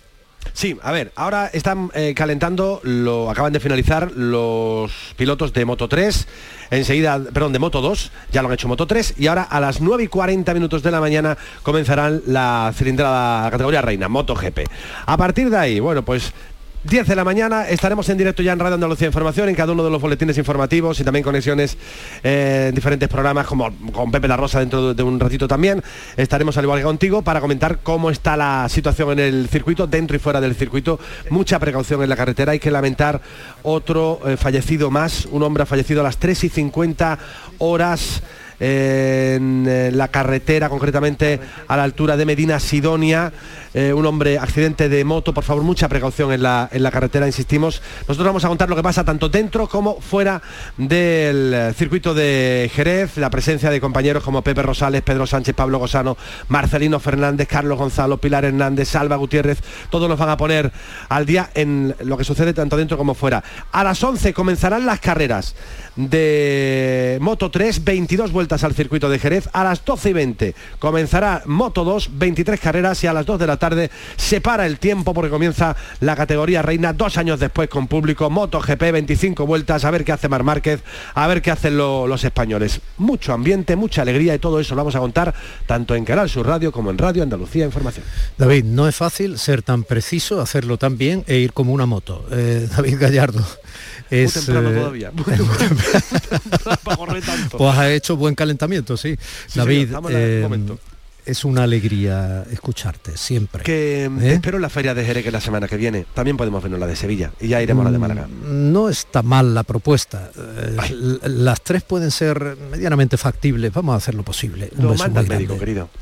Sí, 0.53 0.77
a 0.83 0.91
ver, 0.91 1.13
ahora 1.15 1.49
están 1.53 1.93
eh, 1.95 2.15
calentando, 2.17 2.81
lo 2.83 3.31
acaban 3.31 3.53
de 3.53 3.61
finalizar 3.61 4.11
los 4.11 4.91
pilotos 5.17 5.53
de 5.53 5.65
Moto 5.65 5.87
3, 5.87 6.27
enseguida, 6.73 7.23
perdón, 7.33 7.53
de 7.53 7.61
Moto 7.61 7.81
2, 7.81 8.11
ya 8.33 8.43
lo 8.43 8.49
han 8.49 8.55
hecho 8.55 8.67
Moto 8.67 8.89
3, 8.89 9.15
y 9.19 9.29
ahora 9.29 9.45
a 9.45 9.61
las 9.61 9.81
9 9.81 10.03
y 10.03 10.09
40 10.09 10.53
minutos 10.53 10.83
de 10.83 10.91
la 10.91 10.99
mañana 11.01 11.39
comenzarán 11.63 12.23
la 12.27 12.73
cilindrada 12.77 13.53
categoría 13.53 13.83
reina, 13.83 14.09
Moto 14.09 14.35
GP. 14.35 14.67
A 15.07 15.17
partir 15.17 15.49
de 15.49 15.59
ahí, 15.59 15.79
bueno, 15.79 16.05
pues 16.05 16.33
10 16.85 17.07
de 17.07 17.15
la 17.15 17.23
mañana. 17.23 17.69
Estaremos 17.69 18.09
en 18.09 18.19
directo 18.19 18.43
ya 18.43 18.53
en 18.53 18.59
Radio 18.59 18.75
Andalucía 18.75 19.07
Información, 19.07 19.49
en 19.49 19.55
cada 19.55 19.73
uno 19.73 19.85
de 19.85 19.91
los 19.91 20.03
boletines 20.03 20.37
informativos 20.37 20.99
y 20.99 21.05
también 21.05 21.23
conexiones 21.23 21.79
eh, 22.25 22.67
en 22.71 22.75
diferentes 22.75 23.09
programas, 23.09 23.47
como 23.47 23.71
con 23.93 24.11
Pepe 24.11 24.27
La 24.27 24.37
Rosa 24.37 24.59
dentro 24.59 24.93
de, 24.93 25.03
un 25.03 25.21
ratito 25.21 25.47
también. 25.47 25.81
Estaremos 26.17 26.57
al 26.59 26.65
igual 26.65 26.81
que 26.81 26.85
contigo 26.85 27.23
para 27.23 27.41
comentar 27.41 27.79
cómo 27.85 28.11
está 28.11 28.37
la 28.37 28.69
situación 28.69 29.13
en 29.13 29.21
el 29.21 29.49
circuito, 29.49 29.87
dentro 29.87 30.17
y 30.17 30.19
fuera 30.19 30.41
del 30.41 30.57
circuito. 30.57 30.99
Mucha 31.31 31.61
precaución 31.61 32.03
en 32.03 32.09
la 32.09 32.17
carretera. 32.17 32.53
Hay 32.53 32.59
que 32.59 32.73
lamentar 32.73 33.21
otro 33.63 34.21
eh, 34.27 34.37
fallecido 34.37 34.91
más. 34.91 35.27
Un 35.27 35.45
hombre 35.45 35.63
ha 35.63 35.67
fallecido 35.67 36.01
a 36.01 36.05
las 36.05 36.17
3 36.17 36.45
y 36.45 36.49
50 36.49 37.19
horas 37.59 38.23
en 38.65 39.67
eh, 39.67 39.91
la 39.93 40.07
carretera, 40.07 40.69
concretamente 40.69 41.41
a 41.67 41.77
la 41.77 41.83
altura 41.83 42.17
de 42.17 42.25
Medina 42.25 42.61
Sidonia. 42.61 43.33
Eh, 43.75 43.93
un 43.93 44.07
hombre, 44.07 44.39
accidente 44.39 44.89
de 44.89 45.03
moto, 45.03 45.35
por 45.35 45.43
favor, 45.43 45.65
mucha 45.65 45.89
precaución 45.89 46.31
en 46.33 46.43
la, 46.43 46.69
en 46.71 46.83
la 46.85 46.93
carretera, 46.93 47.27
insistimos. 47.27 47.83
Nosotros 48.07 48.27
vamos 48.27 48.45
a 48.45 48.49
contar 48.49 48.69
lo 48.69 48.77
que 48.77 48.83
pasa 48.83 49.03
tanto 49.03 49.29
dentro 49.29 49.67
como 49.67 50.01
fuera 50.01 50.41
del 50.77 51.75
circuito 51.75 52.15
de 52.15 52.71
Jerez, 52.73 53.17
la 53.17 53.31
presencia 53.31 53.69
de 53.71 53.81
compañeros 53.81 54.23
como 54.23 54.43
Pepe 54.43 54.63
Rosales, 54.63 55.03
Pedro 55.03 55.27
Sánchez, 55.27 55.57
Pablo 55.57 55.81
Gosano, 55.81 56.17
Marcelino 56.49 57.01
Fernández, 57.01 57.49
Carlos 57.49 57.79
Gonzalo, 57.79 58.19
Pilar 58.19 58.45
Hernández, 58.45 58.89
Salva 58.89 59.17
Gutiérrez, 59.17 59.59
todos 59.91 60.09
nos 60.09 60.19
van 60.19 60.29
a 60.29 60.37
poner 60.37 60.71
al 61.09 61.27
día 61.27 61.51
en 61.55 61.97
lo 62.05 62.17
que 62.17 62.25
sucede 62.25 62.53
tanto 62.53 62.77
dentro 62.77 62.97
como 62.97 63.15
fuera. 63.15 63.43
A 63.73 63.83
las 63.83 64.05
11 64.05 64.33
comenzarán 64.35 64.87
las 64.87 65.01
carreras 65.01 65.57
de 65.97 67.19
Moto 67.21 67.51
3, 67.51 67.85
22 67.85 68.33
vueltas 68.33 68.52
al 68.53 68.75
circuito 68.75 69.09
de 69.09 69.19
Jerez. 69.19 69.49
A 69.53 69.65
las 69.65 69.85
12 69.85 70.11
y 70.11 70.13
20 70.13 70.55
comenzará 70.79 71.43
Moto 71.47 71.85
2, 71.85 72.11
23 72.19 72.61
carreras 72.61 73.03
y 73.03 73.07
a 73.07 73.13
las 73.13 73.25
2 73.25 73.39
de 73.39 73.47
la 73.47 73.57
tarde 73.57 73.91
se 74.17 74.41
para 74.43 74.67
el 74.67 74.79
tiempo 74.79 75.15
porque 75.15 75.31
comienza 75.31 75.75
la 76.01 76.15
categoría 76.17 76.61
reina 76.63 76.93
dos 76.93 77.17
años 77.17 77.41
después 77.41 77.69
con 77.69 77.89
público 77.89 78.29
Moto 78.31 78.61
GP, 78.61 78.93
25 78.93 79.47
vueltas, 79.47 79.85
a 79.85 79.91
ver 79.91 80.05
qué 80.05 80.13
hace 80.13 80.29
Mar 80.29 80.43
Márquez, 80.43 80.83
a 81.15 81.27
ver 81.27 81.41
qué 81.41 81.51
hacen 81.51 81.77
lo- 81.79 82.07
los 82.07 82.23
españoles. 82.25 82.81
Mucho 82.99 83.33
ambiente, 83.33 83.75
mucha 83.77 84.03
alegría 84.03 84.35
y 84.35 84.39
todo 84.39 84.61
eso 84.61 84.75
lo 84.75 84.81
vamos 84.83 84.95
a 84.97 84.99
contar 85.01 85.35
tanto 85.67 85.95
en 85.95 86.05
Canal 86.05 86.29
Sur 86.29 86.47
Radio 86.47 86.73
como 86.73 86.91
en 86.91 86.99
Radio 86.99 87.23
Andalucía 87.23 87.65
Información. 87.65 88.05
David, 88.37 88.65
no 88.65 88.87
es 88.89 88.95
fácil 88.97 89.39
ser 89.39 89.63
tan 89.63 89.85
preciso, 89.85 90.41
hacerlo 90.41 90.77
tan 90.77 90.99
bien 90.99 91.25
e 91.27 91.37
ir 91.39 91.53
como 91.53 91.73
una 91.73 91.87
moto. 91.87 92.27
Eh, 92.31 92.69
David 92.77 92.97
Gallardo. 92.99 93.45
Es, 94.11 94.35
temprano 94.35 94.71
eh, 94.71 94.75
todavía, 94.75 95.11
muy 95.15 95.25
temprano 95.25 95.77
para 96.83 96.97
correr 96.97 97.23
tanto. 97.25 97.59
Pues 97.59 97.79
ha 97.79 97.91
hecho 97.93 98.17
buen 98.17 98.35
calentamiento, 98.35 98.97
sí. 98.97 99.17
Sí, 99.47 99.59
David, 99.59 99.87
señor, 99.89 100.13
el 100.13 100.17
eh, 100.17 100.41
momento. 100.43 100.79
es 101.25 101.45
una 101.45 101.63
alegría 101.63 102.45
escucharte 102.51 103.17
siempre. 103.17 103.63
Que 103.63 104.09
mm, 104.11 104.23
¿Eh? 104.23 104.33
espero 104.35 104.59
la 104.59 104.69
feria 104.69 104.93
de 104.95 105.05
Jerez 105.05 105.25
que 105.25 105.31
la 105.31 105.41
semana 105.41 105.67
que 105.69 105.77
viene. 105.77 106.05
También 106.15 106.37
podemos 106.37 106.63
vernos 106.63 106.79
la 106.81 106.87
de 106.87 106.97
Sevilla 106.97 107.33
y 107.41 107.49
ya 107.49 107.63
iremos 107.63 107.83
a 107.83 107.85
la 107.85 107.93
de 107.93 107.99
Málaga. 107.99 108.29
No 108.45 108.89
está 108.89 109.23
mal 109.23 109.55
la 109.55 109.63
propuesta. 109.63 110.31
Eh, 110.37 110.77
las 111.25 111.63
tres 111.63 111.83
pueden 111.83 112.11
ser 112.11 112.57
medianamente 112.71 113.17
factibles. 113.17 113.73
Vamos 113.73 113.95
a 113.95 113.97
hacer 113.97 114.15
lo 114.15 114.23
posible. 114.25 114.71
Un 114.77 114.85
Lo 114.85 114.95
manda 114.95 115.21
el 115.21 115.29
médico, 115.29 115.57
grande. 115.57 115.65
querido. 115.65 115.89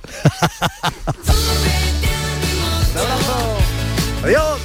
Adiós. 4.22 4.59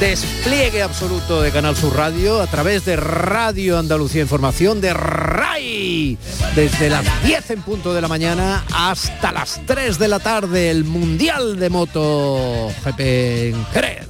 Despliegue 0.00 0.82
absoluto 0.82 1.40
de 1.40 1.50
Canal 1.50 1.74
Sur 1.74 1.96
Radio 1.96 2.42
a 2.42 2.46
través 2.46 2.84
de 2.84 2.96
Radio 2.96 3.78
Andalucía 3.78 4.20
Información 4.20 4.78
de 4.82 4.92
RAI. 4.92 6.18
Desde 6.54 6.90
las 6.90 7.04
10 7.24 7.50
en 7.52 7.62
punto 7.62 7.94
de 7.94 8.02
la 8.02 8.08
mañana 8.08 8.62
hasta 8.74 9.32
las 9.32 9.58
3 9.64 9.98
de 9.98 10.08
la 10.08 10.18
tarde, 10.18 10.70
el 10.70 10.84
Mundial 10.84 11.58
de 11.58 11.70
Moto 11.70 12.68
GP 12.84 13.00
en 13.00 13.66
Jerez. 13.72 14.06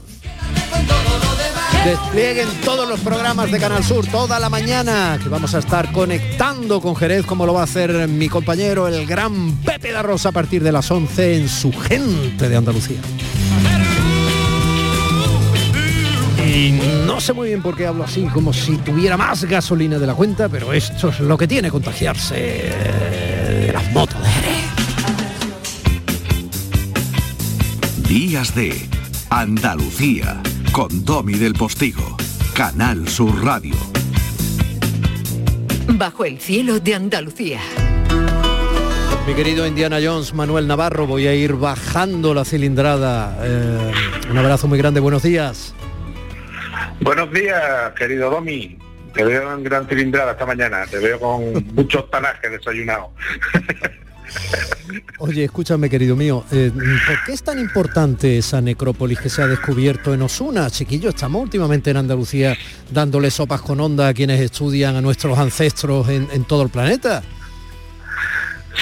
Desplieguen 1.85 2.49
todos 2.65 2.89
los 2.89 2.99
programas 2.99 3.53
de 3.53 3.61
Canal 3.61 3.85
Sur 3.85 4.09
toda 4.09 4.41
la 4.41 4.51
mañana, 4.51 5.21
que 5.23 5.29
vamos 5.29 5.55
a 5.55 5.61
estar 5.61 5.93
conectando 5.93 6.81
con 6.81 6.97
Jerez, 6.97 7.25
como 7.25 7.47
lo 7.47 7.55
va 7.55 7.61
a 7.61 7.65
hacer 7.65 8.09
mi 8.09 8.29
compañero, 8.29 8.89
el 8.89 9.07
gran 9.07 9.53
Pepe 9.59 9.93
da 9.93 10.03
Rosa, 10.03 10.31
a 10.31 10.33
partir 10.33 10.65
de 10.65 10.73
las 10.73 10.91
11 10.91 11.37
en 11.37 11.49
su 11.49 11.73
gente 11.73 12.49
de 12.49 12.57
Andalucía. 12.57 12.99
Y 16.57 16.73
no 17.07 17.21
sé 17.21 17.35
muy 17.35 17.49
bien 17.49 17.61
por 17.61 17.77
qué 17.77 17.87
hablo 17.87 18.05
así, 18.05 18.25
como 18.33 18.51
si 18.51 18.79
tuviera 18.79 19.19
más 19.19 19.45
gasolina 19.45 19.99
de 19.99 20.07
la 20.07 20.15
cuenta, 20.15 20.49
pero 20.49 20.73
esto 20.73 21.11
es 21.11 21.21
lo 21.21 21.37
que 21.37 21.47
tiene 21.47 21.71
contagiarse 21.71 22.35
de 22.35 23.71
las 23.75 23.93
motos 23.93 24.19
de 24.23 24.29
Jerez. 24.31 24.65
Días 28.09 28.55
de 28.55 28.89
Andalucía 29.29 30.43
con 30.73 31.05
Domi 31.05 31.35
del 31.35 31.53
Postigo, 31.53 32.17
Canal 32.55 33.07
Sur 33.07 33.45
Radio. 33.45 33.75
Bajo 35.89 36.25
el 36.25 36.41
cielo 36.41 36.81
de 36.81 36.95
Andalucía. 36.95 37.61
Mi 39.27 39.35
querido 39.35 39.67
Indiana 39.67 39.99
Jones, 40.03 40.33
Manuel 40.33 40.67
Navarro, 40.67 41.07
voy 41.07 41.27
a 41.27 41.35
ir 41.35 41.53
bajando 41.53 42.33
la 42.33 42.47
cilindrada. 42.47 43.37
Eh, 43.43 43.93
un 44.31 44.39
abrazo 44.39 44.69
muy 44.69 44.79
grande, 44.79 45.01
buenos 45.01 45.23
días. 45.23 45.75
Buenos 47.01 47.33
días, 47.33 47.93
querido 47.97 48.31
Domi. 48.31 48.79
Te 49.13 49.25
veo 49.25 49.55
en 49.55 49.65
gran 49.65 49.87
cilindrada 49.89 50.33
esta 50.33 50.47
mañana. 50.47 50.85
Te 50.87 50.99
veo 50.99 51.19
con 51.19 51.65
muchos 51.75 52.11
tanajes 52.11 52.51
desayunados. 52.51 53.11
Oye, 55.19 55.45
escúchame, 55.45 55.89
querido 55.89 56.15
mío, 56.17 56.45
eh, 56.53 56.71
¿por 56.75 57.25
qué 57.25 57.33
es 57.33 57.43
tan 57.43 57.59
importante 57.59 58.39
esa 58.39 58.61
necrópolis 58.61 59.19
que 59.19 59.29
se 59.29 59.43
ha 59.43 59.47
descubierto 59.47 60.13
en 60.13 60.23
Osuna? 60.23 60.71
Chiquillo, 60.71 61.11
estamos 61.11 61.43
últimamente 61.43 61.91
en 61.91 61.97
Andalucía 61.97 62.57
dándole 62.91 63.31
sopas 63.31 63.63
con 63.63 63.81
onda 63.81 64.09
a 64.09 64.15
quienes 64.15 64.41
estudian 64.41 64.97
a 64.97 65.01
nuestros 65.01 65.39
ancestros 65.39 66.09
en, 66.09 66.29
en 66.33 66.45
todo 66.45 66.63
el 66.63 66.69
planeta. 66.69 67.23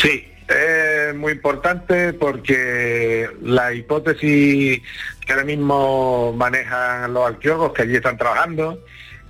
Sí, 0.03 0.25
es 0.49 1.15
muy 1.15 1.33
importante 1.33 2.13
porque 2.13 3.29
la 3.43 3.73
hipótesis 3.73 4.83
que 5.27 5.33
ahora 5.33 5.45
mismo 5.45 6.33
manejan 6.37 7.13
los 7.15 7.27
arqueólogos 7.29 7.73
que 7.73 7.83
allí 7.83 7.97
están 7.97 8.17
trabajando, 8.19 8.79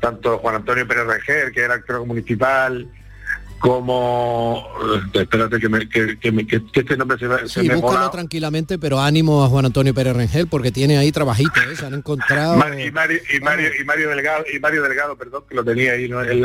tanto 0.01 0.39
Juan 0.39 0.57
Antonio 0.57 0.87
Pérez 0.87 1.07
Reger, 1.07 1.53
que 1.53 1.61
era 1.61 1.75
arqueólogo 1.75 2.07
municipal, 2.07 2.89
como... 3.61 4.69
eh, 5.15 5.21
Espérate 5.23 5.59
que, 5.59 5.69
me- 5.69 5.89
que- 5.89 6.19
que 6.19 6.33
me- 6.33 6.47
que- 6.47 6.61
este 6.75 6.97
nombre 6.97 7.17
se, 7.19 7.27
me- 7.27 7.49
se 7.49 7.63
Sí, 7.63 7.69
me 7.69 7.77
búscalo 7.77 8.11
tranquilamente, 8.11 8.79
pero 8.79 9.01
ánimo 9.01 9.43
a 9.45 9.49
Juan 9.49 9.65
Antonio 9.65 9.95
Pérez 9.95 10.15
Rengel 10.17 10.49
porque 10.49 10.71
tiene 10.71 10.99
ahí 10.99 11.11
trabajito, 11.13 11.61
¿eh? 11.63 11.75
se 11.77 11.87
han 11.87 11.95
encontrado... 11.95 12.57
Y 12.79 12.91
Mario, 12.91 13.21
y 13.35 13.41
Mario, 13.41 13.71
y 13.81 13.85
Mario 13.85 14.11
Delgado, 14.11 14.45
y 14.55 14.59
Mario 14.59 14.83
Delgado, 14.83 15.17
perdón, 15.17 15.45
que 15.49 15.55
lo 15.55 15.65
tenía 15.65 15.93
ahí 15.93 16.09
¿no? 16.09 16.23
en, 16.23 16.31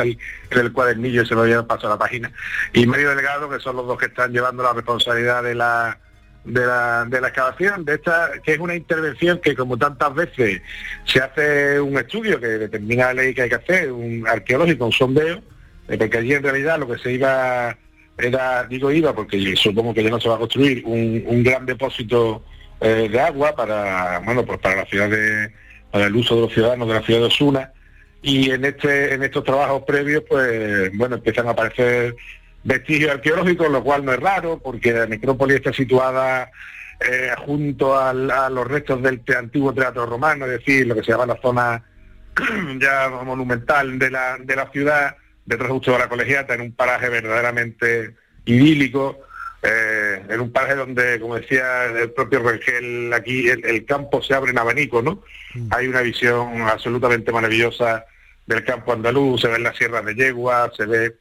en 0.50 0.58
el 0.58 0.72
cuadernillo, 0.72 1.26
se 1.26 1.34
me 1.34 1.42
había 1.42 1.62
pasado 1.66 1.90
la 1.90 1.98
página. 1.98 2.32
Y 2.72 2.86
Mario 2.86 3.10
Delgado, 3.10 3.50
que 3.50 3.60
son 3.60 3.76
los 3.76 3.86
dos 3.86 3.98
que 3.98 4.06
están 4.06 4.32
llevando 4.32 4.62
la 4.62 4.72
responsabilidad 4.72 5.42
de 5.42 5.54
la 5.54 5.98
de 6.44 6.66
la, 6.66 7.04
de 7.04 7.20
la 7.20 7.28
excavación, 7.28 7.84
de 7.84 7.94
esta, 7.94 8.30
que 8.42 8.54
es 8.54 8.58
una 8.58 8.74
intervención 8.74 9.38
que 9.40 9.54
como 9.54 9.76
tantas 9.76 10.14
veces 10.14 10.62
se 11.04 11.20
hace 11.20 11.80
un 11.80 11.98
estudio 11.98 12.40
que 12.40 12.46
determina 12.46 13.06
la 13.06 13.22
ley 13.22 13.34
que 13.34 13.42
hay 13.42 13.48
que 13.48 13.56
hacer, 13.56 13.92
un 13.92 14.26
arqueológico, 14.26 14.86
un 14.86 14.92
sondeo, 14.92 15.42
eh, 15.88 15.98
porque 15.98 16.18
allí 16.18 16.34
en 16.34 16.42
realidad 16.42 16.78
lo 16.78 16.88
que 16.88 16.98
se 16.98 17.12
iba 17.12 17.76
era, 18.18 18.64
digo 18.64 18.90
iba, 18.90 19.14
porque 19.14 19.54
supongo 19.56 19.94
que 19.94 20.02
ya 20.04 20.10
no 20.10 20.20
se 20.20 20.28
va 20.28 20.36
a 20.36 20.38
construir, 20.38 20.82
un, 20.84 21.22
un 21.26 21.42
gran 21.42 21.66
depósito 21.66 22.44
eh, 22.80 23.08
de 23.10 23.20
agua 23.20 23.54
para, 23.54 24.20
bueno, 24.20 24.44
pues 24.44 24.58
para 24.58 24.76
la 24.76 24.86
ciudad 24.86 25.10
de, 25.10 25.50
para 25.90 26.06
el 26.06 26.16
uso 26.16 26.36
de 26.36 26.40
los 26.42 26.52
ciudadanos 26.52 26.88
de 26.88 26.94
la 26.94 27.02
ciudad 27.02 27.20
de 27.20 27.26
Osuna. 27.26 27.72
Y 28.22 28.50
en 28.50 28.64
este, 28.64 29.14
en 29.14 29.22
estos 29.22 29.44
trabajos 29.44 29.82
previos, 29.86 30.22
pues, 30.28 30.90
bueno, 30.94 31.16
empiezan 31.16 31.48
a 31.48 31.50
aparecer 31.50 32.14
vestigios 32.64 33.12
arqueológicos, 33.12 33.70
lo 33.70 33.82
cual 33.82 34.04
no 34.04 34.12
es 34.12 34.20
raro, 34.20 34.58
porque 34.62 34.92
la 34.92 35.06
necrópolis 35.06 35.56
está 35.56 35.72
situada 35.72 36.50
eh, 37.00 37.30
junto 37.46 37.98
al- 37.98 38.30
a 38.30 38.50
los 38.50 38.66
restos 38.66 39.02
del 39.02 39.20
te- 39.24 39.36
antiguo 39.36 39.72
teatro 39.72 40.04
romano, 40.06 40.44
es 40.46 40.52
decir, 40.52 40.86
lo 40.86 40.94
que 40.94 41.02
se 41.02 41.12
llama 41.12 41.26
la 41.26 41.40
zona 41.40 41.82
ya 42.78 43.08
monumental 43.24 43.98
de 43.98 44.10
la, 44.10 44.36
de 44.38 44.56
la 44.56 44.70
ciudad, 44.70 45.16
detrás 45.46 45.70
justo 45.70 45.92
de 45.92 45.98
la 45.98 46.08
colegiata, 46.08 46.54
en 46.54 46.60
un 46.60 46.72
paraje 46.72 47.08
verdaderamente 47.08 48.14
idílico, 48.44 49.18
eh, 49.62 50.22
en 50.28 50.40
un 50.40 50.52
paraje 50.52 50.74
donde, 50.74 51.18
como 51.20 51.36
decía 51.36 51.86
el 51.86 52.10
propio 52.12 52.40
Rengel, 52.40 53.12
aquí 53.12 53.48
el, 53.48 53.64
el 53.64 53.84
campo 53.84 54.22
se 54.22 54.34
abre 54.34 54.50
en 54.52 54.58
abanico, 54.58 55.02
¿no? 55.02 55.22
Hay 55.70 55.86
una 55.88 56.00
visión 56.02 56.62
absolutamente 56.62 57.32
maravillosa 57.32 58.04
del 58.46 58.64
campo 58.64 58.92
andaluz, 58.92 59.40
se 59.40 59.48
ven 59.48 59.62
las 59.62 59.76
sierras 59.76 60.04
de 60.04 60.14
Yegua, 60.14 60.70
se 60.76 60.86
ve 60.86 61.16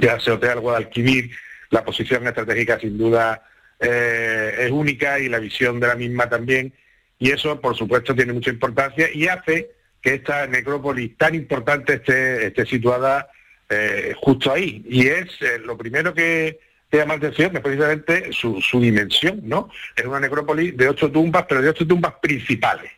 ya 0.00 0.20
se 0.20 0.30
Hotel 0.30 0.60
Guadalquivir, 0.60 1.30
la 1.70 1.84
posición 1.84 2.26
estratégica 2.26 2.78
sin 2.78 2.98
duda 2.98 3.42
eh, 3.80 4.54
es 4.58 4.70
única 4.70 5.18
y 5.18 5.28
la 5.28 5.38
visión 5.38 5.80
de 5.80 5.88
la 5.88 5.94
misma 5.94 6.28
también, 6.28 6.72
y 7.18 7.30
eso 7.30 7.60
por 7.60 7.76
supuesto 7.76 8.14
tiene 8.14 8.32
mucha 8.32 8.50
importancia 8.50 9.08
y 9.12 9.28
hace 9.28 9.70
que 10.00 10.14
esta 10.14 10.46
necrópolis 10.46 11.16
tan 11.16 11.34
importante 11.34 11.94
esté, 11.94 12.48
esté 12.48 12.66
situada 12.66 13.28
eh, 13.70 14.12
justo 14.20 14.52
ahí. 14.52 14.84
Y 14.86 15.06
es 15.06 15.30
eh, 15.40 15.58
lo 15.64 15.78
primero 15.78 16.12
que, 16.12 16.60
que 16.90 16.98
llama 16.98 17.14
la 17.14 17.18
atención 17.18 17.56
es 17.56 17.62
precisamente 17.62 18.32
su, 18.32 18.60
su 18.60 18.80
dimensión, 18.80 19.40
¿no? 19.44 19.70
Es 19.96 20.04
una 20.04 20.20
necrópolis 20.20 20.76
de 20.76 20.88
ocho 20.88 21.10
tumbas, 21.10 21.46
pero 21.48 21.62
de 21.62 21.70
ocho 21.70 21.86
tumbas 21.86 22.14
principales. 22.20 22.90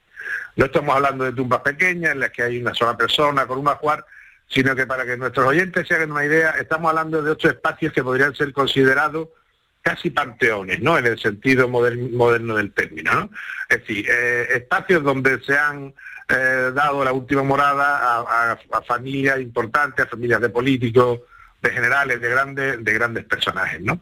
No 0.57 0.65
estamos 0.65 0.97
hablando 0.97 1.25
de 1.25 1.33
tumbas 1.33 1.61
pequeñas 1.61 2.13
en 2.13 2.21
las 2.21 2.31
que 2.31 2.43
hay 2.43 2.59
una 2.59 2.75
sola 2.75 2.97
persona 2.97 3.47
con 3.47 3.59
un 3.59 3.69
ajuar, 3.69 4.05
sino 4.49 4.75
que 4.77 4.87
para 4.87 5.05
que 5.05 5.17
nuestros 5.17 5.47
oyentes 5.47 5.87
se 5.89 5.95
hagan 5.95 6.13
una 6.13 6.25
idea, 6.25 6.51
estamos 6.53 6.89
hablando 6.91 7.23
de 7.23 7.31
ocho 7.33 7.49
espacios 7.49 7.93
que 7.93 8.03
podrían 8.03 8.35
ser 8.35 8.53
considerados 8.53 9.29
casi 9.83 10.11
panteones, 10.11 10.81
¿no? 10.81 10.99
En 10.99 11.07
el 11.07 11.19
sentido 11.19 11.69
moder- 11.69 12.11
moderno 12.13 12.57
del 12.57 12.73
término, 12.73 13.13
¿no? 13.15 13.31
Es 13.69 13.81
decir, 13.81 14.07
eh, 14.11 14.49
espacios 14.55 15.03
donde 15.03 15.41
se 15.41 15.57
han 15.57 15.95
eh, 16.29 16.73
dado 16.75 17.05
la 17.05 17.13
última 17.13 17.43
morada 17.45 18.21
a 18.21 18.83
familias 18.87 19.41
importantes, 19.41 20.05
a 20.05 20.09
familias 20.09 20.41
de 20.41 20.49
políticos, 20.49 21.21
de 21.63 21.71
generales, 21.71 22.21
de 22.21 22.29
grandes, 22.29 22.85
de 22.85 22.93
grandes 22.93 23.25
personajes, 23.25 23.81
¿no? 23.81 24.01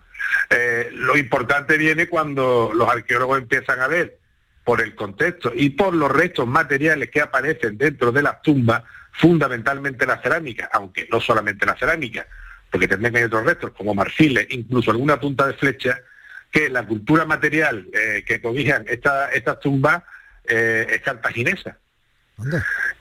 Eh, 0.51 0.91
lo 0.93 1.17
importante 1.17 1.77
viene 1.77 2.09
cuando 2.09 2.73
los 2.75 2.89
arqueólogos 2.89 3.39
empiezan 3.39 3.81
a 3.81 3.89
ver 3.89 4.19
por 4.65 4.81
el 4.81 4.95
contexto 4.95 5.53
y 5.55 5.71
por 5.71 5.95
los 5.95 6.11
restos 6.11 6.47
materiales 6.47 7.11
que 7.11 7.21
aparecen 7.21 7.77
dentro 7.77 8.11
de 8.11 8.23
las 8.23 8.41
tumbas, 8.41 8.83
fundamentalmente 9.15 10.07
la 10.07 10.21
cerámica, 10.21 10.69
aunque 10.73 11.09
no 11.11 11.21
solamente 11.21 11.67
la 11.67 11.77
cerámica, 11.77 12.27
porque 12.71 12.89
también 12.89 13.15
hay 13.17 13.23
otros 13.25 13.45
restos 13.47 13.71
como 13.73 13.95
marfiles, 13.95 14.47
incluso 14.51 14.91
alguna 14.91 15.19
punta 15.21 15.47
de 15.47 15.55
flecha, 15.55 15.99
que 16.51 16.69
la 16.69 16.85
cultura 16.87 17.25
material 17.25 17.87
eh, 17.93 18.25
que 18.27 18.41
cobijan 18.41 18.85
esta- 18.89 19.31
estas 19.31 19.61
tumbas 19.61 20.03
eh, 20.47 20.87
es 20.91 21.01
cartaginesa. 21.01 21.79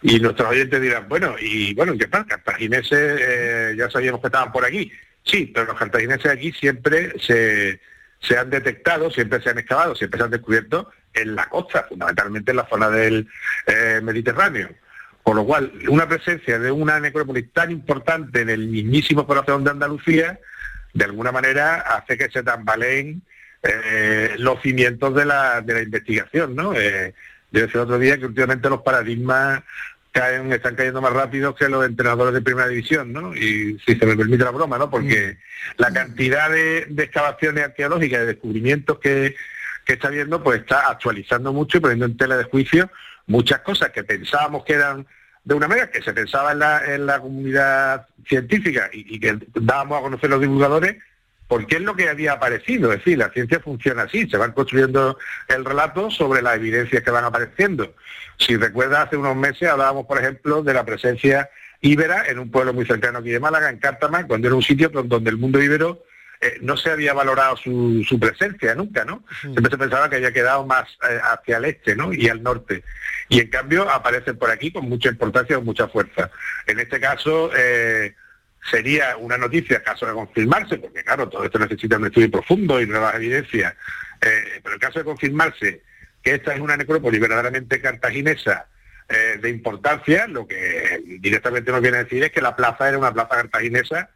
Y 0.01 0.20
nuestros 0.20 0.49
oyentes 0.49 0.80
dirán, 0.82 1.09
bueno, 1.09 1.36
y 1.39 1.74
bueno, 1.74 1.97
¿qué 1.97 2.07
pasa? 2.07 2.26
Cartagineses, 2.26 3.20
eh, 3.22 3.76
ya 3.78 3.89
sabíamos 3.89 4.22
que 4.22 4.28
estaban 4.28 4.51
por 4.51 4.64
aquí. 4.66 4.91
Sí, 5.24 5.51
pero 5.53 5.66
los 5.68 5.78
cartagineses 5.78 6.28
aquí 6.32 6.51
siempre 6.51 7.14
se, 7.20 7.80
se 8.20 8.38
han 8.38 8.49
detectado, 8.49 9.09
siempre 9.09 9.41
se 9.41 9.49
han 9.49 9.57
excavado, 9.59 9.95
siempre 9.95 10.20
se 10.20 10.24
han 10.26 10.32
descubierto 10.32 10.91
en 11.14 11.36
la 11.36 11.47
costa, 11.49 11.86
fundamentalmente 11.89 12.51
en 12.51 12.57
la 12.57 12.68
zona 12.68 12.89
del 12.89 13.28
eh, 13.68 13.99
Mediterráneo. 14.03 14.70
Por 15.24 15.36
lo 15.38 15.45
cual, 15.45 15.71
una 15.88 16.07
presencia 16.07 16.59
de 16.59 16.71
una 16.71 16.99
necrópolis 16.99 17.51
tan 17.53 17.71
importante 17.71 18.41
en 18.41 18.49
el 18.49 18.67
mismísimo 18.67 19.26
corazón 19.26 19.63
de 19.63 19.71
Andalucía, 19.71 20.39
de 20.93 21.05
alguna 21.05 21.32
manera 21.32 21.78
hace 21.80 22.17
que 22.17 22.30
se 22.30 22.43
tambaleen 22.43 23.21
eh, 23.63 24.36
los 24.38 24.61
cimientos 24.61 25.15
de 25.15 25.26
la, 25.26 25.61
de 25.61 25.74
la 25.74 25.82
investigación, 25.82 26.55
¿no? 26.55 26.74
Eh, 26.74 27.13
yo 27.51 27.61
decía 27.61 27.82
el 27.82 27.86
otro 27.86 27.99
día 27.99 28.17
que 28.17 28.26
últimamente 28.26 28.69
los 28.69 28.82
paradigmas 28.82 29.63
caen, 30.11 30.51
están 30.51 30.76
cayendo 30.76 31.01
más 31.01 31.13
rápido 31.13 31.55
que 31.55 31.69
los 31.69 31.86
entrenadores 31.86 32.34
de 32.34 32.41
primera 32.41 32.67
división, 32.67 33.13
¿no? 33.13 33.34
Y 33.34 33.80
si 33.86 33.95
se 33.95 34.05
me 34.05 34.17
permite 34.17 34.43
la 34.43 34.51
broma, 34.51 34.78
¿no? 34.78 34.89
Porque 34.89 35.38
la 35.78 35.91
cantidad 35.91 36.49
de, 36.49 36.88
de 36.89 37.03
excavaciones 37.03 37.63
arqueológicas, 37.63 38.19
de 38.21 38.26
descubrimientos 38.26 38.99
que, 38.99 39.36
que 39.86 39.93
está 39.93 40.09
viendo, 40.09 40.43
pues 40.43 40.61
está 40.61 40.89
actualizando 40.89 41.53
mucho 41.53 41.78
y 41.78 41.82
poniendo 41.82 42.05
en 42.05 42.17
tela 42.17 42.38
de 42.38 42.43
juicio 42.43 42.91
muchas 43.28 43.59
cosas 43.59 43.91
que 43.91 44.03
pensábamos 44.03 44.63
que 44.65 44.74
eran 44.74 45.05
de 45.43 45.55
una 45.55 45.67
manera, 45.67 45.91
que 45.91 46.01
se 46.01 46.13
pensaba 46.13 46.53
en 46.53 46.59
la, 46.59 46.93
en 46.95 47.05
la 47.05 47.19
comunidad 47.19 48.07
científica 48.26 48.89
y, 48.93 49.19
que 49.19 49.38
dábamos 49.55 49.99
a 49.99 50.01
conocer 50.01 50.30
los 50.30 50.39
divulgadores, 50.39 50.97
porque 51.47 51.76
es 51.76 51.82
lo 51.82 51.95
que 51.95 52.07
había 52.07 52.34
aparecido. 52.34 52.91
Es 52.93 52.99
decir, 52.99 53.17
la 53.17 53.30
ciencia 53.30 53.59
funciona 53.59 54.03
así, 54.03 54.30
se 54.30 54.38
van 54.38 54.53
construyendo 54.53 55.17
el 55.49 55.65
relato 55.65 56.09
sobre 56.09 56.41
las 56.41 56.55
evidencias 56.55 57.03
que 57.03 57.11
van 57.11 57.26
apareciendo. 57.26 57.93
Si 58.38 58.55
recuerda, 58.55 59.01
hace 59.01 59.17
unos 59.17 59.36
meses 59.36 59.69
hablábamos, 59.69 60.05
por 60.05 60.17
ejemplo, 60.17 60.63
de 60.63 60.74
la 60.74 60.86
presencia 60.86 61.49
íbera 61.82 62.28
en 62.28 62.39
un 62.39 62.49
pueblo 62.49 62.74
muy 62.74 62.86
cercano 62.86 63.19
aquí 63.19 63.30
de 63.30 63.41
Málaga, 63.41 63.69
en 63.69 63.80
Cártama, 63.80 64.26
cuando 64.26 64.47
era 64.47 64.55
un 64.55 64.63
sitio 64.63 64.88
don- 64.89 65.09
donde 65.09 65.30
el 65.30 65.38
mundo 65.38 65.61
íbero 65.61 66.03
eh, 66.44 66.58
no 66.60 66.76
se 66.76 66.91
había 66.91 67.14
valorado 67.14 67.56
su, 67.56 68.04
su 68.06 68.20
presencia 68.20 68.76
nunca, 68.76 69.06
¿no? 69.06 69.24
Siempre 69.39 69.72
se 69.72 69.78
pensaba 69.78 70.10
que 70.10 70.18
había 70.18 70.34
quedado 70.34 70.66
más 70.66 70.89
eh, 71.10 71.18
hacia 71.24 71.56
el 71.56 71.64
este, 71.66 71.96
¿no? 71.96 72.12
Y 72.12 72.28
al 72.28 72.44
norte. 72.44 72.84
Y 73.30 73.39
en 73.39 73.48
cambio 73.48 73.89
aparecen 73.89 74.38
por 74.38 74.52
aquí 74.52 74.70
con 74.70 74.89
mucha 74.89 75.08
importancia, 75.08 75.56
con 75.56 75.64
mucha 75.64 75.88
fuerza. 75.88 76.30
En 76.68 76.82
este 76.82 77.00
caso, 77.00 77.50
eh, 77.56 78.14
sería 78.70 79.16
una 79.16 79.38
noticia 79.38 79.82
caso 79.84 80.06
de 80.06 80.12
confirmarse, 80.12 80.80
porque 80.80 81.02
claro, 81.06 81.30
todo 81.30 81.46
esto 81.46 81.60
necesita 81.60 81.96
un 81.96 82.08
estudio 82.08 82.30
profundo 82.30 82.82
y 82.82 82.88
nuevas 82.88 83.16
evidencias, 83.16 83.74
pero 84.20 84.76
en 84.76 84.80
caso 84.80 85.00
de 85.00 85.06
confirmarse 85.06 85.82
que 86.22 86.36
esta 86.36 86.54
es 86.54 86.60
una 86.60 86.76
necrópolis 86.76 87.22
verdaderamente 87.22 87.82
cartaginesa 87.82 88.68
de 89.41 89.50
importancia, 89.50 90.28
lo 90.28 90.48
que 90.48 91.02
directamente 91.20 91.72
nos 91.72 91.82
viene 91.82 91.98
a 91.98 92.04
decir 92.06 92.24
es 92.24 92.32
que 92.32 92.41
la 92.41 92.56
plaza 92.56 92.88
era 92.88 92.98
una 92.98 93.14
plaza 93.14 93.36
cartaginesa 93.36 94.10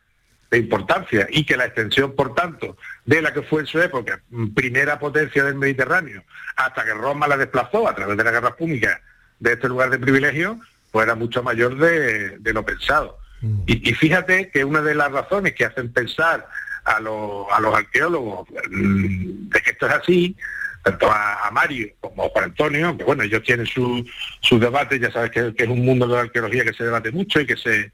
de 0.49 0.57
importancia 0.57 1.27
y 1.29 1.45
que 1.45 1.57
la 1.57 1.65
extensión, 1.65 2.15
por 2.15 2.33
tanto, 2.33 2.77
de 3.05 3.21
la 3.21 3.33
que 3.33 3.41
fue 3.41 3.61
en 3.61 3.67
su 3.67 3.81
época 3.81 4.21
mm, 4.29 4.53
primera 4.53 4.97
potencia 4.99 5.43
del 5.43 5.55
Mediterráneo, 5.55 6.23
hasta 6.55 6.83
que 6.85 6.93
Roma 6.93 7.27
la 7.27 7.37
desplazó 7.37 7.87
a 7.87 7.93
través 7.95 8.15
de 8.17 8.23
la 8.23 8.31
guerra 8.31 8.55
púnica 8.55 9.01
de 9.39 9.53
este 9.53 9.67
lugar 9.67 9.89
de 9.89 9.99
privilegio, 9.99 10.59
pues 10.91 11.05
era 11.05 11.15
mucho 11.15 11.43
mayor 11.43 11.77
de, 11.77 12.37
de 12.39 12.53
lo 12.53 12.63
pensado. 12.65 13.19
Y, 13.67 13.87
y 13.89 13.93
fíjate 13.93 14.49
que 14.49 14.63
una 14.63 14.81
de 14.81 14.95
las 14.95 15.11
razones 15.11 15.53
que 15.53 15.65
hacen 15.65 15.91
pensar 15.93 16.47
a, 16.85 16.99
los- 16.99 17.45
a 17.51 17.59
los 17.59 17.75
arqueólogos 17.75 18.47
mm, 18.71 19.49
de 19.49 19.61
que 19.61 19.71
esto 19.71 19.85
es 19.87 19.93
así, 19.93 20.35
tanto 20.83 21.11
a, 21.11 21.45
a 21.45 21.51
Mario 21.51 21.89
como 21.99 22.23
a 22.23 22.29
Juan 22.29 22.45
Antonio, 22.45 22.97
que 22.97 23.03
bueno, 23.03 23.23
ellos 23.23 23.43
tienen 23.43 23.65
su- 23.65 24.05
sus 24.39 24.59
debates, 24.59 24.99
ya 25.01 25.11
sabes 25.11 25.29
que, 25.31 25.53
que 25.53 25.63
es 25.65 25.69
un 25.69 25.83
mundo 25.85 26.07
de 26.07 26.13
la 26.15 26.21
arqueología 26.21 26.63
que 26.63 26.73
se 26.73 26.85
debate 26.85 27.11
mucho 27.11 27.39
y 27.41 27.45
que 27.45 27.57
se, 27.57 27.91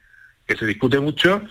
que 0.47 0.55
se 0.55 0.65
discute 0.65 0.99
mucho, 0.99 1.41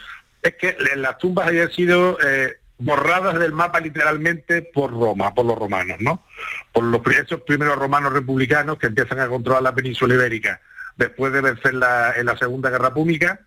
es 0.43 0.55
que 0.57 0.77
las 0.97 1.19
tumbas 1.19 1.49
hayan 1.49 1.71
sido 1.71 2.19
eh, 2.21 2.57
borradas 2.79 3.39
del 3.39 3.53
mapa 3.53 3.81
literalmente 3.81 4.63
por 4.63 4.91
Roma, 4.91 5.35
por 5.35 5.47
los 5.47 5.57
romanos, 5.57 5.99
¿no? 6.01 6.25
Por 6.73 6.85
los, 6.85 7.01
primeros 7.47 7.77
romanos 7.77 8.13
republicanos 8.13 8.79
que 8.79 8.89
empiezan 8.89 9.21
a 9.21 9.29
controlar 9.29 9.63
la 9.63 9.75
península 9.75 10.15
ibérica 10.15 10.61
después 10.97 11.33
de 11.33 11.41
vencer 11.41 11.75
la, 11.75 12.13
en 12.17 12.27
la 12.27 12.37
Segunda 12.37 12.71
Guerra 12.71 12.93
Púnica, 12.93 13.41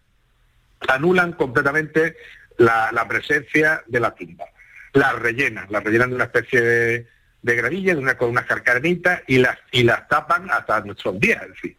anulan 0.88 1.34
completamente 1.34 2.16
la, 2.58 3.06
presencia 3.08 3.84
de 3.88 4.00
la 4.00 4.16
tumba. 4.16 4.46
Las 4.94 5.20
rellenan, 5.20 5.68
las 5.70 5.84
rellenan 5.84 6.10
de 6.10 6.16
una 6.16 6.26
especie 6.26 6.62
de, 6.62 7.08
de 7.42 7.62
de 7.62 7.96
una, 7.96 8.18
con 8.18 8.30
unas 8.30 8.46
carcanitas 8.46 9.22
y 9.28 9.38
las, 9.38 9.58
y 9.72 9.84
las 9.84 10.08
tapan 10.08 10.50
hasta 10.50 10.82
nuestros 10.82 11.20
días. 11.20 11.44
En 11.44 11.56
fin. 11.56 11.78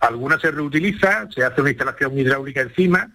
Algunas 0.00 0.40
se 0.40 0.50
reutiliza, 0.50 1.28
se 1.30 1.44
hace 1.44 1.60
una 1.60 1.70
instalación 1.70 2.18
hidráulica 2.18 2.62
encima, 2.62 3.10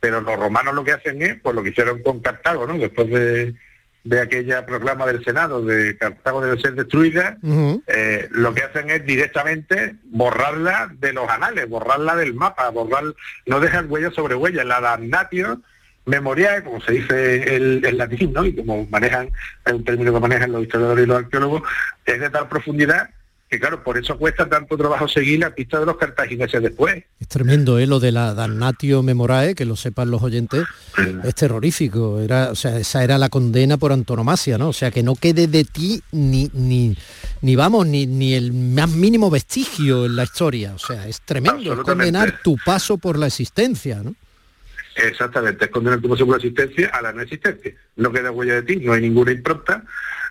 pero 0.00 0.20
los 0.22 0.36
romanos 0.38 0.74
lo 0.74 0.82
que 0.82 0.92
hacen 0.92 1.20
es, 1.22 1.38
pues 1.40 1.54
lo 1.54 1.62
que 1.62 1.70
hicieron 1.70 2.02
con 2.02 2.20
Cartago, 2.20 2.66
¿no? 2.66 2.78
Después 2.78 3.08
de, 3.10 3.54
de 4.02 4.20
aquella 4.20 4.64
proclama 4.64 5.06
del 5.06 5.22
Senado 5.22 5.62
de 5.62 5.96
Cartago 5.98 6.40
debe 6.40 6.60
ser 6.60 6.74
destruida, 6.74 7.36
eh, 7.86 8.28
lo 8.30 8.54
que 8.54 8.62
hacen 8.62 8.90
es 8.90 9.04
directamente 9.04 9.96
borrarla 10.04 10.90
de 10.98 11.12
los 11.12 11.28
anales, 11.28 11.68
borrarla 11.68 12.16
del 12.16 12.34
mapa, 12.34 12.70
borrar, 12.70 13.04
no 13.46 13.60
dejan 13.60 13.90
huella 13.90 14.10
sobre 14.10 14.34
huella. 14.34 14.64
La 14.64 14.80
damnatio 14.80 15.60
memoriae, 16.06 16.64
como 16.64 16.80
se 16.80 16.92
dice 16.92 17.56
el, 17.56 17.84
el 17.84 17.98
latín, 17.98 18.32
¿no? 18.32 18.44
Y 18.44 18.56
como 18.56 18.86
manejan, 18.86 19.28
es 19.66 19.72
un 19.72 19.84
término 19.84 20.14
que 20.14 20.20
manejan 20.20 20.52
los 20.52 20.62
historiadores 20.62 21.04
y 21.04 21.08
los 21.08 21.18
arqueólogos, 21.18 21.62
es 22.06 22.20
de 22.20 22.30
tal 22.30 22.48
profundidad 22.48 23.10
que 23.50 23.58
claro, 23.58 23.82
por 23.82 23.98
eso 23.98 24.16
cuesta 24.16 24.48
tanto 24.48 24.76
trabajo 24.76 25.08
seguir 25.08 25.40
la 25.40 25.52
pista 25.52 25.80
de 25.80 25.86
los 25.86 25.96
cartagineses 25.96 26.62
después. 26.62 27.02
Es 27.18 27.26
tremendo, 27.26 27.80
¿eh? 27.80 27.86
Lo 27.86 27.98
de 27.98 28.12
la 28.12 28.32
damnatio 28.32 29.02
memorae, 29.02 29.56
que 29.56 29.64
lo 29.64 29.74
sepan 29.74 30.08
los 30.08 30.22
oyentes, 30.22 30.64
es 31.24 31.34
terrorífico. 31.34 32.20
Era, 32.20 32.52
o 32.52 32.54
sea, 32.54 32.78
esa 32.78 33.02
era 33.02 33.18
la 33.18 33.28
condena 33.28 33.76
por 33.76 33.92
antonomasia, 33.92 34.56
¿no? 34.56 34.68
O 34.68 34.72
sea, 34.72 34.92
que 34.92 35.02
no 35.02 35.16
quede 35.16 35.48
de 35.48 35.64
ti 35.64 36.00
ni, 36.12 36.48
ni, 36.52 36.96
ni 37.40 37.56
vamos, 37.56 37.88
ni, 37.88 38.06
ni 38.06 38.34
el 38.34 38.52
más 38.52 38.88
mínimo 38.88 39.30
vestigio 39.30 40.06
en 40.06 40.14
la 40.14 40.22
historia. 40.22 40.72
O 40.74 40.78
sea, 40.78 41.08
es 41.08 41.20
tremendo, 41.22 41.72
es 41.72 41.80
condenar 41.80 42.40
tu 42.44 42.56
paso 42.64 42.98
por 42.98 43.18
la 43.18 43.26
existencia, 43.26 44.00
¿no? 44.00 44.14
Exactamente, 45.08 45.64
es 45.66 45.70
condenar 45.70 46.00
tu 46.00 46.08
posible 46.08 46.32
por 46.32 46.36
existencia 46.36 46.88
a 46.88 47.02
la 47.02 47.12
no 47.12 47.22
existencia. 47.22 47.72
No 47.96 48.12
queda 48.12 48.30
huella 48.30 48.54
de 48.54 48.62
ti, 48.62 48.76
no 48.76 48.92
hay 48.92 49.00
ninguna 49.02 49.32
impronta. 49.32 49.82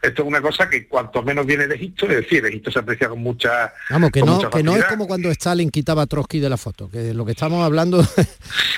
Esto 0.01 0.22
es 0.22 0.28
una 0.30 0.39
cosa 0.41 0.70
que 0.70 0.88
cuanto 0.88 1.22
menos 1.24 1.45
viene 1.45 1.67
de 1.67 1.76
Egipto, 1.76 2.05
es 2.05 2.15
decir, 2.22 2.45
Egipto 2.45 2.72
se 2.72 2.80
aprecia 2.80 3.09
con 3.09 3.20
mucha 3.20 3.74
Vamos, 3.89 4.11
que 4.11 4.22
no, 4.22 4.49
que 4.49 4.63
no 4.63 4.78
es 4.78 4.86
como 4.86 5.07
cuando 5.07 5.30
Stalin 5.30 5.70
quitaba 5.70 6.03
a 6.03 6.07
Trotsky 6.07 6.39
de 6.39 6.49
la 6.49 6.55
foto, 6.55 6.89
que 6.89 7.13
lo 7.13 7.26
que 7.26 7.32
estamos 7.34 7.65
hablando 7.65 8.01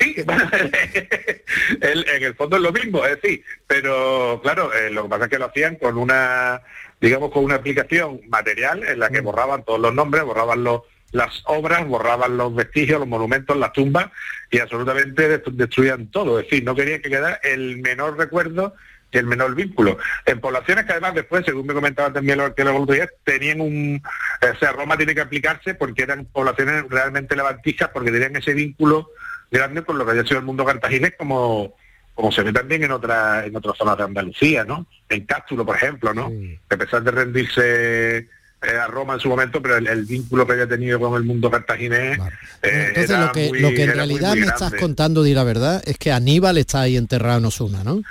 El- 1.80 2.06
en 2.08 2.22
el 2.24 2.34
fondo 2.34 2.56
es 2.56 2.62
lo 2.62 2.72
mismo, 2.72 3.04
es 3.06 3.20
decir, 3.22 3.44
pero 3.66 4.40
claro, 4.42 4.72
eh, 4.74 4.90
lo 4.90 5.04
que 5.04 5.08
pasa 5.10 5.24
es 5.24 5.30
que 5.30 5.38
lo 5.38 5.46
hacían 5.46 5.76
con 5.76 5.96
una, 5.96 6.60
digamos, 7.00 7.30
con 7.30 7.44
una 7.44 7.54
aplicación 7.56 8.20
material 8.28 8.82
en 8.84 8.98
la 8.98 9.08
que 9.10 9.20
borraban 9.20 9.64
todos 9.64 9.78
los 9.80 9.94
nombres, 9.94 10.24
borraban 10.24 10.64
los, 10.64 10.82
las 11.12 11.42
obras, 11.44 11.86
borraban 11.86 12.36
los 12.36 12.54
vestigios, 12.54 12.98
los 12.98 13.08
monumentos, 13.08 13.56
las 13.56 13.72
tumbas 13.72 14.06
y 14.50 14.58
absolutamente 14.58 15.42
destru- 15.42 15.52
destruían 15.52 16.10
todo. 16.10 16.38
Es 16.40 16.46
decir, 16.46 16.64
no 16.64 16.74
querían 16.74 17.00
que 17.00 17.10
quedara 17.10 17.38
el 17.42 17.78
menor 17.78 18.18
recuerdo 18.18 18.74
y 19.10 19.18
el 19.18 19.26
menor 19.26 19.54
vínculo. 19.54 19.98
En 20.24 20.40
poblaciones 20.40 20.86
que 20.86 20.92
además 20.92 21.14
después, 21.14 21.44
según 21.44 21.66
me 21.66 21.74
comentaban 21.74 22.14
también 22.14 22.38
los 22.38 22.46
arqueólogos 22.46 22.88
tenían 23.24 23.60
un... 23.60 24.02
O 24.40 24.58
sea, 24.58 24.72
Roma 24.72 24.96
tiene 24.96 25.14
que 25.14 25.20
aplicarse 25.20 25.74
porque 25.74 26.02
eran 26.02 26.24
poblaciones 26.24 26.84
realmente 26.88 27.36
levantiscas, 27.36 27.90
porque 27.90 28.10
tenían 28.10 28.34
ese 28.36 28.54
vínculo 28.54 29.10
grande 29.50 29.82
con 29.82 29.98
lo 29.98 30.06
que 30.06 30.12
había 30.12 30.24
sido 30.24 30.38
el 30.38 30.46
mundo 30.46 30.64
cartaginés, 30.64 31.12
como, 31.18 31.76
como 32.14 32.32
se 32.32 32.42
ve 32.42 32.54
también 32.54 32.84
en 32.84 32.90
otra, 32.90 33.44
en 33.44 33.54
otras 33.54 33.76
zonas 33.76 33.98
de 33.98 34.04
Andalucía, 34.04 34.64
¿no? 34.64 34.86
En 35.10 35.26
Cástulo, 35.26 35.66
por 35.66 35.76
ejemplo, 35.76 36.14
¿no? 36.14 36.30
Que 36.30 36.74
a 36.74 36.78
pesar 36.78 37.02
de 37.02 37.10
rendirse 37.10 38.28
eh, 38.62 38.76
a 38.76 38.86
Roma 38.86 39.14
en 39.14 39.20
su 39.20 39.28
momento, 39.28 39.60
pero 39.60 39.76
el, 39.76 39.86
el 39.88 40.04
vínculo 40.04 40.46
que 40.46 40.52
había 40.52 40.68
tenido 40.68 40.98
con 41.00 41.14
el 41.14 41.24
mundo 41.24 41.50
cartaginés. 41.50 42.18
eh, 42.62 42.84
Entonces 42.88 43.10
era 43.10 43.26
lo 43.26 43.32
que, 43.32 43.48
muy- 43.48 43.60
lo 43.60 43.68
que 43.70 43.82
en 43.82 43.88
era 43.90 43.94
realidad 43.96 44.30
muy 44.30 44.40
me 44.40 44.46
estás 44.46 44.72
contando, 44.74 45.22
di 45.22 45.34
la 45.34 45.44
verdad, 45.44 45.82
es 45.86 45.98
que 45.98 46.12
Aníbal 46.12 46.58
está 46.58 46.82
ahí 46.82 46.96
enterrado 46.96 47.38
en 47.38 47.44
Osuna, 47.46 47.82
¿no? 47.84 48.02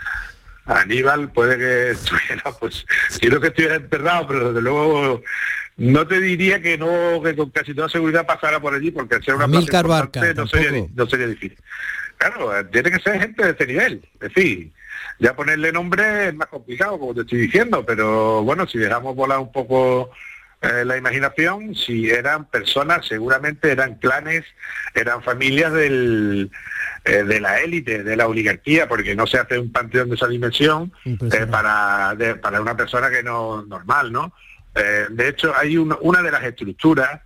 Aníbal 0.66 1.32
puede 1.32 1.58
que 1.58 1.92
estuviera, 1.92 2.44
pues, 2.60 2.86
quiero 3.20 3.42
que 3.42 3.48
estuviera 3.48 3.76
enterrado, 3.76 4.28
pero 4.28 4.48
desde 4.50 4.62
luego 4.62 5.22
no 5.78 6.06
te 6.08 6.20
diría 6.22 6.62
que 6.62 6.78
no, 6.78 7.22
que 7.24 7.36
con 7.36 7.50
casi 7.50 7.74
toda 7.74 7.90
seguridad 7.90 8.26
pasara 8.26 8.60
por 8.60 8.74
allí, 8.74 8.92
porque 8.92 9.16
al 9.16 9.24
ser 9.24 9.36
una 9.36 9.48
plaza 9.48 9.82
Barca, 9.82 10.34
no 10.34 10.48
sería, 10.48 10.86
no 10.94 11.08
sería 11.08 11.28
difícil. 11.28 11.58
Claro, 12.18 12.56
eh, 12.58 12.64
tiene 12.66 12.92
que 12.92 13.00
ser 13.00 13.20
gente 13.20 13.44
de 13.44 13.52
ese 13.52 13.66
nivel, 13.66 14.08
es 14.16 14.20
decir, 14.34 14.72
ya 15.18 15.36
ponerle 15.36 15.72
nombre 15.72 16.28
es 16.30 16.36
más 16.36 16.48
complicado, 16.48 17.00
como 17.00 17.16
te 17.16 17.22
estoy 17.22 17.40
diciendo, 17.40 17.84
pero 17.86 18.44
bueno, 18.44 18.68
si 18.68 18.78
dejamos 18.78 19.16
volar 19.16 19.40
un 19.40 19.52
poco 19.52 20.12
eh, 20.62 20.86
la 20.86 20.98
imaginación, 20.98 21.74
si 21.76 22.10
eran 22.10 22.46
personas, 22.46 23.06
seguramente 23.08 23.72
eran 23.72 23.96
clanes, 23.96 24.46
eran 24.94 25.24
familias 25.24 25.74
del, 25.74 26.52
eh, 27.06 27.24
de 27.24 27.40
la 27.40 27.60
élite, 27.62 28.04
de 28.04 28.16
la 28.16 28.28
oligarquía, 28.28 28.88
porque 28.88 29.16
no 29.16 29.26
se 29.26 29.40
hace 29.40 29.58
un 29.58 29.72
panteón 29.72 30.10
de 30.10 30.16
esa 30.16 30.28
dimensión 30.28 30.94
eh, 31.06 31.48
para, 31.50 32.14
de- 32.16 32.36
para 32.36 32.62
una 32.62 32.78
persona 32.78 33.10
que 33.10 33.24
no 33.24 33.64
normal, 33.64 34.12
¿no? 34.12 34.34
De 34.74 35.28
hecho, 35.28 35.54
hay 35.58 35.76
una, 35.78 35.98
una 36.00 36.22
de 36.22 36.32
las 36.32 36.44
estructuras, 36.46 37.20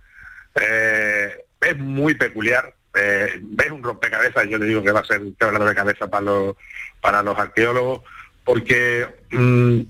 es 1.60 1.76
muy 1.78 2.14
peculiar, 2.14 2.74
es 2.94 3.70
un 3.70 3.82
rompecabezas, 3.82 4.48
yo 4.48 4.58
le 4.58 4.66
digo 4.66 4.82
que 4.82 4.90
va 4.92 5.00
a 5.00 5.04
ser 5.04 5.20
un 5.20 5.34
quebradero 5.34 5.66
de 5.66 5.74
cabeza 5.74 6.08
para 6.08 6.22
los, 6.24 6.56
para 7.00 7.22
los 7.22 7.38
arqueólogos, 7.38 8.00
porque 8.44 9.06
mm, 9.30 9.80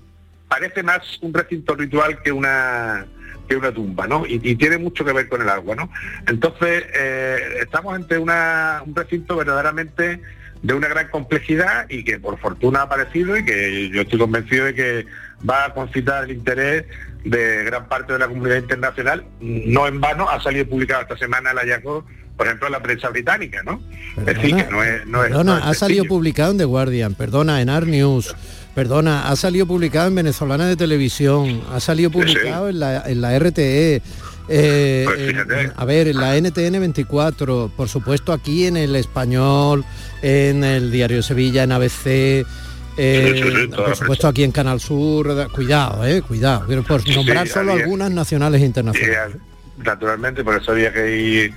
parece 0.47 0.83
más 0.83 1.01
un 1.21 1.33
recinto 1.33 1.75
ritual 1.75 2.21
que 2.21 2.31
una 2.31 3.05
que 3.47 3.55
una 3.55 3.71
tumba, 3.71 4.07
¿no? 4.07 4.25
Y, 4.25 4.41
y 4.43 4.55
tiene 4.55 4.77
mucho 4.77 5.05
que 5.05 5.13
ver 5.13 5.29
con 5.29 5.41
el 5.41 5.47
agua, 5.49 5.75
¿no? 5.75 5.89
Entonces, 6.27 6.83
eh, 6.93 7.37
estamos 7.61 7.95
ante 7.95 8.17
una, 8.17 8.83
un 8.85 8.93
recinto 8.93 9.37
verdaderamente 9.37 10.21
de 10.61 10.73
una 10.73 10.87
gran 10.87 11.07
complejidad 11.09 11.85
y 11.89 12.03
que 12.03 12.19
por 12.19 12.39
fortuna 12.39 12.79
ha 12.79 12.83
aparecido 12.83 13.37
y 13.37 13.45
que 13.45 13.89
yo 13.89 14.01
estoy 14.01 14.19
convencido 14.19 14.65
de 14.65 14.73
que 14.73 15.05
va 15.47 15.65
a 15.65 15.73
concitar 15.73 16.25
el 16.25 16.31
interés 16.31 16.85
de 17.23 17.63
gran 17.63 17.87
parte 17.87 18.13
de 18.13 18.19
la 18.19 18.27
comunidad 18.27 18.57
internacional. 18.57 19.25
No 19.39 19.87
en 19.87 20.01
vano 20.01 20.29
ha 20.29 20.41
salido 20.41 20.67
publicado 20.67 21.03
esta 21.03 21.17
semana 21.17 21.51
el 21.51 21.57
hallazgo, 21.57 22.05
por 22.35 22.47
ejemplo, 22.47 22.67
en 22.67 22.73
la 22.73 22.81
prensa 22.81 23.09
británica, 23.09 23.61
¿no? 23.63 23.81
es 24.17 24.25
decir, 24.25 24.55
que 24.55 24.65
no 24.65 24.83
es, 24.83 25.05
no 25.05 25.23
es, 25.23 25.29
Perdona, 25.29 25.53
no 25.53 25.57
es 25.59 25.65
ha 25.65 25.73
salido 25.73 26.05
publicado 26.05 26.51
en 26.51 26.57
The 26.57 26.65
Guardian, 26.65 27.15
perdona, 27.15 27.61
en 27.61 27.69
Art 27.69 27.87
News, 27.87 28.35
perdona, 28.81 29.27
ha 29.27 29.35
salido 29.35 29.65
publicado 29.65 30.07
en 30.07 30.13
Venezolana 30.13 30.67
de 30.67 30.75
Televisión, 30.75 31.61
ha 31.73 31.79
salido 31.79 32.11
sí. 32.11 32.17
publicado 32.19 32.69
en, 32.69 32.79
la, 32.79 33.01
en 33.09 33.21
la 33.21 33.39
RTE, 33.39 34.03
eh, 34.49 35.01
Pues 35.03 35.19
en- 35.19 35.27
fíjate. 35.29 35.71
a 35.75 35.83
ver, 35.85 36.07
en 36.09 36.17
la 36.17 36.37
NTN 36.39 36.79
24, 36.79 37.71
por 37.75 37.89
supuesto 37.89 38.31
aquí 38.31 38.67
en 38.67 38.77
el 38.77 38.95
Español, 38.95 39.83
en 40.21 40.63
el 40.63 40.91
Diario 40.91 41.23
Sevilla, 41.23 41.63
en 41.63 41.71
ABC, 41.71 42.05
eh, 42.05 43.31
Sí, 43.33 43.41
sí, 43.41 43.49
sí, 43.63 43.67
toda 43.71 43.87
por 43.87 43.95
supuesto 43.95 44.27
aquí 44.27 44.43
en 44.43 44.51
Canal 44.51 44.79
Sur, 44.79 45.33
da- 45.35 45.47
cuidado, 45.49 46.05
eh, 46.05 46.21
cuidado, 46.21 46.65
pero 46.67 46.83
por 46.83 47.01
nombrar 47.09 47.47
solo 47.47 47.71
había- 47.71 47.83
algunas 47.85 48.11
nacionales 48.11 48.61
e 48.61 48.65
internacionales. 48.65 49.37
eh, 49.37 49.39
naturalmente, 49.83 50.43
por 50.43 50.61
eso 50.61 50.71
había 50.73 50.93
que 50.93 51.17
ir 51.17 51.53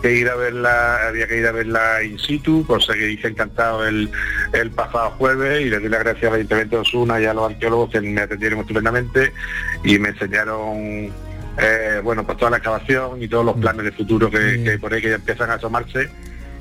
que 0.00 0.12
ir 0.14 0.28
a 0.28 0.34
verla, 0.36 1.08
había 1.08 1.26
que 1.28 1.38
ir 1.38 1.46
a 1.46 1.52
verla 1.52 2.02
in 2.02 2.18
situ, 2.18 2.64
cosa 2.66 2.94
que 2.94 3.10
hice 3.10 3.28
encantado 3.28 3.86
el, 3.86 4.10
el 4.52 4.70
pasado 4.70 5.10
jueves 5.18 5.60
y 5.60 5.70
le 5.70 5.78
doy 5.80 5.88
las 5.88 6.00
gracias 6.00 6.24
al 6.30 6.36
Ayuntamiento 6.38 6.76
de 6.76 6.82
Osuna 6.82 7.20
y 7.20 7.24
a 7.26 7.34
los 7.34 7.50
arqueólogos 7.50 7.90
que 7.90 8.00
me 8.00 8.20
atendieron 8.20 8.60
estupendamente 8.60 9.32
y 9.84 9.98
me 9.98 10.10
enseñaron 10.10 11.10
eh, 11.58 12.00
bueno 12.02 12.24
pues 12.24 12.38
toda 12.38 12.50
la 12.52 12.56
excavación 12.58 13.22
y 13.22 13.28
todos 13.28 13.44
los 13.44 13.56
planes 13.56 13.84
de 13.84 13.92
futuro 13.92 14.30
que, 14.30 14.62
que 14.64 14.78
por 14.78 14.92
ahí 14.94 15.02
que 15.02 15.08
ya 15.10 15.16
empiezan 15.16 15.50
a 15.50 15.54
asomarse 15.54 16.08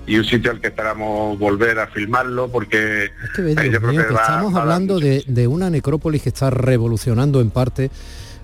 y 0.07 0.17
un 0.17 0.25
sitio 0.25 0.49
al 0.51 0.59
que 0.59 0.67
esperamos 0.67 1.37
volver 1.37 1.77
a 1.79 1.87
filmarlo 1.87 2.47
porque 2.49 3.05
Es 3.05 3.11
que 3.35 3.41
eh, 3.51 3.69
yo 3.71 3.79
creo 3.79 3.91
que 3.91 4.07
que 4.07 4.13
va- 4.13 4.21
estamos 4.21 4.55
va 4.55 4.61
hablando 4.61 4.99
de, 4.99 5.23
de 5.27 5.47
una 5.47 5.69
necrópolis 5.69 6.23
que 6.23 6.29
está 6.29 6.49
revolucionando 6.49 7.41
en 7.41 7.51
parte 7.51 7.91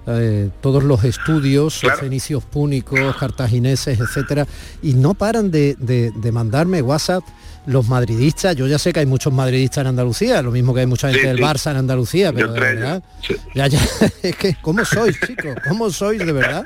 eh, 0.07 0.49
todos 0.61 0.83
los 0.83 1.03
estudios 1.03 1.81
fenicios 1.99 2.43
púnicos, 2.43 3.15
cartagineses, 3.17 3.99
etcétera, 3.99 4.45
y 4.81 4.93
no 4.93 5.13
paran 5.13 5.51
de, 5.51 5.75
de- 5.79 6.11
de 6.15 6.31
mandarme 6.31 6.81
WhatsApp 6.81 7.23
los 7.65 7.87
madridistas. 7.87 8.55
Yo 8.55 8.67
ya 8.67 8.77
sé 8.77 8.93
que 8.93 8.99
hay 8.99 9.05
muchos 9.07 9.33
madridistas 9.33 9.81
en 9.81 9.87
Andalucía, 9.87 10.41
lo 10.43 10.51
mismo 10.51 10.73
que 10.73 10.81
hay 10.81 10.85
mucha 10.85 11.07
gente 11.07 11.21
Sí, 11.21 11.27
del 11.27 11.37
sí. 11.37 11.43
Barça 11.43 11.71
en 11.71 11.77
Andalucía, 11.77 12.31
pero 12.31 12.51
de 12.53 12.59
verdad, 12.59 13.03
ya, 13.55 13.67
ya, 13.67 13.79
es 14.23 14.35
que, 14.35 14.55
¿cómo 14.61 14.85
sois, 14.85 15.17
chicos? 15.25 15.55
¿Cómo 15.67 15.89
sois 15.89 16.23
de 16.23 16.31
verdad? 16.31 16.65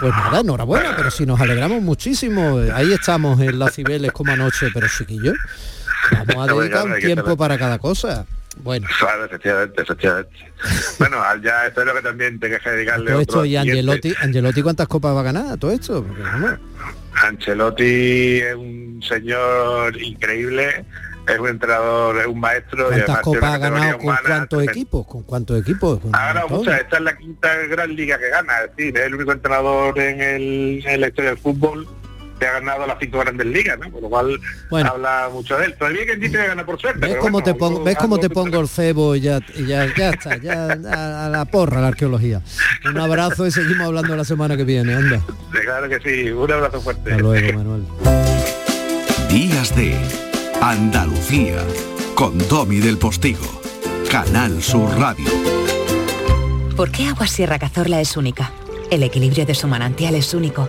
Pues 0.00 0.12
nada, 0.12 0.40
enhorabuena, 0.40 0.94
pero 0.96 1.08
si 1.12 1.24
nos 1.24 1.40
alegramos 1.40 1.80
muchísimo, 1.80 2.60
eh, 2.60 2.72
ahí 2.74 2.92
estamos 2.92 3.40
en 3.40 3.56
las 3.60 3.74
Cibeles 3.74 4.10
como 4.10 4.32
anoche, 4.32 4.66
pero 4.74 4.88
chiquillos, 4.88 5.34
vamos 6.26 6.48
a 6.50 6.52
dedicar 6.52 6.86
un 6.86 6.98
tiempo 6.98 7.36
para 7.36 7.56
cada 7.56 7.78
cosa. 7.78 8.26
Bueno, 8.62 8.86
Claro, 8.98 9.24
efectivamente, 9.24 9.82
efectivamente. 9.82 10.52
bueno, 10.98 11.18
ya 11.42 11.66
espero 11.66 11.94
que 11.94 12.02
también 12.02 12.38
te 12.38 12.50
que 12.50 12.70
dedicarle 12.70 13.10
todo 13.10 13.20
otro 13.20 13.40
esto 13.40 13.44
y. 13.44 13.56
Angelotti, 13.56 14.14
Angelotti 14.20 14.62
cuántas 14.62 14.88
copas 14.88 15.14
va 15.14 15.20
a 15.20 15.24
ganar, 15.24 15.58
todo 15.58 15.70
esto, 15.70 16.04
Porque, 16.04 16.58
Ancelotti 17.22 18.38
es 18.38 18.54
un 18.54 19.02
señor 19.06 20.00
increíble, 20.00 20.84
es 21.28 21.38
un 21.38 21.48
entrenador, 21.48 22.18
es 22.18 22.26
un 22.26 22.40
maestro. 22.40 22.88
y 22.88 23.02
¿cuántas 23.02 23.22
tiene 23.22 23.38
copas 23.38 23.54
ha 23.54 23.58
ganado 23.58 23.98
con 23.98 24.16
cuántos 24.24 24.62
equipos? 24.62 25.06
¿Con 25.06 25.22
cuántos 25.22 25.60
equipos? 25.60 26.00
Con 26.00 26.14
Ha 26.14 26.26
ganado 26.26 26.48
muchas, 26.48 26.80
esta 26.80 26.96
es 26.96 27.02
la 27.02 27.16
quinta 27.16 27.56
gran 27.68 27.94
liga 27.94 28.18
que 28.18 28.28
gana, 28.30 28.52
es 28.64 28.76
decir, 28.76 28.96
es 28.96 29.04
el 29.04 29.14
único 29.14 29.32
entrenador 29.32 29.98
en, 29.98 30.20
el, 30.20 30.84
en 30.86 31.00
la 31.00 31.08
historia 31.08 31.30
del 31.30 31.38
fútbol 31.38 31.86
ha 32.46 32.52
ganado 32.52 32.86
las 32.86 32.96
cinco 33.00 33.18
grandes 33.18 33.46
ligas, 33.46 33.78
¿no? 33.78 33.90
Por 33.90 34.02
lo 34.02 34.08
cual 34.08 34.40
Bueno. 34.70 34.90
habla 34.90 35.28
mucho 35.32 35.56
de 35.58 35.66
él. 35.66 35.74
Todavía 35.78 36.06
que 36.06 36.16
dice 36.16 36.32
que 36.38 36.46
gana 36.46 36.64
por 36.66 36.80
suerte. 36.80 37.00
¿Ves 37.00 37.10
pero 37.10 37.20
cómo 37.22 37.32
bueno, 37.40 37.44
te 37.44 37.54
pongo, 37.54 37.84
ves 37.84 37.96
cómo 37.96 38.18
te 38.18 38.30
pongo 38.30 38.60
el 38.60 38.68
cebo 38.68 39.14
y 39.16 39.20
ya, 39.20 39.40
y 39.54 39.66
ya, 39.66 39.86
ya 39.96 40.10
está, 40.10 40.36
ya 40.36 40.68
a, 40.92 41.26
a 41.26 41.28
la 41.28 41.44
porra 41.44 41.80
la 41.80 41.88
arqueología. 41.88 42.40
Un 42.84 42.98
abrazo 42.98 43.46
y 43.46 43.50
seguimos 43.50 43.86
hablando 43.86 44.16
la 44.16 44.24
semana 44.24 44.56
que 44.56 44.64
viene, 44.64 44.94
anda. 44.94 45.20
Claro 45.50 45.88
que 45.88 46.00
sí, 46.00 46.30
un 46.30 46.50
abrazo 46.52 46.80
fuerte. 46.80 47.10
Hasta 47.12 47.22
luego, 47.22 47.58
Manuel. 47.58 47.84
Días 49.28 49.74
de 49.74 49.96
Andalucía 50.60 51.56
con 52.14 52.38
Domi 52.48 52.78
del 52.78 52.98
Postigo, 52.98 53.60
Canal 54.10 54.62
Sur 54.62 54.88
Radio. 54.98 55.24
¿Por 56.76 56.90
qué 56.90 57.06
Agua 57.06 57.26
Sierra 57.26 57.58
Cazorla 57.58 58.00
es 58.00 58.16
única? 58.16 58.50
El 58.90 59.02
equilibrio 59.02 59.46
de 59.46 59.54
su 59.54 59.66
manantial 59.66 60.14
es 60.14 60.34
único, 60.34 60.68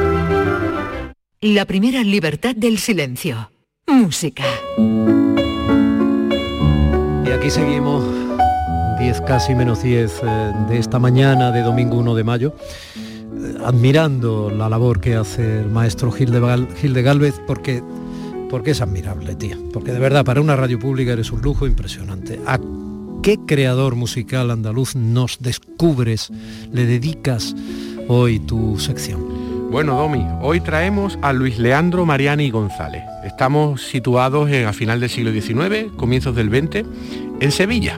La 1.43 1.65
primera 1.65 2.03
libertad 2.03 2.55
del 2.55 2.77
silencio. 2.77 3.49
Música. 3.87 4.43
Y 7.25 7.29
aquí 7.31 7.49
seguimos, 7.49 8.05
10 8.99 9.21
casi 9.21 9.55
menos 9.55 9.81
10 9.81 10.21
eh, 10.21 10.53
de 10.69 10.77
esta 10.77 10.99
mañana 10.99 11.51
de 11.51 11.63
domingo 11.63 11.97
1 11.97 12.13
de 12.13 12.23
mayo, 12.23 12.55
eh, 12.95 13.55
admirando 13.65 14.51
la 14.51 14.69
labor 14.69 15.01
que 15.01 15.15
hace 15.15 15.61
el 15.61 15.69
maestro 15.71 16.11
Gil 16.11 16.29
de, 16.29 17.01
Galvez, 17.01 17.41
porque, 17.47 17.81
porque 18.47 18.69
es 18.69 18.81
admirable, 18.81 19.33
tía. 19.33 19.57
Porque 19.73 19.93
de 19.93 19.99
verdad, 19.99 20.23
para 20.23 20.41
una 20.41 20.55
radio 20.55 20.77
pública 20.77 21.13
eres 21.13 21.31
un 21.31 21.41
lujo 21.41 21.65
impresionante. 21.65 22.39
¿A 22.45 22.59
qué 23.23 23.39
creador 23.47 23.95
musical 23.95 24.51
andaluz 24.51 24.95
nos 24.95 25.39
descubres, 25.39 26.29
le 26.71 26.85
dedicas 26.85 27.55
hoy 28.07 28.39
tu 28.39 28.77
sección? 28.77 29.30
Bueno, 29.71 29.95
Domi, 29.95 30.27
hoy 30.41 30.59
traemos 30.59 31.17
a 31.21 31.31
Luis 31.31 31.57
Leandro 31.57 32.05
Mariani 32.05 32.49
González. 32.49 33.03
Estamos 33.23 33.81
situados 33.81 34.51
en, 34.51 34.67
a 34.67 34.73
final 34.73 34.99
del 34.99 35.09
siglo 35.09 35.31
XIX, 35.31 35.93
comienzos 35.95 36.35
del 36.35 36.49
XX, 36.49 36.85
en 37.39 37.51
Sevilla. 37.53 37.97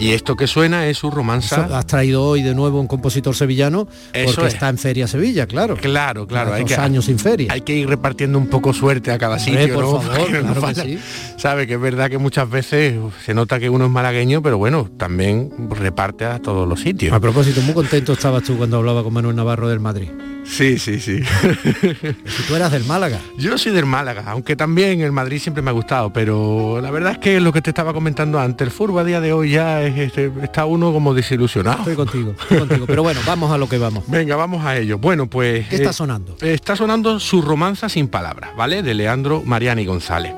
Y 0.00 0.10
esto 0.10 0.34
que 0.34 0.48
suena 0.48 0.88
es 0.88 0.98
su 0.98 1.12
romanza. 1.12 1.68
Has 1.78 1.86
traído 1.86 2.24
hoy 2.24 2.42
de 2.42 2.56
nuevo 2.56 2.80
un 2.80 2.88
compositor 2.88 3.36
sevillano 3.36 3.86
Eso 4.12 4.34
porque 4.34 4.48
es. 4.48 4.54
está 4.54 4.68
en 4.68 4.78
Feria 4.78 5.06
Sevilla, 5.06 5.46
claro. 5.46 5.76
Claro, 5.76 6.26
claro. 6.26 6.58
Dos 6.58 6.72
años 6.76 7.04
sin 7.04 7.20
feria. 7.20 7.52
Hay 7.52 7.60
que 7.60 7.76
ir 7.76 7.88
repartiendo 7.88 8.36
un 8.36 8.48
poco 8.48 8.72
suerte 8.72 9.12
a 9.12 9.18
cada 9.18 9.38
sitio, 9.38 9.74
por 9.74 9.84
¿no? 9.84 10.00
favor, 10.00 10.26
que 10.26 10.42
no 10.42 10.54
que 10.54 10.74
sí. 10.74 10.98
Sabe 11.36 11.68
que 11.68 11.74
es 11.74 11.80
verdad 11.80 12.10
que 12.10 12.18
muchas 12.18 12.50
veces 12.50 12.96
se 13.24 13.32
nota 13.32 13.60
que 13.60 13.70
uno 13.70 13.84
es 13.84 13.90
malagueño, 13.92 14.42
pero 14.42 14.58
bueno, 14.58 14.90
también 14.96 15.52
reparte 15.70 16.24
a 16.24 16.40
todos 16.40 16.68
los 16.68 16.80
sitios. 16.80 17.12
A 17.12 17.20
propósito, 17.20 17.60
muy 17.62 17.74
contento 17.74 18.12
estabas 18.12 18.42
tú 18.42 18.56
cuando 18.56 18.78
hablaba 18.78 19.04
con 19.04 19.12
Manuel 19.12 19.36
Navarro 19.36 19.68
del 19.68 19.78
Madrid. 19.78 20.08
Sí, 20.44 20.78
sí, 20.78 21.00
sí. 21.00 21.20
Si 21.22 22.42
tú 22.48 22.54
eras 22.54 22.70
del 22.70 22.84
Málaga. 22.84 23.18
Yo 23.38 23.56
soy 23.58 23.72
del 23.72 23.86
Málaga, 23.86 24.24
aunque 24.26 24.56
también 24.56 25.00
el 25.00 25.10
Madrid 25.10 25.38
siempre 25.38 25.62
me 25.62 25.70
ha 25.70 25.72
gustado, 25.72 26.12
pero 26.12 26.80
la 26.82 26.90
verdad 26.90 27.12
es 27.12 27.18
que 27.18 27.40
lo 27.40 27.52
que 27.52 27.62
te 27.62 27.70
estaba 27.70 27.92
comentando 27.92 28.38
antes, 28.38 28.66
el 28.66 28.70
fútbol 28.72 29.00
a 29.00 29.04
día 29.04 29.20
de 29.20 29.32
hoy 29.32 29.50
ya 29.50 29.82
es- 29.82 29.96
este, 29.98 30.30
está 30.42 30.64
uno 30.66 30.92
como 30.92 31.14
desilusionado. 31.14 31.78
Estoy 31.78 31.96
contigo, 31.96 32.34
estoy 32.42 32.58
contigo. 32.58 32.86
Pero 32.86 33.02
bueno, 33.02 33.20
vamos 33.26 33.50
a 33.50 33.58
lo 33.58 33.68
que 33.68 33.78
vamos. 33.78 34.04
Venga, 34.06 34.36
vamos 34.36 34.64
a 34.64 34.76
ello. 34.76 34.98
Bueno, 34.98 35.26
pues... 35.28 35.66
¿Qué 35.68 35.76
está 35.76 35.92
sonando? 35.92 36.36
Está 36.40 36.76
sonando 36.76 37.18
su 37.20 37.42
romanza 37.42 37.88
sin 37.88 38.08
palabras, 38.08 38.50
¿vale? 38.56 38.82
De 38.82 38.94
Leandro 38.94 39.42
Mariani 39.44 39.84
González. 39.86 40.34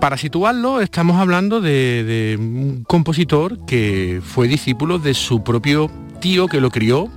Para 0.00 0.16
situarlo, 0.16 0.80
estamos 0.80 1.20
hablando 1.20 1.60
de, 1.60 2.04
de 2.04 2.36
un 2.38 2.84
compositor 2.86 3.66
que 3.66 4.22
fue 4.24 4.48
discípulo 4.48 4.98
de 4.98 5.12
su 5.12 5.42
propio 5.44 5.90
tío 6.20 6.46
que 6.46 6.60
lo 6.60 6.70
crió, 6.70 7.08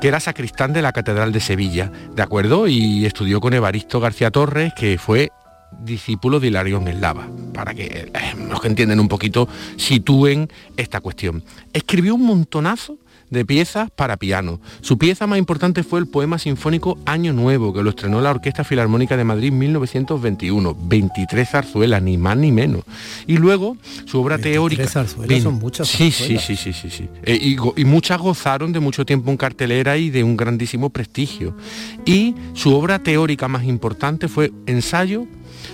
que 0.00 0.08
era 0.08 0.20
sacristán 0.20 0.72
de 0.72 0.82
la 0.82 0.92
Catedral 0.92 1.32
de 1.32 1.40
Sevilla, 1.40 1.90
¿de 2.14 2.22
acuerdo? 2.22 2.68
Y 2.68 3.06
estudió 3.06 3.40
con 3.40 3.54
Evaristo 3.54 4.00
García 4.00 4.30
Torres, 4.30 4.72
que 4.74 4.98
fue 4.98 5.30
discípulo 5.80 6.40
de 6.40 6.48
Hilarión 6.48 6.88
Eslava, 6.88 7.28
para 7.52 7.74
que 7.74 8.10
eh, 8.12 8.34
los 8.48 8.60
que 8.60 8.68
entienden 8.68 9.00
un 9.00 9.08
poquito 9.08 9.48
sitúen 9.76 10.48
esta 10.76 11.00
cuestión. 11.00 11.44
Escribió 11.72 12.14
un 12.14 12.26
montonazo 12.26 12.98
de 13.30 13.44
piezas 13.44 13.90
para 13.90 14.16
piano. 14.16 14.60
Su 14.80 14.98
pieza 14.98 15.26
más 15.26 15.38
importante 15.38 15.82
fue 15.82 16.00
el 16.00 16.06
poema 16.06 16.38
sinfónico 16.38 16.98
Año 17.06 17.32
Nuevo, 17.32 17.72
que 17.72 17.82
lo 17.82 17.90
estrenó 17.90 18.20
la 18.20 18.30
Orquesta 18.30 18.64
Filarmónica 18.64 19.16
de 19.16 19.24
Madrid 19.24 19.48
en 19.48 19.58
1921. 19.58 20.76
23 20.80 21.48
zarzuelas, 21.48 22.02
ni 22.02 22.16
más 22.18 22.36
ni 22.36 22.52
menos. 22.52 22.82
Y 23.26 23.36
luego 23.36 23.76
su 24.06 24.20
obra 24.20 24.38
teórica... 24.38 24.86
zarzuelas 24.86 25.42
son 25.42 25.54
muchas 25.54 25.88
Sí, 25.88 26.10
zarzuelas. 26.10 26.44
sí, 26.44 26.56
sí, 26.56 26.72
sí, 26.72 26.88
sí, 26.90 26.90
sí. 26.90 27.08
Eh, 27.24 27.38
y, 27.40 27.56
y 27.80 27.84
muchas 27.84 28.18
gozaron 28.20 28.72
de 28.72 28.80
mucho 28.80 29.04
tiempo 29.04 29.30
en 29.30 29.36
cartelera 29.36 29.96
y 29.96 30.10
de 30.10 30.24
un 30.24 30.36
grandísimo 30.36 30.90
prestigio. 30.90 31.56
Y 32.04 32.34
su 32.54 32.74
obra 32.74 32.98
teórica 32.98 33.48
más 33.48 33.64
importante 33.64 34.28
fue 34.28 34.52
Ensayo 34.66 35.26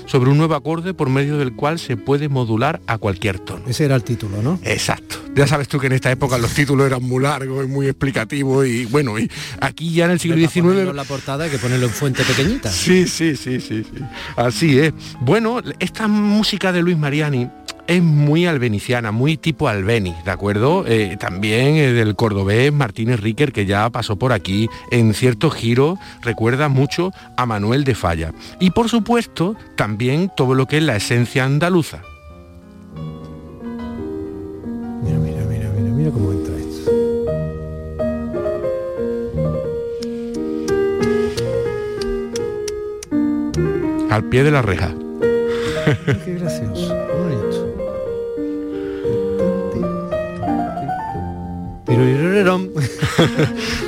sobre 0.07 0.31
un 0.31 0.39
nuevo 0.39 0.55
acorde 0.55 0.95
por 0.95 1.11
medio 1.11 1.39
del 1.39 1.55
cual 1.55 1.79
se 1.79 1.97
puede 1.97 2.29
modular 2.29 2.81
a 2.87 2.99
cualquier 2.99 3.39
tono. 3.39 3.65
Ese 3.67 3.85
era 3.85 3.95
el 3.95 4.05
título, 4.05 4.43
¿no? 4.43 4.59
Exacto. 4.65 5.17
Ya 5.35 5.47
sabes 5.47 5.67
tú 5.69 5.79
que 5.81 5.89
en 5.89 5.95
esta 5.95 6.11
época 6.11 6.39
los 6.39 6.53
títulos 6.53 6.87
eran 6.87 7.03
muy 7.03 7.23
largos 7.23 7.65
y 7.65 7.69
muy 7.69 7.87
explicativos 7.87 8.67
y 8.67 8.85
bueno, 8.87 9.19
y 9.19 9.29
aquí 9.61 9.93
ya 9.93 10.05
en 10.05 10.13
el 10.13 10.21
siglo 10.21 10.37
XIX 10.37 10.95
la 10.95 11.05
portada 11.05 11.45
hay 11.45 11.51
que 11.51 11.59
ponerlo 11.59 11.87
en 11.87 11.93
fuente 11.93 12.23
pequeñita. 12.23 12.71
Sí, 12.71 13.07
sí, 13.07 13.37
sí, 13.37 13.61
sí, 13.61 13.83
sí. 13.83 14.05
Así 14.37 14.79
es. 14.79 14.93
Bueno, 15.21 15.61
esta 15.81 16.07
música 16.07 16.73
de 16.73 16.83
Luis 16.83 16.97
Mariani 16.97 17.51
es 17.87 18.03
muy 18.03 18.47
albeniciana, 18.47 19.13
muy 19.13 19.37
tipo 19.37 19.69
Albeni, 19.69 20.15
¿de 20.25 20.31
acuerdo? 20.31 20.85
Eh, 20.87 21.17
también 21.19 21.77
eh, 21.77 21.93
del 21.93 22.17
cordobés 22.17 22.73
Martínez 22.73 23.21
Riquer, 23.21 23.53
que 23.53 23.67
ya 23.67 23.91
pasó 23.91 24.17
por 24.17 24.33
aquí, 24.33 24.69
en 24.91 25.15
cierto 25.15 25.51
giro 25.51 25.99
recuerda 26.23 26.69
mucho 26.69 27.13
a 27.37 27.47
Manuel 27.47 27.85
de 27.85 27.95
Falla. 27.95 28.33
Y 28.61 28.71
por 28.71 28.89
supuesto, 28.89 29.57
también 29.77 30.31
todo 30.35 30.55
lo 30.55 30.67
que 30.67 30.79
es 30.79 30.83
la 30.83 30.97
esencia 30.97 31.45
andaluza. 31.45 32.03
Mira, 35.03 35.19
mira, 35.19 35.45
mira, 35.45 35.69
mira, 35.77 35.95
mira 35.95 36.11
cómo 36.11 36.33
entra 36.33 36.55
esto. 36.57 36.91
Al 44.11 44.25
pie 44.25 44.45
de 44.45 44.51
la 44.51 44.63
reja. 44.63 44.95
Qué 46.25 46.35
gracioso. 46.35 46.94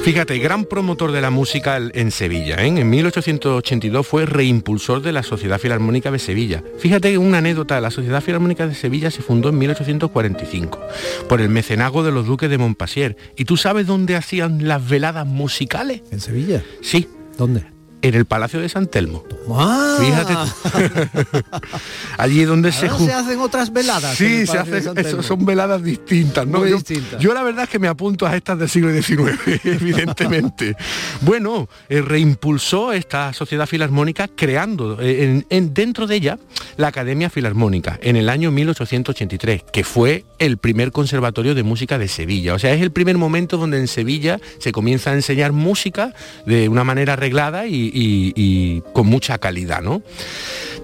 Fíjate, 0.04 0.38
gran 0.38 0.64
promotor 0.64 1.12
de 1.12 1.20
la 1.20 1.30
música 1.30 1.78
en 1.78 2.10
Sevilla. 2.10 2.56
En 2.64 2.88
1882 2.88 4.06
fue 4.06 4.26
reimpulsor 4.26 5.02
de 5.02 5.12
la 5.12 5.22
Sociedad 5.22 5.58
Filarmónica 5.58 6.10
de 6.10 6.18
Sevilla. 6.18 6.62
Fíjate 6.78 7.18
una 7.18 7.38
anécdota, 7.38 7.80
la 7.80 7.90
Sociedad 7.90 8.22
Filarmónica 8.22 8.66
de 8.66 8.74
Sevilla 8.74 9.10
se 9.10 9.22
fundó 9.22 9.48
en 9.48 9.58
1845 9.58 10.80
por 11.28 11.40
el 11.40 11.48
mecenazgo 11.48 12.02
de 12.02 12.12
los 12.12 12.26
duques 12.26 12.50
de 12.50 12.58
Montpasier. 12.58 13.16
¿Y 13.36 13.44
tú 13.44 13.56
sabes 13.56 13.86
dónde 13.86 14.16
hacían 14.16 14.66
las 14.66 14.88
veladas 14.88 15.26
musicales? 15.26 16.02
¿En 16.10 16.20
Sevilla? 16.20 16.62
Sí. 16.82 17.08
¿Dónde? 17.36 17.75
En 18.02 18.14
el 18.14 18.24
Palacio 18.24 18.60
de 18.60 18.68
San 18.68 18.86
Telmo. 18.86 19.24
¡Ah! 19.50 19.96
Fíjate 19.98 20.34
tú. 20.34 21.58
Allí 22.18 22.44
donde 22.44 22.70
se 22.72 22.88
jun- 22.88 23.06
se 23.06 23.12
hacen 23.12 23.40
otras 23.40 23.72
veladas. 23.72 24.16
Sí, 24.16 24.46
se 24.46 24.58
hacen, 24.58 24.96
eso 24.96 25.22
son 25.22 25.44
veladas 25.44 25.82
distintas, 25.82 26.46
¿no? 26.46 26.58
Muy 26.60 26.70
yo, 26.70 26.76
distintas. 26.76 27.20
yo 27.20 27.34
la 27.34 27.42
verdad 27.42 27.64
es 27.64 27.70
que 27.70 27.78
me 27.78 27.88
apunto 27.88 28.26
a 28.26 28.36
estas 28.36 28.58
del 28.58 28.68
siglo 28.68 28.92
XIX, 28.92 29.38
evidentemente. 29.64 30.76
bueno, 31.22 31.68
eh, 31.88 32.00
reimpulsó 32.00 32.92
esta 32.92 33.32
sociedad 33.32 33.66
filarmónica 33.66 34.28
creando 34.28 35.00
eh, 35.00 35.24
en- 35.24 35.46
en- 35.50 35.74
dentro 35.74 36.06
de 36.06 36.16
ella 36.16 36.38
la 36.76 36.88
Academia 36.88 37.30
Filarmónica 37.30 37.98
en 38.02 38.16
el 38.16 38.28
año 38.28 38.50
1883, 38.50 39.64
que 39.72 39.84
fue 39.84 40.24
el 40.38 40.58
primer 40.58 40.92
conservatorio 40.92 41.54
de 41.54 41.62
música 41.62 41.98
de 41.98 42.08
Sevilla. 42.08 42.54
O 42.54 42.58
sea, 42.58 42.72
es 42.74 42.82
el 42.82 42.92
primer 42.92 43.16
momento 43.18 43.56
donde 43.56 43.78
en 43.78 43.88
Sevilla 43.88 44.38
se 44.58 44.72
comienza 44.72 45.10
a 45.10 45.14
enseñar 45.14 45.52
música 45.52 46.12
de 46.46 46.68
una 46.68 46.84
manera 46.84 47.14
arreglada 47.14 47.66
y, 47.66 47.85
y- 47.92 48.82
con 48.92 49.06
mucha 49.06 49.38
calidad, 49.38 49.82
¿no? 49.82 50.02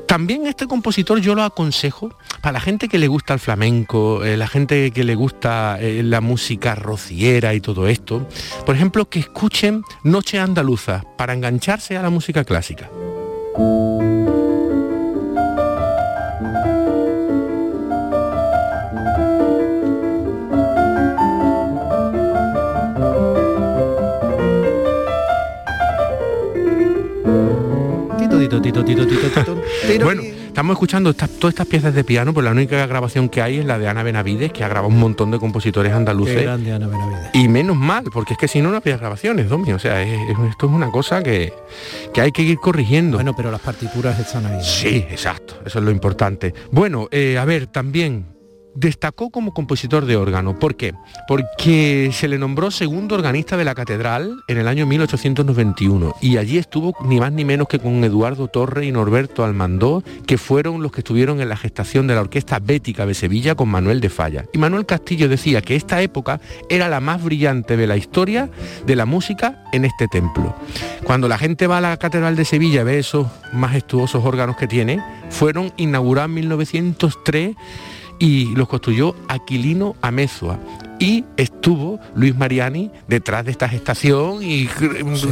También 0.07 0.47
este 0.47 0.67
compositor 0.67 1.21
yo 1.21 1.35
lo 1.35 1.43
aconsejo 1.43 2.15
para 2.43 2.53
la 2.55 2.61
gente 2.61 2.89
que 2.89 2.99
le 2.99 3.09
gusta 3.09 3.33
el 3.35 3.41
flamenco, 3.41 4.25
eh, 4.25 4.37
la 4.37 4.47
gente 4.47 4.91
que 4.91 5.05
le 5.05 5.15
gusta 5.15 5.79
eh, 5.81 6.03
la 6.03 6.21
música 6.21 6.75
rociera 6.75 7.55
y 7.55 7.61
todo 7.61 7.87
esto. 7.89 8.29
Por 8.67 8.75
ejemplo, 8.75 9.09
que 9.09 9.21
escuchen 9.21 9.83
Noche 10.05 10.39
Andaluza 10.39 11.05
para 11.17 11.33
engancharse 11.33 11.97
a 11.97 12.03
la 12.03 12.11
música 12.11 12.45
clásica. 12.45 12.91
Tito, 28.73 28.85
tito, 28.85 29.07
tito, 29.07 29.21
tito, 29.21 29.29
tito, 29.29 29.55
tito. 29.55 29.63
Tiro- 29.87 30.05
Bueno, 30.07 30.23
estamos 30.23 30.75
escuchando 30.75 31.13
todas 31.13 31.31
estas 31.51 31.67
piezas 31.67 31.93
de 31.95 32.05
piano, 32.05 32.33
pero 32.33 32.45
la 32.47 32.53
única 32.53 32.87
grabación 32.87 33.29
que 33.29 33.43
hay 33.43 33.59
es 33.59 33.67
la 33.67 33.79
de 33.79 33.87
Ana 33.87 34.03
Benavides, 34.03 34.51
que 34.51 34.65
ha 34.65 34.69
grabado 34.69 34.89
un 34.89 34.99
montón 34.99 35.31
de 35.31 35.39
compositores 35.39 35.93
Qué 35.93 35.97
andaluces. 35.97 36.43
grande 36.43 36.73
Ana 36.73 36.87
Benavides. 36.89 37.31
Y 37.35 37.49
menos 37.49 37.77
mal, 37.77 38.05
porque 38.13 38.33
es 38.33 38.39
que 38.39 38.49
si 38.49 38.63
no, 38.63 38.71
no 38.71 38.79
había 38.79 38.97
grabaciones, 38.97 39.51
Domi. 39.51 39.73
O 39.73 39.79
sea, 39.79 40.03
es- 40.03 40.31
es- 40.31 40.39
esto 40.51 40.67
es 40.67 40.73
una 40.73 40.91
cosa 40.91 41.23
que, 41.23 41.53
que 42.15 42.21
hay 42.23 42.33
que 42.33 42.41
ir 42.43 42.57
corrigiendo. 42.59 43.19
Bueno, 43.19 43.35
pero 43.37 43.51
las 43.51 43.61
partituras 43.61 44.19
están 44.19 44.47
ahí. 44.47 44.57
¿no? 44.57 44.63
Sí, 44.65 45.05
exacto, 45.11 45.57
eso 45.67 45.79
es 45.79 45.85
lo 45.85 45.91
importante. 45.91 46.55
Bueno, 46.71 47.09
eh, 47.11 47.37
a 47.39 47.45
ver, 47.45 47.67
también 47.67 48.25
destacó 48.75 49.31
como 49.31 49.53
compositor 49.55 50.07
de 50.07 50.17
órgano. 50.17 50.59
¿Por 50.59 50.77
qué? 50.77 50.95
Porque 51.29 52.11
se 52.13 52.29
le 52.29 52.39
nombró 52.39 52.71
segundo 52.71 53.15
organista 53.15 53.57
de 53.57 53.65
la 53.65 53.75
catedral 53.75 54.43
en 54.49 54.59
el 54.59 54.69
año 54.69 54.87
1891 54.87 56.17
y 56.21 56.37
allí 56.37 56.59
estuvo 56.59 56.95
ni 57.05 57.21
más 57.21 57.33
ni 57.33 57.45
menos 57.45 57.69
que 57.69 57.79
con 57.79 58.03
Eduardo 58.05 58.49
Torre 58.49 58.87
y 58.87 58.93
Norberto 58.93 59.45
Almandó, 59.45 60.03
que 60.27 60.39
fueron 60.39 60.83
los 60.83 60.93
que 60.93 61.01
estuvieron 61.01 61.41
en 61.41 61.49
la 61.49 61.57
gestación 61.57 62.07
de 62.07 62.15
la 62.15 62.23
Orquesta 62.23 62.59
Bética 62.59 63.07
de 63.07 63.15
Sevilla 63.15 63.55
con 63.55 63.69
Manuel 63.69 64.01
de 64.01 64.09
Falla. 64.09 64.45
Y 64.53 64.59
Manuel 64.59 64.87
Castillo 64.87 65.29
decía 65.29 65.63
que 65.63 65.77
esta 65.77 66.01
época 66.03 66.41
era 66.69 66.89
la 66.89 67.01
más 67.01 67.23
brillante 67.23 67.77
de 67.77 67.87
la 67.87 67.97
historia 67.97 68.51
de 68.87 68.97
la 68.97 69.07
música 69.07 69.65
en 69.73 69.85
este 69.85 70.09
templo. 70.09 70.55
Cuando 71.05 71.29
la 71.29 71.39
gente 71.39 71.67
va 71.67 71.79
a 71.79 71.81
la 71.81 71.97
Catedral 71.97 72.37
de 72.37 72.45
Sevilla 72.45 72.85
ve 72.85 72.99
esos 72.99 73.27
majestuosos 73.53 74.25
órganos 74.25 74.57
que 74.57 74.67
tiene, 74.67 75.03
fueron 75.31 75.73
inaugurados 75.77 76.29
en 76.29 76.35
1903 76.35 77.57
y 78.19 78.55
los 78.55 78.69
construyó 78.69 79.15
Aquilino 79.29 79.97
Amezua. 80.01 80.59
Y 80.99 81.25
estuvo 81.37 81.99
Luis 82.15 82.37
Mariani 82.37 82.91
detrás 83.09 83.45
de 83.45 83.51
esta 83.51 83.69
gestación 83.69 84.41
y, 84.43 84.69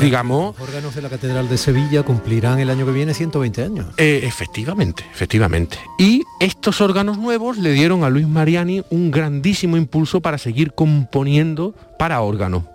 digamos, 0.01 0.59
Los 0.59 0.69
órganos 0.69 0.95
de 0.97 1.03
la 1.03 1.09
Catedral 1.09 1.49
de 1.49 1.59
Sevilla 1.59 2.03
cumplirán 2.03 2.59
el 2.59 2.71
año 2.71 2.85
que 2.87 2.91
viene 2.93 3.15
120 3.15 3.63
años. 3.63 3.87
eh, 3.97 4.23
efectivamente, 4.25 5.05
efectivamente. 5.13 5.79
Y 5.97 6.25
estos 6.41 6.81
órganos 6.81 7.19
nuevos 7.19 7.57
le 7.57 7.73
dieron 7.73 8.03
a 8.03 8.11
Luis 8.11 8.27
Mariani 8.27 8.83
un 8.91 9.13
grandísimo 9.13 9.77
impulso 9.77 10.21
para 10.21 10.39
seguir 10.39 10.73
componiendo 10.73 11.73
para 11.99 12.21
órgano. 12.21 12.67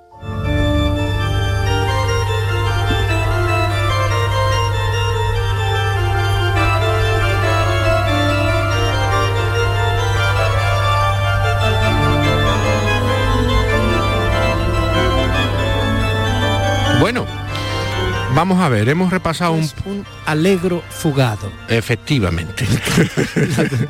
Vamos 18.35 18.59
a 18.59 18.67
ver, 18.67 18.89
hemos 18.89 19.11
repasado 19.11 19.53
un... 19.53 19.63
un 19.85 20.05
alegro 20.25 20.83
fugado. 20.89 21.49
Efectivamente. 21.69 22.65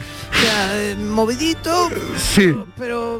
eh, 0.72 0.96
movidito, 1.00 1.89
sí. 2.16 2.56
pero 2.78 3.20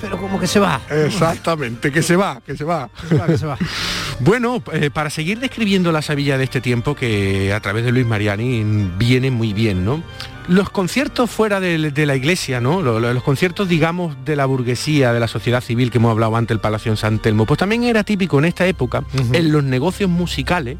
pero 0.00 0.18
como 0.18 0.38
que 0.38 0.46
se 0.46 0.60
va. 0.60 0.80
Exactamente, 0.88 1.90
que 1.90 2.02
se 2.02 2.14
va, 2.16 2.40
que 2.44 2.56
se 2.56 2.64
va. 2.64 2.88
Que 3.00 3.06
se 3.08 3.14
va, 3.16 3.26
que 3.26 3.38
se 3.38 3.46
va. 3.46 3.58
Bueno, 4.20 4.62
eh, 4.72 4.90
para 4.90 5.10
seguir 5.10 5.40
describiendo 5.40 5.90
la 5.90 6.00
Sevilla 6.00 6.38
de 6.38 6.44
este 6.44 6.60
tiempo, 6.60 6.94
que 6.94 7.52
a 7.52 7.58
través 7.58 7.84
de 7.84 7.90
Luis 7.90 8.06
Mariani 8.06 8.62
viene 8.96 9.32
muy 9.32 9.52
bien, 9.52 9.84
¿no? 9.84 10.00
Los 10.48 10.70
conciertos 10.70 11.30
fuera 11.30 11.60
de, 11.60 11.92
de 11.92 12.06
la 12.06 12.16
iglesia, 12.16 12.60
¿no? 12.60 12.82
Los, 12.82 13.00
los, 13.00 13.22
conciertos, 13.22 13.68
digamos, 13.68 14.16
de 14.24 14.34
la 14.34 14.44
burguesía, 14.44 15.12
de 15.12 15.20
la 15.20 15.28
sociedad 15.28 15.60
civil 15.60 15.90
que 15.90 15.98
hemos 15.98 16.10
hablado 16.10 16.36
antes, 16.36 16.52
el 16.54 16.60
Palacio 16.60 16.90
en 16.90 16.96
San 16.96 17.20
Telmo, 17.20 17.46
pues 17.46 17.58
también 17.58 17.84
era 17.84 18.02
típico 18.02 18.40
en 18.40 18.46
esta 18.46 18.66
época, 18.66 19.00
uh 19.00 19.16
-huh. 19.18 19.36
en 19.36 19.52
los 19.52 19.62
negocios 19.62 20.10
musicales, 20.10 20.78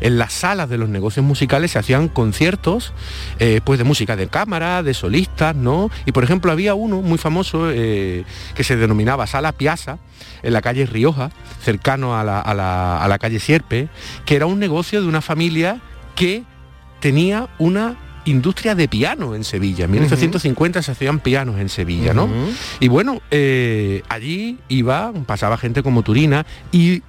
en 0.00 0.16
las 0.16 0.32
salas 0.32 0.70
de 0.70 0.78
los 0.78 0.88
negocios 0.88 1.26
musicales 1.26 1.72
se 1.72 1.78
hacían 1.78 2.08
conciertos, 2.08 2.94
eh, 3.38 3.60
pues 3.62 3.78
de 3.78 3.84
música 3.84 4.16
de 4.16 4.28
cámara, 4.28 4.82
de 4.82 4.94
solistas, 4.94 5.54
¿no? 5.54 5.90
Y 6.06 6.12
por 6.12 6.24
ejemplo 6.24 6.50
había 6.50 6.74
uno 6.74 7.02
muy 7.02 7.18
famoso 7.18 7.70
eh, 7.70 8.24
que 8.54 8.64
se 8.64 8.76
denominaba 8.76 9.26
Sala 9.26 9.52
Piazza, 9.52 9.98
en 10.42 10.54
la 10.54 10.62
calle 10.62 10.86
Rioja, 10.86 11.30
cercano 11.60 12.18
a 12.18 12.24
la, 12.24 12.40
a 12.40 12.54
la, 12.54 13.02
a 13.02 13.08
la 13.08 13.18
calle 13.18 13.40
Sierpe, 13.40 13.88
que 14.24 14.36
era 14.36 14.46
un 14.46 14.58
negocio 14.58 15.02
de 15.02 15.06
una 15.06 15.20
familia 15.20 15.80
que 16.16 16.44
tenía 17.00 17.48
una 17.58 17.96
industria 18.24 18.74
de 18.74 18.88
piano 18.88 19.34
en 19.34 19.44
Sevilla. 19.44 19.84
En 19.84 19.90
1850 19.90 20.78
uh 20.78 20.80
-huh. 20.80 20.84
se 20.84 20.92
hacían 20.92 21.20
pianos 21.20 21.58
en 21.58 21.68
Sevilla, 21.68 22.14
¿no? 22.14 22.24
Uh 22.24 22.28
-huh. 22.28 22.56
Y 22.80 22.88
bueno, 22.88 23.20
eh, 23.30 24.02
allí 24.08 24.58
iba, 24.68 25.12
pasaba 25.26 25.56
gente 25.58 25.82
como 25.82 26.02
Turina 26.02 26.46
y 26.70 27.02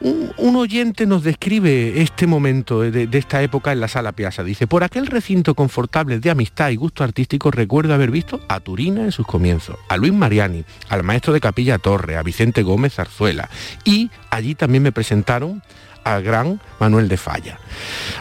un, 0.00 0.32
un, 0.36 0.56
oyente 0.56 1.06
nos 1.06 1.22
describe 1.22 2.02
este 2.02 2.26
momento 2.26 2.80
de, 2.80 3.06
de, 3.06 3.18
esta 3.18 3.42
época 3.42 3.72
en 3.72 3.80
la 3.80 3.88
sala 3.88 4.12
Piazza. 4.12 4.44
Dice, 4.44 4.66
por 4.66 4.84
aquel 4.84 5.06
recinto 5.06 5.54
confortable 5.54 6.18
de 6.18 6.30
amistad 6.30 6.70
y 6.70 6.76
gusto 6.76 7.04
artístico 7.04 7.50
recuerdo 7.50 7.94
haber 7.94 8.10
visto 8.10 8.40
a 8.48 8.60
Turina 8.60 9.02
en 9.02 9.12
sus 9.12 9.26
comienzos, 9.26 9.76
a 9.88 9.96
Luis 9.96 10.12
Mariani, 10.12 10.64
al 10.88 11.04
maestro 11.04 11.32
de 11.32 11.40
Capilla 11.40 11.78
Torre, 11.78 12.16
a 12.16 12.22
Vicente 12.22 12.62
Gómez 12.62 12.94
Zarzuela. 12.94 13.48
Y 13.84 14.10
allí 14.30 14.54
también 14.54 14.82
me 14.82 14.92
presentaron 14.92 15.62
al 16.04 16.22
gran 16.22 16.60
Manuel 16.78 17.08
de 17.08 17.16
Falla. 17.16 17.58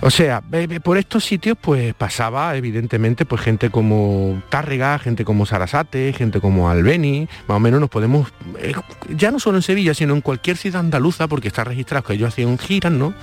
O 0.02 0.10
sea, 0.10 0.42
por 0.82 0.98
estos 0.98 1.26
sitios 1.26 1.58
pues 1.60 1.94
pasaba 1.94 2.56
evidentemente 2.56 3.26
pues 3.26 3.42
gente 3.42 3.70
como 3.70 4.42
Tárrega, 4.50 4.98
gente 5.00 5.26
como 5.26 5.46
Sarasate, 5.46 6.14
gente 6.14 6.40
como 6.40 6.70
Albeni, 6.70 7.28
más 7.48 7.58
o 7.58 7.60
menos 7.60 7.80
nos 7.80 7.90
podemos, 7.90 8.30
eh, 8.60 8.74
ya 9.10 9.32
no 9.32 9.40
solo 9.40 9.58
en 9.58 9.64
Sevilla, 9.64 9.94
sino 9.94 10.14
en 10.14 10.22
cualquier 10.22 10.58
ciudad 10.58 10.80
andaluza, 10.80 11.28
porque 11.28 11.50
está 11.50 11.64
registrado 11.64 12.04
que 12.06 12.14
ellos 12.14 12.30
hacían 12.30 12.58
giras, 12.58 12.92
¿no? 12.92 13.14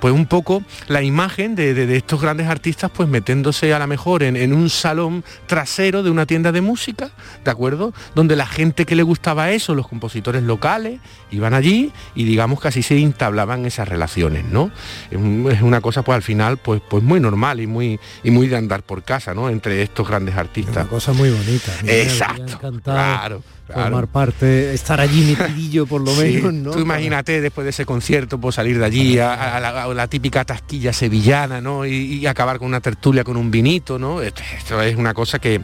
Pues 0.00 0.14
un 0.14 0.26
poco 0.26 0.62
la 0.88 1.02
imagen 1.02 1.54
de, 1.54 1.96
estos 1.96 2.20
grandes 2.20 2.46
artistas 2.46 2.90
pues 2.90 3.08
metiéndose 3.08 3.72
a 3.74 3.78
lo 3.78 3.86
mejor 3.86 4.22
en, 4.22 4.36
en, 4.36 4.52
un 4.52 4.68
salón 4.68 5.24
trasero 5.46 6.02
de 6.02 6.10
una 6.10 6.26
tienda 6.26 6.52
de 6.52 6.60
música, 6.60 7.10
¿de 7.44 7.50
acuerdo? 7.50 7.94
Donde 8.14 8.36
la 8.36 8.46
gente 8.46 8.84
que 8.84 8.94
le 8.94 9.02
gustaba 9.02 9.50
eso, 9.50 9.74
los 9.74 9.88
compositores 9.88 10.42
locales, 10.42 11.00
iban 11.30 11.54
allí 11.54 11.92
y 12.14 12.24
digamos 12.24 12.60
que 12.60 12.68
así 12.68 12.82
se 12.82 12.98
entablaban 12.98 13.64
esas 13.64 13.88
relaciones 13.88 14.09
¿no? 14.18 14.70
Es 15.10 15.62
una 15.62 15.80
cosa 15.80 16.02
pues 16.02 16.16
al 16.16 16.22
final 16.22 16.56
pues, 16.58 16.82
pues 16.88 17.02
muy 17.02 17.20
normal 17.20 17.60
y 17.60 17.66
muy, 17.66 17.98
y 18.22 18.30
muy 18.30 18.48
de 18.48 18.56
andar 18.56 18.82
por 18.82 19.02
casa, 19.02 19.34
¿no? 19.34 19.48
Entre 19.48 19.82
estos 19.82 20.06
grandes 20.06 20.36
artistas. 20.36 20.76
Una 20.76 20.86
cosa 20.86 21.12
muy 21.12 21.30
bonita. 21.30 21.72
Exacto. 21.86 22.58
Claro. 22.82 23.42
Claro. 23.72 23.90
formar 23.90 24.08
parte, 24.08 24.74
estar 24.74 25.00
allí 25.00 25.36
metidillo 25.38 25.86
por 25.86 26.00
lo 26.00 26.12
sí. 26.14 26.22
menos, 26.22 26.52
¿no? 26.52 26.70
Tú 26.72 26.80
imagínate 26.80 27.40
después 27.40 27.64
de 27.64 27.70
ese 27.70 27.86
concierto, 27.86 28.40
pues 28.40 28.56
salir 28.56 28.78
de 28.78 28.84
allí 28.84 29.18
a, 29.18 29.56
a, 29.56 29.60
la, 29.60 29.84
a 29.84 29.94
la, 29.94 30.08
típica 30.08 30.44
tasquilla 30.44 30.92
sevillana, 30.92 31.60
¿no? 31.60 31.86
Y, 31.86 32.18
y, 32.18 32.26
acabar 32.26 32.58
con 32.58 32.68
una 32.68 32.80
tertulia 32.80 33.22
con 33.22 33.36
un 33.36 33.50
vinito, 33.50 33.98
¿no? 33.98 34.22
Esto, 34.22 34.42
esto 34.56 34.82
es 34.82 34.96
una 34.96 35.14
cosa 35.14 35.38
que 35.38 35.60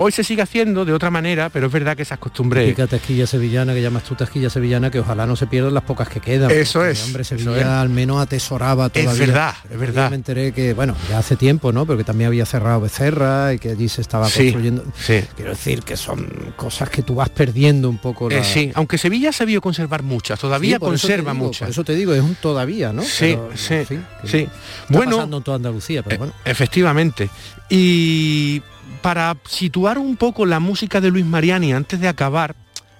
Hoy 0.00 0.12
se 0.12 0.22
sigue 0.22 0.42
haciendo 0.42 0.84
de 0.84 0.92
otra 0.92 1.10
manera, 1.10 1.48
pero 1.48 1.66
es 1.66 1.72
verdad 1.72 1.96
que 1.96 2.02
esas 2.02 2.20
costumbres... 2.20 2.64
Típica 2.64 2.86
tasquilla 2.86 3.26
sevillana, 3.26 3.74
que 3.74 3.82
llamas 3.82 4.04
tú 4.04 4.14
tasquilla 4.14 4.48
sevillana, 4.48 4.92
que 4.92 5.00
ojalá 5.00 5.26
no 5.26 5.34
se 5.34 5.48
pierdan 5.48 5.74
las 5.74 5.82
pocas 5.82 6.08
que 6.08 6.20
quedan. 6.20 6.52
Eso 6.52 6.84
es. 6.86 7.04
Hombre, 7.04 7.24
Sevilla 7.24 7.58
es. 7.58 7.64
al 7.64 7.88
menos 7.88 8.20
atesoraba 8.20 8.90
todavía. 8.90 9.10
Es 9.12 9.18
verdad, 9.18 9.54
es 9.68 9.76
verdad. 9.76 10.04
Yo 10.04 10.10
me 10.10 10.16
enteré 10.16 10.52
que, 10.52 10.72
bueno, 10.72 10.94
ya 11.10 11.18
hace 11.18 11.34
tiempo, 11.34 11.72
¿no? 11.72 11.84
Pero 11.84 11.98
que 11.98 12.04
también 12.04 12.28
había 12.28 12.46
cerrado 12.46 12.80
Becerra 12.80 13.52
y 13.52 13.58
que 13.58 13.70
allí 13.70 13.88
se 13.88 14.00
estaba 14.00 14.28
sí, 14.28 14.52
construyendo. 14.52 14.84
Sí. 14.96 15.20
Quiero 15.34 15.50
decir 15.50 15.82
que 15.82 15.96
son 15.96 16.28
cosas 16.54 16.90
que 16.90 17.02
tú 17.02 17.16
vas 17.16 17.30
perdiendo 17.30 17.47
un 17.88 17.98
poco. 17.98 18.30
La... 18.30 18.38
Eh, 18.38 18.44
sí, 18.44 18.70
aunque 18.74 18.98
Sevilla 18.98 19.32
se 19.32 19.44
vio 19.44 19.60
conservar 19.60 20.02
muchas, 20.02 20.38
todavía 20.38 20.76
sí, 20.76 20.80
conserva 20.80 21.32
digo, 21.32 21.44
muchas. 21.46 21.60
Por 21.66 21.70
eso 21.70 21.84
te 21.84 21.94
digo, 21.94 22.14
es 22.14 22.22
un 22.22 22.34
todavía, 22.34 22.92
¿no? 22.92 23.02
Sí, 23.02 23.36
pero, 23.36 23.50
sí, 23.54 23.74
en 23.74 23.86
fin, 23.86 24.06
sí. 24.24 24.38
Está 24.38 24.86
bueno, 24.88 25.16
pasando 25.16 25.36
en 25.38 25.42
toda 25.42 25.56
Andalucía, 25.56 26.02
pero 26.02 26.18
bueno. 26.18 26.32
Eh, 26.44 26.50
efectivamente. 26.50 27.30
Y 27.68 28.62
para 29.02 29.36
situar 29.48 29.98
un 29.98 30.16
poco 30.16 30.46
la 30.46 30.60
música 30.60 31.00
de 31.00 31.10
Luis 31.10 31.24
Mariani 31.24 31.72
antes 31.72 32.00
de 32.00 32.08
acabar, 32.08 32.54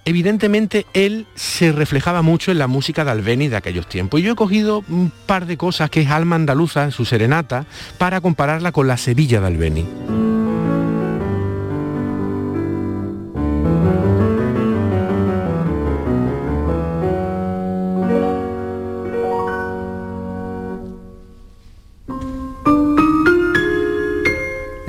evidentemente 0.04 0.86
él 0.94 1.26
se 1.34 1.72
reflejaba 1.72 2.22
mucho 2.22 2.50
en 2.50 2.58
la 2.58 2.66
música 2.66 3.04
de 3.04 3.10
Albeni 3.10 3.48
de 3.48 3.56
aquellos 3.56 3.88
tiempos. 3.88 4.20
Y 4.20 4.24
yo 4.24 4.32
he 4.32 4.36
cogido 4.36 4.84
un 4.88 5.12
par 5.26 5.46
de 5.46 5.56
cosas 5.56 5.90
que 5.90 6.02
es 6.02 6.08
Alma 6.08 6.36
Andaluza 6.36 6.84
en 6.84 6.92
su 6.92 7.04
serenata 7.04 7.66
para 7.98 8.20
compararla 8.20 8.72
con 8.72 8.86
la 8.86 8.96
Sevilla 8.96 9.40
de 9.40 9.46
Albeni. 9.46 10.27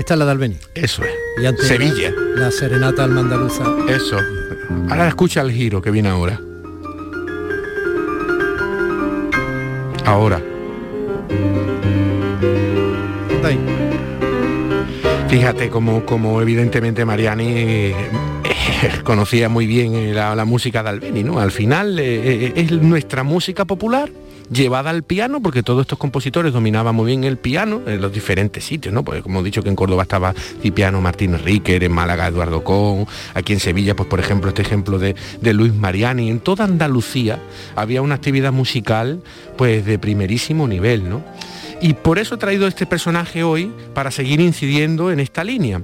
Esta 0.10 0.24
es 0.24 0.28
la 0.28 0.36
de. 0.36 0.56
Eso 0.74 1.04
es. 1.04 1.12
Y 1.40 1.46
antes 1.46 1.68
Sevilla. 1.68 2.12
La 2.34 2.50
serenata 2.50 3.04
alma 3.04 3.20
andaluza. 3.20 3.64
Eso. 3.88 4.18
Ahora 4.90 5.08
escucha 5.08 5.42
el 5.42 5.52
giro 5.52 5.84
que 5.84 5.92
viene 5.92 6.10
ahora. 6.10 6.42
Ahora. 10.06 10.42
Ahí. 13.44 13.60
Fíjate 15.28 15.70
como, 15.70 16.04
como 16.08 16.42
evidentemente 16.42 17.06
Mariani 17.06 17.46
eh, 17.48 17.96
conocía 19.04 19.48
muy 19.48 19.68
bien 19.68 20.16
la, 20.16 20.34
la, 20.34 20.46
música 20.46 20.82
de 20.82 20.90
Albeni, 20.90 21.24
¿no? 21.24 21.40
Al 21.40 21.52
final 21.52 22.00
eh, 22.00 22.46
eh, 22.48 22.54
es 22.56 22.72
nuestra 22.72 23.22
música 23.22 23.66
popular 23.66 24.10
llevada 24.52 24.90
al 24.90 25.04
piano, 25.04 25.42
porque 25.42 25.64
todos 25.64 25.82
estos 25.82 25.98
compositores 25.98 26.54
dominaban 26.54 26.96
muy 26.96 27.08
bien 27.08 27.24
el 27.24 27.38
piano 27.38 27.82
en 27.86 28.02
los 28.02 28.12
diferentes 28.12 28.64
sitios, 28.64 28.94
¿no? 28.94 29.04
Porque 29.04 29.22
como 29.22 29.42
he 29.42 29.44
dicho 29.44 29.64
que 29.64 29.70
en 29.70 29.76
Córdoba 29.76 30.04
estaba 30.04 30.34
Cipriano 30.62 31.02
Martínez 31.02 31.42
Ríquer, 31.42 31.84
en 31.84 31.92
Málaga 31.92 32.28
Eduardo 32.28 32.64
Con, 32.64 33.08
aquí 33.34 33.54
en 33.54 33.60
Sevilla, 33.60 33.96
pues 33.96 34.10
por 34.10 34.20
ejemplo, 34.20 34.50
este 34.50 34.62
ejemplo 34.62 35.00
de, 35.00 35.16
de 35.42 35.54
Luis 35.54 35.74
Mariani, 35.74 36.30
en 36.30 36.40
toda 36.40 36.66
Andalucía 36.66 37.40
había 37.76 38.02
una 38.02 38.16
actividad 38.16 38.52
musical 38.52 39.22
pues 39.58 39.86
de 39.86 40.00
primerísimo 40.00 40.68
nivel, 40.68 41.10
¿no? 41.10 41.24
Y 41.82 41.94
por 41.94 42.20
eso 42.20 42.36
he 42.36 42.38
traído 42.38 42.68
este 42.68 42.86
personaje 42.86 43.44
hoy 43.44 43.72
para 43.94 44.12
seguir 44.12 44.42
incidiendo 44.42 45.12
en 45.12 45.20
esta 45.20 45.44
línea. 45.44 45.82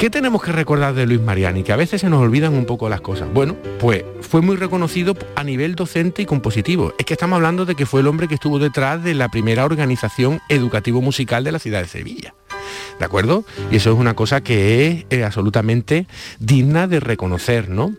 ¿Qué 0.00 0.08
tenemos 0.08 0.42
que 0.42 0.50
recordar 0.50 0.94
de 0.94 1.04
Luis 1.04 1.20
Mariani? 1.20 1.62
Que 1.62 1.74
a 1.74 1.76
veces 1.76 2.00
se 2.00 2.08
nos 2.08 2.22
olvidan 2.22 2.54
un 2.54 2.64
poco 2.64 2.88
las 2.88 3.02
cosas. 3.02 3.30
Bueno, 3.34 3.54
pues 3.78 4.02
fue 4.22 4.40
muy 4.40 4.56
reconocido 4.56 5.14
a 5.36 5.44
nivel 5.44 5.74
docente 5.74 6.22
y 6.22 6.24
compositivo. 6.24 6.94
Es 6.98 7.04
que 7.04 7.12
estamos 7.12 7.36
hablando 7.36 7.66
de 7.66 7.74
que 7.74 7.84
fue 7.84 8.00
el 8.00 8.06
hombre 8.06 8.26
que 8.26 8.32
estuvo 8.32 8.58
detrás 8.58 9.04
de 9.04 9.12
la 9.12 9.28
primera 9.28 9.66
organización 9.66 10.40
educativo-musical 10.48 11.44
de 11.44 11.52
la 11.52 11.58
ciudad 11.58 11.82
de 11.82 11.88
Sevilla. 11.88 12.34
¿De 12.98 13.04
acuerdo? 13.04 13.44
Y 13.70 13.76
eso 13.76 13.92
es 13.92 13.98
una 13.98 14.14
cosa 14.14 14.40
que 14.40 14.86
es 14.86 15.04
eh, 15.10 15.22
absolutamente 15.22 16.06
digna 16.38 16.86
de 16.86 17.00
reconocer, 17.00 17.68
¿no? 17.68 17.94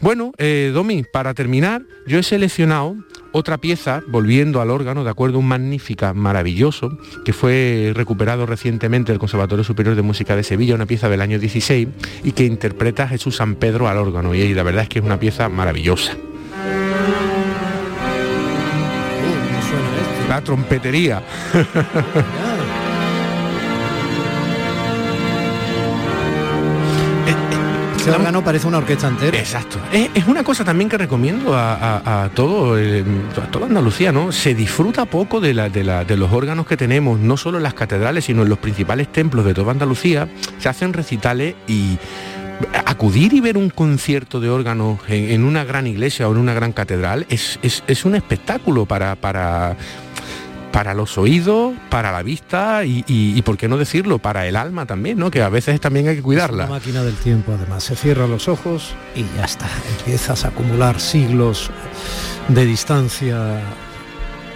Bueno, 0.00 0.32
eh, 0.38 0.70
Domi, 0.72 1.04
para 1.04 1.34
terminar, 1.34 1.82
yo 2.06 2.18
he 2.18 2.22
seleccionado 2.22 2.96
otra 3.32 3.58
pieza, 3.58 4.02
volviendo 4.08 4.60
al 4.60 4.70
órgano, 4.70 5.04
de 5.04 5.10
acuerdo, 5.10 5.38
un 5.38 5.46
magnífica, 5.46 6.14
maravilloso, 6.14 6.98
que 7.24 7.32
fue 7.32 7.92
recuperado 7.94 8.46
recientemente 8.46 9.12
del 9.12 9.18
Conservatorio 9.18 9.62
Superior 9.62 9.94
de 9.94 10.02
Música 10.02 10.34
de 10.36 10.42
Sevilla, 10.42 10.74
una 10.74 10.86
pieza 10.86 11.08
del 11.08 11.20
año 11.20 11.38
16, 11.38 11.88
y 12.24 12.32
que 12.32 12.44
interpreta 12.44 13.04
a 13.04 13.08
Jesús 13.08 13.36
San 13.36 13.56
Pedro 13.56 13.88
al 13.88 13.98
órgano, 13.98 14.34
y 14.34 14.54
la 14.54 14.62
verdad 14.62 14.84
es 14.84 14.88
que 14.88 15.00
es 15.00 15.04
una 15.04 15.20
pieza 15.20 15.48
maravillosa. 15.48 16.14
Uh, 16.14 16.38
la 20.28 20.40
trompetería. 20.40 21.22
Ese 28.00 28.10
órgano 28.12 28.42
parece 28.42 28.66
una 28.66 28.78
orquesta 28.78 29.08
entera. 29.08 29.38
Exacto. 29.38 29.78
Es, 29.92 30.08
es 30.14 30.26
una 30.26 30.42
cosa 30.42 30.64
también 30.64 30.88
que 30.88 30.96
recomiendo 30.96 31.54
a, 31.54 31.74
a, 31.74 32.24
a 32.24 32.28
todo, 32.30 32.78
eh, 32.78 33.04
a 33.36 33.50
toda 33.50 33.66
Andalucía, 33.66 34.10
¿no? 34.10 34.32
Se 34.32 34.54
disfruta 34.54 35.04
poco 35.04 35.38
de, 35.38 35.52
la, 35.52 35.68
de, 35.68 35.84
la, 35.84 36.04
de, 36.06 36.16
los 36.16 36.32
órganos 36.32 36.66
que 36.66 36.78
tenemos, 36.78 37.20
no 37.20 37.36
solo 37.36 37.58
en 37.58 37.62
las 37.62 37.74
catedrales, 37.74 38.24
sino 38.24 38.42
en 38.42 38.48
los 38.48 38.58
principales 38.58 39.12
templos 39.12 39.44
de 39.44 39.52
toda 39.52 39.72
Andalucía. 39.72 40.28
Se 40.58 40.70
hacen 40.70 40.94
recitales 40.94 41.56
y 41.68 41.98
acudir 42.86 43.34
y 43.34 43.40
ver 43.40 43.58
un 43.58 43.68
concierto 43.68 44.40
de 44.40 44.48
órganos 44.48 44.98
en, 45.08 45.30
en 45.30 45.44
una 45.44 45.64
gran 45.64 45.86
iglesia 45.86 46.26
o 46.26 46.32
en 46.32 46.38
una 46.38 46.54
gran 46.54 46.72
catedral 46.72 47.26
es, 47.28 47.58
es, 47.62 47.82
es 47.86 48.04
un 48.04 48.14
espectáculo 48.14 48.86
para, 48.86 49.14
para 49.16 49.76
para 50.72 50.94
los 50.94 51.18
oídos, 51.18 51.74
para 51.88 52.12
la 52.12 52.22
vista 52.22 52.84
y, 52.84 53.04
y, 53.06 53.36
y, 53.36 53.42
por 53.42 53.56
qué 53.56 53.68
no 53.68 53.76
decirlo, 53.76 54.18
para 54.18 54.46
el 54.46 54.56
alma 54.56 54.86
también, 54.86 55.18
¿no? 55.18 55.30
Que 55.30 55.42
a 55.42 55.48
veces 55.48 55.80
también 55.80 56.08
hay 56.08 56.16
que 56.16 56.22
cuidarla. 56.22 56.64
Es 56.64 56.70
una 56.70 56.78
máquina 56.78 57.02
del 57.02 57.16
tiempo, 57.16 57.52
además. 57.52 57.84
Se 57.84 57.96
cierran 57.96 58.30
los 58.30 58.48
ojos 58.48 58.94
y 59.14 59.24
ya 59.36 59.44
está. 59.44 59.68
Empiezas 59.98 60.44
a 60.44 60.48
acumular 60.48 61.00
siglos 61.00 61.70
de 62.48 62.64
distancia 62.64 63.60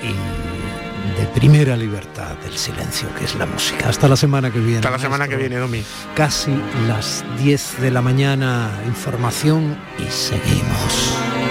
y 0.02 1.20
de 1.20 1.26
primera 1.28 1.76
libertad 1.76 2.36
del 2.42 2.56
silencio, 2.56 3.08
que 3.18 3.24
es 3.24 3.34
la 3.36 3.46
música. 3.46 3.88
Hasta 3.88 4.08
la 4.08 4.16
semana 4.16 4.50
que 4.50 4.58
viene. 4.58 4.78
Hasta 4.78 4.90
la 4.90 4.98
semana 4.98 5.28
que 5.28 5.36
viene, 5.36 5.56
Domi. 5.56 5.82
Casi 6.14 6.52
las 6.88 7.24
10 7.38 7.80
de 7.80 7.90
la 7.90 8.02
mañana, 8.02 8.70
información 8.86 9.76
y 9.98 10.10
seguimos. 10.10 11.43